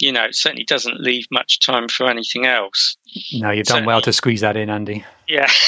you 0.00 0.12
know, 0.12 0.24
it 0.24 0.34
certainly 0.34 0.64
doesn't 0.64 1.00
leave 1.00 1.26
much 1.30 1.60
time 1.60 1.86
for 1.86 2.08
anything 2.08 2.46
else. 2.46 2.96
No, 3.34 3.50
you've 3.50 3.66
done 3.66 3.84
well 3.84 4.00
to 4.00 4.12
squeeze 4.12 4.40
that 4.40 4.56
in, 4.56 4.70
Andy. 4.70 5.04
Yeah. 5.28 5.50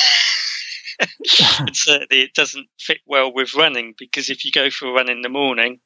certainly 1.73 2.23
it 2.23 2.35
doesn't 2.35 2.69
fit 2.79 2.99
well 3.07 3.33
with 3.33 3.55
running 3.55 3.95
because 3.99 4.31
if 4.31 4.45
you 4.45 4.53
go 4.53 4.71
for 4.71 4.89
a 4.89 4.93
run 4.93 5.11
in 5.11 5.23
the 5.23 5.29
morning, 5.29 5.81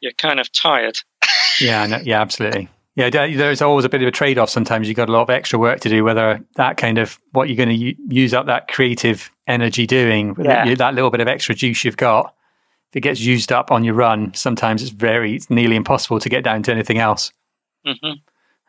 you're 0.00 0.12
kind 0.12 0.40
of 0.40 0.50
tired. 0.52 0.98
yeah, 1.60 1.86
no, 1.86 1.98
yeah, 1.98 2.20
absolutely. 2.20 2.68
Yeah, 2.94 3.10
there's 3.10 3.62
always 3.62 3.84
a 3.84 3.88
bit 3.88 4.02
of 4.02 4.08
a 4.08 4.10
trade 4.10 4.38
off. 4.38 4.50
Sometimes 4.50 4.88
you've 4.88 4.96
got 4.96 5.08
a 5.08 5.12
lot 5.12 5.22
of 5.22 5.30
extra 5.30 5.56
work 5.56 5.78
to 5.80 5.88
do, 5.88 6.02
whether 6.02 6.44
that 6.56 6.78
kind 6.78 6.98
of 6.98 7.20
what 7.30 7.48
you're 7.48 7.56
going 7.56 7.68
to 7.68 7.94
use 8.12 8.34
up 8.34 8.46
that 8.46 8.66
creative 8.66 9.30
energy 9.46 9.86
doing, 9.86 10.34
yeah. 10.42 10.74
that, 10.74 10.94
little 10.94 11.10
bit 11.10 11.20
of 11.20 11.28
extra 11.28 11.54
juice 11.54 11.84
you've 11.84 11.96
got, 11.96 12.34
if 12.90 12.96
it 12.96 13.00
gets 13.02 13.20
used 13.20 13.52
up 13.52 13.70
on 13.70 13.84
your 13.84 13.94
run, 13.94 14.34
sometimes 14.34 14.82
it's 14.82 14.90
very, 14.90 15.36
it's 15.36 15.48
nearly 15.48 15.76
impossible 15.76 16.18
to 16.18 16.28
get 16.28 16.42
down 16.42 16.64
to 16.64 16.72
anything 16.72 16.98
else. 16.98 17.30
Mm-hmm. 17.86 18.14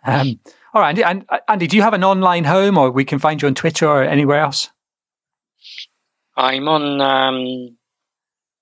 Um, 0.06 0.40
all 0.76 0.82
right, 0.84 0.90
Andy, 0.90 1.04
and, 1.04 1.26
Andy, 1.48 1.66
do 1.66 1.76
you 1.76 1.82
have 1.82 1.96
an 1.96 2.04
online 2.04 2.44
home 2.44 2.78
or 2.78 2.92
we 2.92 3.06
can 3.06 3.18
find 3.18 3.42
you 3.42 3.48
on 3.48 3.56
Twitter 3.56 3.88
or 3.88 4.04
anywhere 4.04 4.42
else? 4.42 4.70
I'm 6.40 6.68
on, 6.70 7.02
um, 7.02 7.78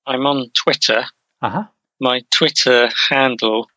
I'm 0.05 0.25
on 0.25 0.49
Twitter. 0.63 1.03
Uh-huh. 1.41 1.63
My 2.01 2.21
Twitter 2.31 2.89
handle 3.09 3.67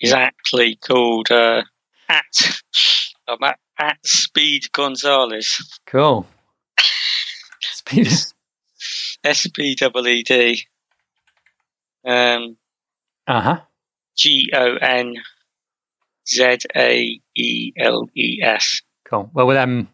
is 0.00 0.12
actually 0.12 0.76
called 0.76 1.30
uh, 1.30 1.62
at, 2.08 2.60
um, 3.28 3.38
at 3.42 3.58
at 3.80 3.98
Speed 4.04 4.70
Gonzalez. 4.72 5.80
Cool. 5.86 6.26
Speed. 7.60 8.08
S 9.24 9.46
P 9.54 9.74
W 9.74 10.08
E 10.08 10.22
D. 10.22 10.66
Um. 12.06 12.56
Uh 13.26 13.40
huh. 13.40 13.60
G 14.16 14.50
O 14.54 14.76
N 14.76 15.14
Z 16.28 16.58
A 16.76 17.20
E 17.34 17.72
L 17.78 18.08
E 18.14 18.40
S. 18.42 18.82
Cool. 19.04 19.30
Well, 19.32 19.46
we'll 19.46 19.58
um, 19.58 19.88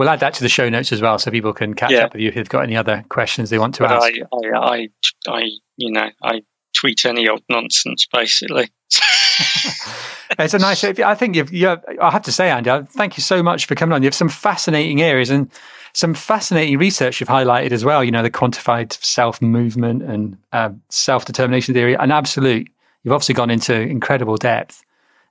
we'll 0.00 0.08
add 0.08 0.20
that 0.20 0.32
to 0.32 0.42
the 0.42 0.48
show 0.48 0.66
notes 0.70 0.92
as 0.92 1.02
well, 1.02 1.18
so 1.18 1.30
people 1.30 1.52
can 1.52 1.74
catch 1.74 1.90
yeah. 1.90 2.04
up 2.04 2.14
with 2.14 2.22
you 2.22 2.28
if 2.28 2.34
they've 2.34 2.48
got 2.48 2.62
any 2.62 2.74
other 2.74 3.04
questions 3.10 3.50
they 3.50 3.58
want 3.58 3.74
to 3.74 3.82
but 3.82 3.92
ask. 3.92 4.12
I, 4.32 4.48
I, 4.56 4.58
I, 4.58 4.88
I, 5.28 5.50
you 5.76 5.92
know, 5.92 6.08
I 6.22 6.40
tweet 6.74 7.04
any 7.04 7.28
old 7.28 7.42
nonsense 7.50 8.06
basically. 8.10 8.70
it's 10.38 10.54
a 10.54 10.58
nice. 10.58 10.82
I 10.82 11.14
think 11.14 11.36
you've. 11.36 11.52
You 11.52 11.66
have, 11.66 11.84
I 12.00 12.10
have 12.10 12.22
to 12.22 12.32
say, 12.32 12.50
Andy, 12.50 12.70
thank 12.92 13.18
you 13.18 13.22
so 13.22 13.42
much 13.42 13.66
for 13.66 13.74
coming 13.74 13.92
on. 13.92 14.02
You 14.02 14.06
have 14.06 14.14
some 14.14 14.30
fascinating 14.30 15.02
areas 15.02 15.28
and 15.28 15.50
some 15.92 16.14
fascinating 16.14 16.78
research 16.78 17.20
you've 17.20 17.28
highlighted 17.28 17.72
as 17.72 17.84
well. 17.84 18.02
You 18.02 18.10
know, 18.10 18.22
the 18.22 18.30
quantified 18.30 18.94
self 19.04 19.42
movement 19.42 20.02
and 20.02 20.38
uh, 20.54 20.70
self 20.88 21.26
determination 21.26 21.74
theory, 21.74 21.94
and 21.94 22.10
absolute. 22.10 22.68
You've 23.02 23.12
obviously 23.12 23.34
gone 23.34 23.50
into 23.50 23.74
incredible 23.74 24.36
depth 24.36 24.82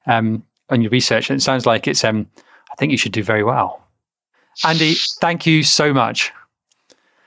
um, 0.05 0.43
on 0.69 0.81
your 0.83 0.91
research, 0.91 1.31
and 1.31 1.39
it 1.39 1.43
sounds 1.43 1.65
like 1.65 1.87
it's. 1.87 2.03
Um, 2.03 2.27
I 2.71 2.75
think 2.75 2.91
you 2.91 2.99
should 2.99 3.13
do 3.13 3.23
very 3.23 3.43
well. 3.43 3.81
Andy, 4.65 4.95
thank 5.21 5.45
you 5.45 5.63
so 5.63 5.93
much. 5.93 6.33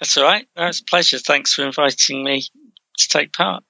That's 0.00 0.16
all 0.16 0.24
right. 0.24 0.48
That's 0.56 0.80
a 0.80 0.84
pleasure. 0.84 1.18
Thanks 1.18 1.52
for 1.54 1.64
inviting 1.64 2.24
me 2.24 2.42
to 2.98 3.08
take 3.08 3.32
part. 3.32 3.62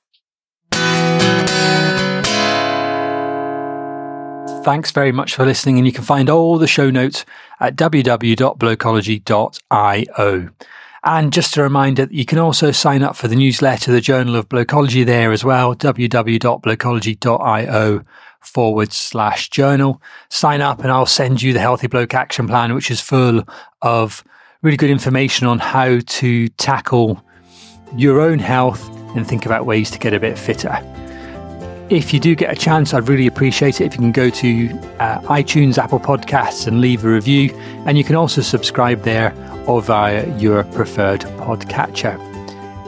Thanks 4.64 4.90
very 4.92 5.12
much 5.12 5.34
for 5.34 5.44
listening, 5.44 5.76
and 5.78 5.86
you 5.86 5.92
can 5.92 6.04
find 6.04 6.30
all 6.30 6.56
the 6.56 6.68
show 6.68 6.90
notes 6.90 7.26
at 7.60 7.76
www.blokology.io. 7.76 10.48
And 11.04 11.32
just 11.32 11.56
a 11.56 11.62
reminder 11.62 12.06
that 12.06 12.14
you 12.14 12.24
can 12.24 12.38
also 12.38 12.70
sign 12.70 13.02
up 13.02 13.16
for 13.16 13.26
the 13.26 13.34
newsletter, 13.34 13.90
the 13.90 14.00
Journal 14.00 14.36
of 14.36 14.48
Blokology, 14.48 15.04
there 15.04 15.32
as 15.32 15.44
well, 15.44 15.74
www.blokology.io 15.74 18.04
forward 18.42 18.92
slash 18.92 19.48
journal. 19.50 20.02
Sign 20.28 20.60
up, 20.60 20.80
and 20.80 20.90
I'll 20.90 21.06
send 21.06 21.42
you 21.42 21.52
the 21.52 21.60
Healthy 21.60 21.86
Bloke 21.86 22.14
Action 22.14 22.46
Plan, 22.46 22.74
which 22.74 22.90
is 22.90 23.00
full 23.00 23.42
of 23.80 24.22
really 24.62 24.76
good 24.76 24.90
information 24.90 25.46
on 25.46 25.58
how 25.58 25.98
to 25.98 26.48
tackle 26.50 27.24
your 27.96 28.20
own 28.20 28.38
health 28.38 28.88
and 29.16 29.26
think 29.26 29.44
about 29.44 29.66
ways 29.66 29.90
to 29.90 29.98
get 29.98 30.14
a 30.14 30.20
bit 30.20 30.38
fitter. 30.38 30.78
If 31.90 32.14
you 32.14 32.20
do 32.20 32.34
get 32.34 32.50
a 32.50 32.56
chance, 32.56 32.94
I'd 32.94 33.08
really 33.08 33.26
appreciate 33.26 33.80
it 33.80 33.84
if 33.84 33.92
you 33.94 33.98
can 33.98 34.12
go 34.12 34.30
to 34.30 34.70
uh, 34.98 35.20
iTunes, 35.22 35.76
Apple 35.76 36.00
Podcasts, 36.00 36.66
and 36.66 36.80
leave 36.80 37.04
a 37.04 37.08
review. 37.08 37.50
And 37.84 37.98
you 37.98 38.04
can 38.04 38.16
also 38.16 38.40
subscribe 38.40 39.02
there 39.02 39.34
or 39.66 39.82
via 39.82 40.34
your 40.38 40.64
preferred 40.64 41.20
podcatcher. 41.20 42.18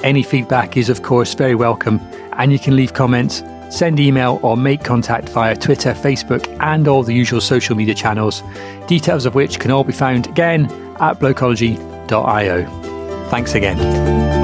Any 0.02 0.22
feedback 0.22 0.76
is, 0.76 0.88
of 0.88 1.02
course, 1.02 1.34
very 1.34 1.54
welcome, 1.54 2.00
and 2.34 2.50
you 2.50 2.58
can 2.58 2.76
leave 2.76 2.94
comments, 2.94 3.42
send 3.70 4.00
email, 4.00 4.38
or 4.42 4.56
make 4.56 4.84
contact 4.84 5.28
via 5.30 5.56
Twitter, 5.56 5.92
Facebook, 5.92 6.46
and 6.60 6.88
all 6.88 7.02
the 7.02 7.14
usual 7.14 7.40
social 7.40 7.76
media 7.76 7.94
channels, 7.94 8.42
details 8.86 9.26
of 9.26 9.34
which 9.34 9.60
can 9.60 9.70
all 9.70 9.84
be 9.84 9.92
found 9.92 10.26
again 10.26 10.66
at 11.00 11.18
blokology.io. 11.18 12.84
Thanks 13.30 13.54
again. 13.54 14.43